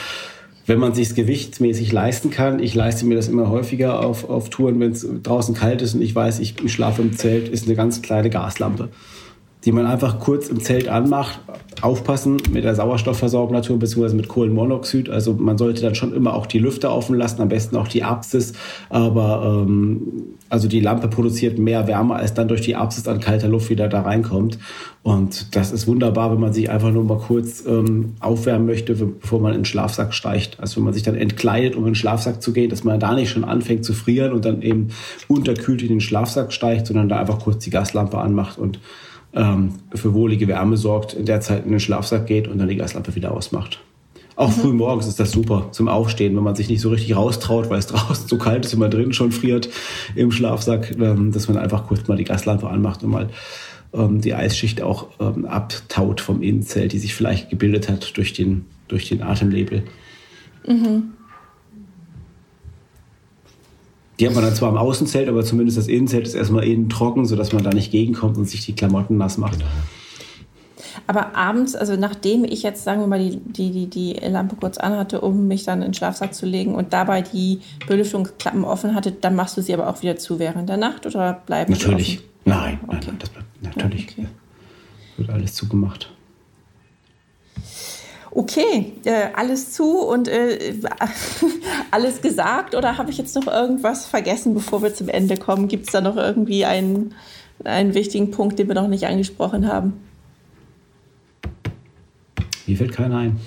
wenn 0.66 0.78
man 0.78 0.94
sich 0.94 1.16
gewichtsmäßig 1.16 1.90
leisten 1.90 2.30
kann, 2.30 2.60
ich 2.60 2.76
leiste 2.76 3.06
mir 3.06 3.16
das 3.16 3.26
immer 3.26 3.50
häufiger 3.50 4.06
auf, 4.06 4.30
auf 4.30 4.50
Touren, 4.50 4.78
wenn 4.78 4.92
es 4.92 5.04
draußen 5.24 5.56
kalt 5.56 5.82
ist 5.82 5.94
und 5.94 6.00
ich 6.00 6.14
weiß, 6.14 6.38
ich 6.38 6.54
schlafe 6.72 7.02
im 7.02 7.16
Zelt, 7.16 7.48
ist 7.48 7.66
eine 7.66 7.74
ganz 7.74 8.02
kleine 8.02 8.30
Gaslampe 8.30 8.90
die 9.64 9.72
man 9.72 9.86
einfach 9.86 10.18
kurz 10.18 10.48
im 10.48 10.60
Zelt 10.60 10.88
anmacht. 10.88 11.40
Aufpassen 11.80 12.38
mit 12.50 12.64
der 12.64 12.74
Sauerstoffversorgung 12.74 13.52
natürlich, 13.52 13.80
beziehungsweise 13.80 14.16
mit 14.16 14.28
Kohlenmonoxid. 14.28 15.10
Also 15.10 15.34
man 15.34 15.58
sollte 15.58 15.82
dann 15.82 15.94
schon 15.94 16.14
immer 16.14 16.34
auch 16.34 16.46
die 16.46 16.58
Lüfter 16.58 16.94
offen 16.94 17.16
lassen, 17.16 17.42
am 17.42 17.48
besten 17.48 17.76
auch 17.76 17.88
die 17.88 18.02
Apsis. 18.04 18.54
Aber 18.88 19.64
ähm, 19.66 20.02
also 20.48 20.68
die 20.68 20.80
Lampe 20.80 21.08
produziert 21.08 21.58
mehr 21.58 21.86
Wärme, 21.86 22.14
als 22.14 22.32
dann 22.32 22.48
durch 22.48 22.62
die 22.62 22.76
Apsis 22.76 23.06
an 23.08 23.20
kalter 23.20 23.48
Luft 23.48 23.70
wieder 23.70 23.88
da 23.88 24.02
reinkommt. 24.02 24.58
Und 25.02 25.54
das 25.56 25.72
ist 25.72 25.86
wunderbar, 25.86 26.32
wenn 26.32 26.40
man 26.40 26.52
sich 26.52 26.70
einfach 26.70 26.90
nur 26.90 27.04
mal 27.04 27.18
kurz 27.18 27.64
ähm, 27.66 28.14
aufwärmen 28.20 28.66
möchte, 28.66 28.94
bevor 28.94 29.40
man 29.40 29.52
in 29.52 29.60
den 29.60 29.64
Schlafsack 29.66 30.14
steigt. 30.14 30.60
Also 30.60 30.76
wenn 30.76 30.84
man 30.84 30.94
sich 30.94 31.02
dann 31.02 31.16
entkleidet, 31.16 31.74
um 31.74 31.82
in 31.82 31.90
den 31.90 31.94
Schlafsack 31.94 32.40
zu 32.40 32.52
gehen, 32.52 32.70
dass 32.70 32.84
man 32.84 33.00
da 33.00 33.14
nicht 33.14 33.30
schon 33.30 33.44
anfängt 33.44 33.84
zu 33.84 33.92
frieren 33.92 34.32
und 34.32 34.44
dann 34.44 34.62
eben 34.62 34.88
unterkühlt 35.28 35.82
in 35.82 35.88
den 35.88 36.00
Schlafsack 36.00 36.52
steigt, 36.52 36.86
sondern 36.86 37.08
da 37.08 37.18
einfach 37.18 37.40
kurz 37.40 37.64
die 37.64 37.70
Gaslampe 37.70 38.18
anmacht 38.18 38.58
und 38.58 38.78
ähm, 39.34 39.74
für 39.94 40.14
wohlige 40.14 40.48
Wärme 40.48 40.76
sorgt, 40.76 41.14
in 41.14 41.26
der 41.26 41.40
Zeit 41.40 41.64
in 41.64 41.70
den 41.70 41.80
Schlafsack 41.80 42.26
geht 42.26 42.48
und 42.48 42.58
dann 42.58 42.68
die 42.68 42.76
Gaslampe 42.76 43.14
wieder 43.14 43.32
ausmacht. 43.32 43.80
Auch 44.36 44.48
mhm. 44.48 44.60
früh 44.60 44.72
morgens 44.72 45.06
ist 45.06 45.20
das 45.20 45.32
super 45.32 45.68
zum 45.70 45.88
Aufstehen, 45.88 46.36
wenn 46.36 46.42
man 46.42 46.56
sich 46.56 46.68
nicht 46.68 46.80
so 46.80 46.90
richtig 46.90 47.14
raustraut, 47.16 47.70
weil 47.70 47.78
es 47.78 47.86
draußen 47.88 48.28
so 48.28 48.38
kalt 48.38 48.64
ist 48.64 48.74
und 48.74 48.80
man 48.80 48.90
drin 48.90 49.12
schon 49.12 49.32
friert 49.32 49.68
im 50.14 50.30
Schlafsack, 50.30 50.96
ähm, 50.98 51.32
dass 51.32 51.48
man 51.48 51.56
einfach 51.56 51.86
kurz 51.86 52.06
mal 52.08 52.16
die 52.16 52.24
Gaslampe 52.24 52.68
anmacht 52.68 53.02
und 53.02 53.10
mal 53.10 53.28
ähm, 53.92 54.20
die 54.20 54.34
Eisschicht 54.34 54.82
auch 54.82 55.08
ähm, 55.20 55.44
abtaut 55.44 56.20
vom 56.20 56.42
Innenzelt, 56.42 56.92
die 56.92 56.98
sich 56.98 57.14
vielleicht 57.14 57.50
gebildet 57.50 57.88
hat 57.88 58.16
durch 58.16 58.32
den, 58.32 58.66
durch 58.88 59.08
den 59.08 59.22
Atemlabel. 59.22 59.84
Mhm. 60.66 61.13
Die 64.20 64.26
hat 64.26 64.34
man 64.34 64.44
dann 64.44 64.54
zwar 64.54 64.70
im 64.70 64.76
Außenzelt, 64.76 65.28
aber 65.28 65.44
zumindest 65.44 65.76
das 65.76 65.88
Innenzelt 65.88 66.26
ist 66.26 66.34
erstmal 66.34 66.64
innen 66.64 66.88
trocken, 66.88 67.26
sodass 67.26 67.52
man 67.52 67.64
da 67.64 67.70
nicht 67.70 67.90
gegenkommt 67.90 68.36
und 68.36 68.48
sich 68.48 68.64
die 68.64 68.74
Klamotten 68.74 69.16
nass 69.16 69.38
macht. 69.38 69.58
Genau. 69.58 69.70
Aber 71.06 71.34
abends, 71.34 71.74
also 71.74 71.96
nachdem 71.96 72.44
ich 72.44 72.62
jetzt, 72.62 72.84
sagen 72.84 73.00
wir 73.00 73.06
mal, 73.06 73.18
die, 73.18 73.36
die, 73.36 73.70
die, 73.70 73.86
die 73.88 74.12
Lampe 74.26 74.56
kurz 74.56 74.78
anhatte, 74.78 75.20
um 75.20 75.48
mich 75.48 75.64
dann 75.64 75.80
in 75.80 75.88
den 75.88 75.94
Schlafsack 75.94 76.34
zu 76.34 76.46
legen 76.46 76.74
und 76.74 76.92
dabei 76.92 77.22
die 77.22 77.60
Belüftungsklappen 77.86 78.64
offen 78.64 78.94
hatte, 78.94 79.12
dann 79.12 79.34
machst 79.34 79.56
du 79.56 79.62
sie 79.62 79.74
aber 79.74 79.88
auch 79.88 80.00
wieder 80.02 80.16
zu 80.16 80.38
während 80.38 80.68
der 80.68 80.76
Nacht 80.76 81.06
oder 81.06 81.42
bleiben 81.46 81.72
Natürlich. 81.72 82.08
sie 82.08 82.16
offen? 82.18 82.28
Nein, 82.44 82.78
nein, 82.86 82.98
okay. 82.98 83.06
nein, 83.08 83.16
das 83.18 83.30
bleibt 83.30 83.62
natürlich. 83.62 84.08
Okay. 84.12 84.28
Wird 85.16 85.30
alles 85.30 85.54
zugemacht. 85.54 86.13
Okay, 88.36 88.94
äh, 89.04 89.28
alles 89.32 89.72
zu 89.72 90.00
und 90.00 90.26
äh, 90.26 90.74
alles 91.92 92.20
gesagt 92.20 92.74
oder 92.74 92.98
habe 92.98 93.12
ich 93.12 93.18
jetzt 93.18 93.36
noch 93.36 93.46
irgendwas 93.46 94.06
vergessen, 94.06 94.54
bevor 94.54 94.82
wir 94.82 94.92
zum 94.92 95.08
Ende 95.08 95.36
kommen? 95.36 95.68
Gibt 95.68 95.86
es 95.86 95.92
da 95.92 96.00
noch 96.00 96.16
irgendwie 96.16 96.64
einen, 96.64 97.14
einen 97.62 97.94
wichtigen 97.94 98.32
Punkt, 98.32 98.58
den 98.58 98.66
wir 98.66 98.74
noch 98.74 98.88
nicht 98.88 99.06
angesprochen 99.06 99.68
haben? 99.68 99.92
Mir 102.66 102.76
fällt 102.76 102.92
keiner 102.92 103.18
ein. 103.18 103.40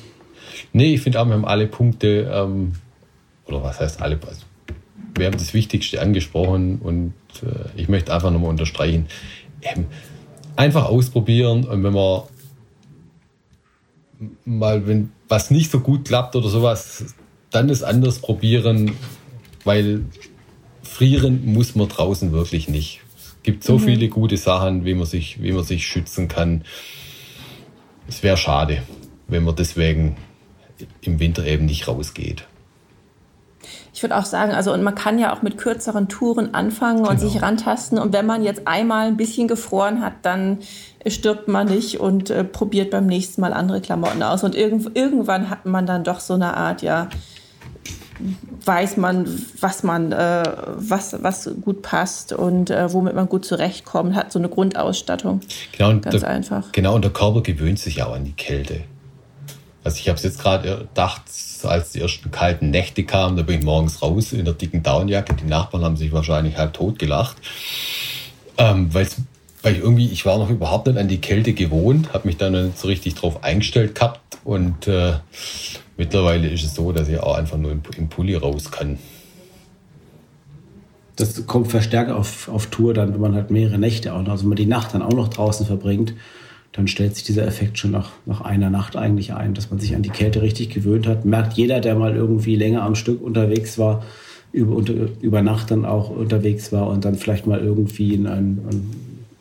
Nee, 0.71 0.93
ich 0.93 1.01
finde 1.01 1.19
auch, 1.19 1.25
wir 1.25 1.33
haben 1.33 1.45
alle 1.45 1.67
Punkte, 1.67 2.31
ähm, 2.33 2.71
oder 3.45 3.63
was 3.63 3.81
heißt 3.81 4.01
alle, 4.01 4.17
also 4.25 4.45
wir 5.15 5.25
haben 5.25 5.37
das 5.37 5.53
Wichtigste 5.53 6.01
angesprochen 6.01 6.79
und 6.81 7.13
äh, 7.43 7.79
ich 7.81 7.89
möchte 7.89 8.13
einfach 8.13 8.31
nochmal 8.31 8.51
unterstreichen, 8.51 9.07
ähm, 9.63 9.87
einfach 10.55 10.85
ausprobieren 10.85 11.65
und 11.65 11.83
wenn 11.83 11.93
man 11.93 12.21
mal, 14.45 14.87
wenn 14.87 15.11
was 15.27 15.51
nicht 15.51 15.71
so 15.71 15.79
gut 15.79 16.05
klappt 16.05 16.35
oder 16.35 16.49
sowas, 16.49 17.15
dann 17.51 17.69
es 17.69 17.83
anders 17.83 18.19
probieren, 18.19 18.91
weil 19.63 20.05
frieren 20.83 21.45
muss 21.45 21.75
man 21.75 21.87
draußen 21.87 22.31
wirklich 22.31 22.67
nicht. 22.67 23.01
Es 23.15 23.35
gibt 23.43 23.63
so 23.63 23.77
mhm. 23.77 23.83
viele 23.83 24.09
gute 24.09 24.37
Sachen, 24.37 24.85
wie 24.85 24.93
man 24.93 25.05
sich, 25.05 25.41
wie 25.41 25.51
man 25.51 25.63
sich 25.63 25.85
schützen 25.85 26.27
kann. 26.27 26.63
Es 28.07 28.23
wäre 28.23 28.37
schade, 28.37 28.83
wenn 29.27 29.43
man 29.43 29.55
deswegen 29.55 30.17
im 31.01 31.19
Winter 31.19 31.45
eben 31.45 31.65
nicht 31.65 31.87
rausgeht 31.87 32.45
ich 33.97 34.03
würde 34.03 34.15
auch 34.15 34.25
sagen, 34.25 34.51
also 34.51 34.71
und 34.71 34.83
man 34.83 34.93
kann 34.93 35.17
ja 35.17 35.33
auch 35.33 35.41
mit 35.41 35.57
kürzeren 35.57 36.07
Touren 36.07 36.53
anfangen 36.53 36.99
und 36.99 37.17
genau. 37.17 37.19
sich 37.19 37.41
rantasten. 37.41 37.97
Und 37.97 38.13
wenn 38.13 38.27
man 38.27 38.43
jetzt 38.43 38.67
einmal 38.67 39.07
ein 39.07 39.17
bisschen 39.17 39.47
gefroren 39.47 40.03
hat, 40.03 40.13
dann 40.21 40.59
stirbt 41.07 41.47
man 41.47 41.67
nicht 41.67 41.99
und 41.99 42.29
äh, 42.29 42.43
probiert 42.43 42.91
beim 42.91 43.07
nächsten 43.07 43.41
Mal 43.41 43.53
andere 43.53 43.81
Klamotten 43.81 44.21
aus. 44.21 44.43
Und 44.43 44.53
irgend, 44.53 44.95
irgendwann 44.95 45.49
hat 45.49 45.65
man 45.65 45.87
dann 45.87 46.03
doch 46.03 46.19
so 46.19 46.35
eine 46.35 46.55
Art, 46.55 46.83
ja, 46.83 47.09
weiß 48.65 48.97
man, 48.97 49.27
was 49.61 49.81
man, 49.81 50.11
äh, 50.11 50.43
was, 50.75 51.23
was 51.23 51.49
gut 51.63 51.81
passt 51.81 52.33
und 52.33 52.69
äh, 52.69 52.93
womit 52.93 53.15
man 53.15 53.27
gut 53.27 53.45
zurechtkommt, 53.45 54.13
hat 54.13 54.31
so 54.31 54.37
eine 54.37 54.49
Grundausstattung. 54.49 55.41
Genau, 55.75 55.99
Ganz 56.01 56.19
der, 56.19 56.29
einfach. 56.29 56.71
Genau, 56.71 56.93
und 56.93 57.03
der 57.03 57.11
Körper 57.11 57.41
gewöhnt 57.41 57.79
sich 57.79 58.03
auch 58.03 58.13
an 58.13 58.25
die 58.25 58.33
Kälte. 58.33 58.81
Also 59.83 59.97
ich 59.97 60.07
habe 60.07 60.17
es 60.17 60.23
jetzt 60.23 60.39
gerade 60.39 60.85
gedacht, 60.87 61.23
als 61.67 61.91
die 61.91 62.01
ersten 62.01 62.31
kalten 62.31 62.69
Nächte 62.69 63.03
kamen, 63.03 63.37
da 63.37 63.43
bin 63.43 63.59
ich 63.59 63.65
morgens 63.65 64.01
raus 64.01 64.33
in 64.33 64.45
der 64.45 64.53
dicken 64.53 64.83
Downjacke. 64.83 65.35
Die 65.35 65.45
Nachbarn 65.47 65.83
haben 65.83 65.97
sich 65.97 66.11
wahrscheinlich 66.11 66.57
halb 66.57 66.73
tot 66.73 66.99
gelacht. 66.99 67.37
Ähm, 68.57 68.93
weil 68.93 69.07
ich 69.73 69.79
irgendwie, 69.79 70.09
ich 70.09 70.25
war 70.25 70.37
noch 70.37 70.49
überhaupt 70.49 70.87
nicht 70.87 70.97
an 70.97 71.07
die 71.07 71.19
Kälte 71.19 71.53
gewohnt, 71.53 72.13
habe 72.13 72.27
mich 72.27 72.37
dann 72.37 72.53
nicht 72.67 72.77
so 72.77 72.87
richtig 72.87 73.15
drauf 73.15 73.43
eingestellt 73.43 73.95
gehabt 73.95 74.37
und 74.43 74.87
äh, 74.87 75.13
mittlerweile 75.97 76.47
ist 76.47 76.63
es 76.63 76.75
so, 76.75 76.91
dass 76.91 77.07
ich 77.07 77.19
auch 77.19 77.35
einfach 77.35 77.57
nur 77.57 77.71
im, 77.71 77.81
im 77.97 78.07
Pulli 78.07 78.35
raus 78.35 78.71
kann. 78.71 78.97
Das 81.15 81.45
kommt 81.47 81.69
verstärkt 81.69 82.11
auf, 82.11 82.47
auf 82.47 82.67
Tour 82.67 82.93
dann, 82.93 83.13
wenn 83.13 83.21
man 83.21 83.33
halt 83.33 83.49
mehrere 83.49 83.79
Nächte 83.79 84.13
auch, 84.13 84.25
also 84.27 84.43
wenn 84.43 84.49
man 84.49 84.55
die 84.55 84.67
Nacht 84.67 84.93
dann 84.93 85.01
auch 85.01 85.13
noch 85.13 85.27
draußen 85.27 85.65
verbringt 85.65 86.13
dann 86.71 86.87
stellt 86.87 87.15
sich 87.15 87.23
dieser 87.23 87.45
Effekt 87.47 87.79
schon 87.79 87.91
nach, 87.91 88.11
nach 88.25 88.41
einer 88.41 88.69
Nacht 88.69 88.95
eigentlich 88.95 89.33
ein, 89.33 89.53
dass 89.53 89.71
man 89.71 89.79
sich 89.79 89.95
an 89.95 90.03
die 90.03 90.09
Kälte 90.09 90.41
richtig 90.41 90.69
gewöhnt 90.69 91.07
hat. 91.07 91.25
Merkt 91.25 91.53
jeder, 91.53 91.79
der 91.79 91.95
mal 91.95 92.15
irgendwie 92.15 92.55
länger 92.55 92.83
am 92.83 92.95
Stück 92.95 93.21
unterwegs 93.21 93.77
war, 93.77 94.03
über, 94.51 94.75
unter, 94.75 94.93
über 95.21 95.41
Nacht 95.41 95.71
dann 95.71 95.85
auch 95.85 96.09
unterwegs 96.09 96.71
war 96.71 96.87
und 96.87 97.05
dann 97.05 97.15
vielleicht 97.15 97.47
mal 97.47 97.59
irgendwie 97.59 98.13
in 98.13 98.27
ein, 98.27 98.59
ein 98.69 98.91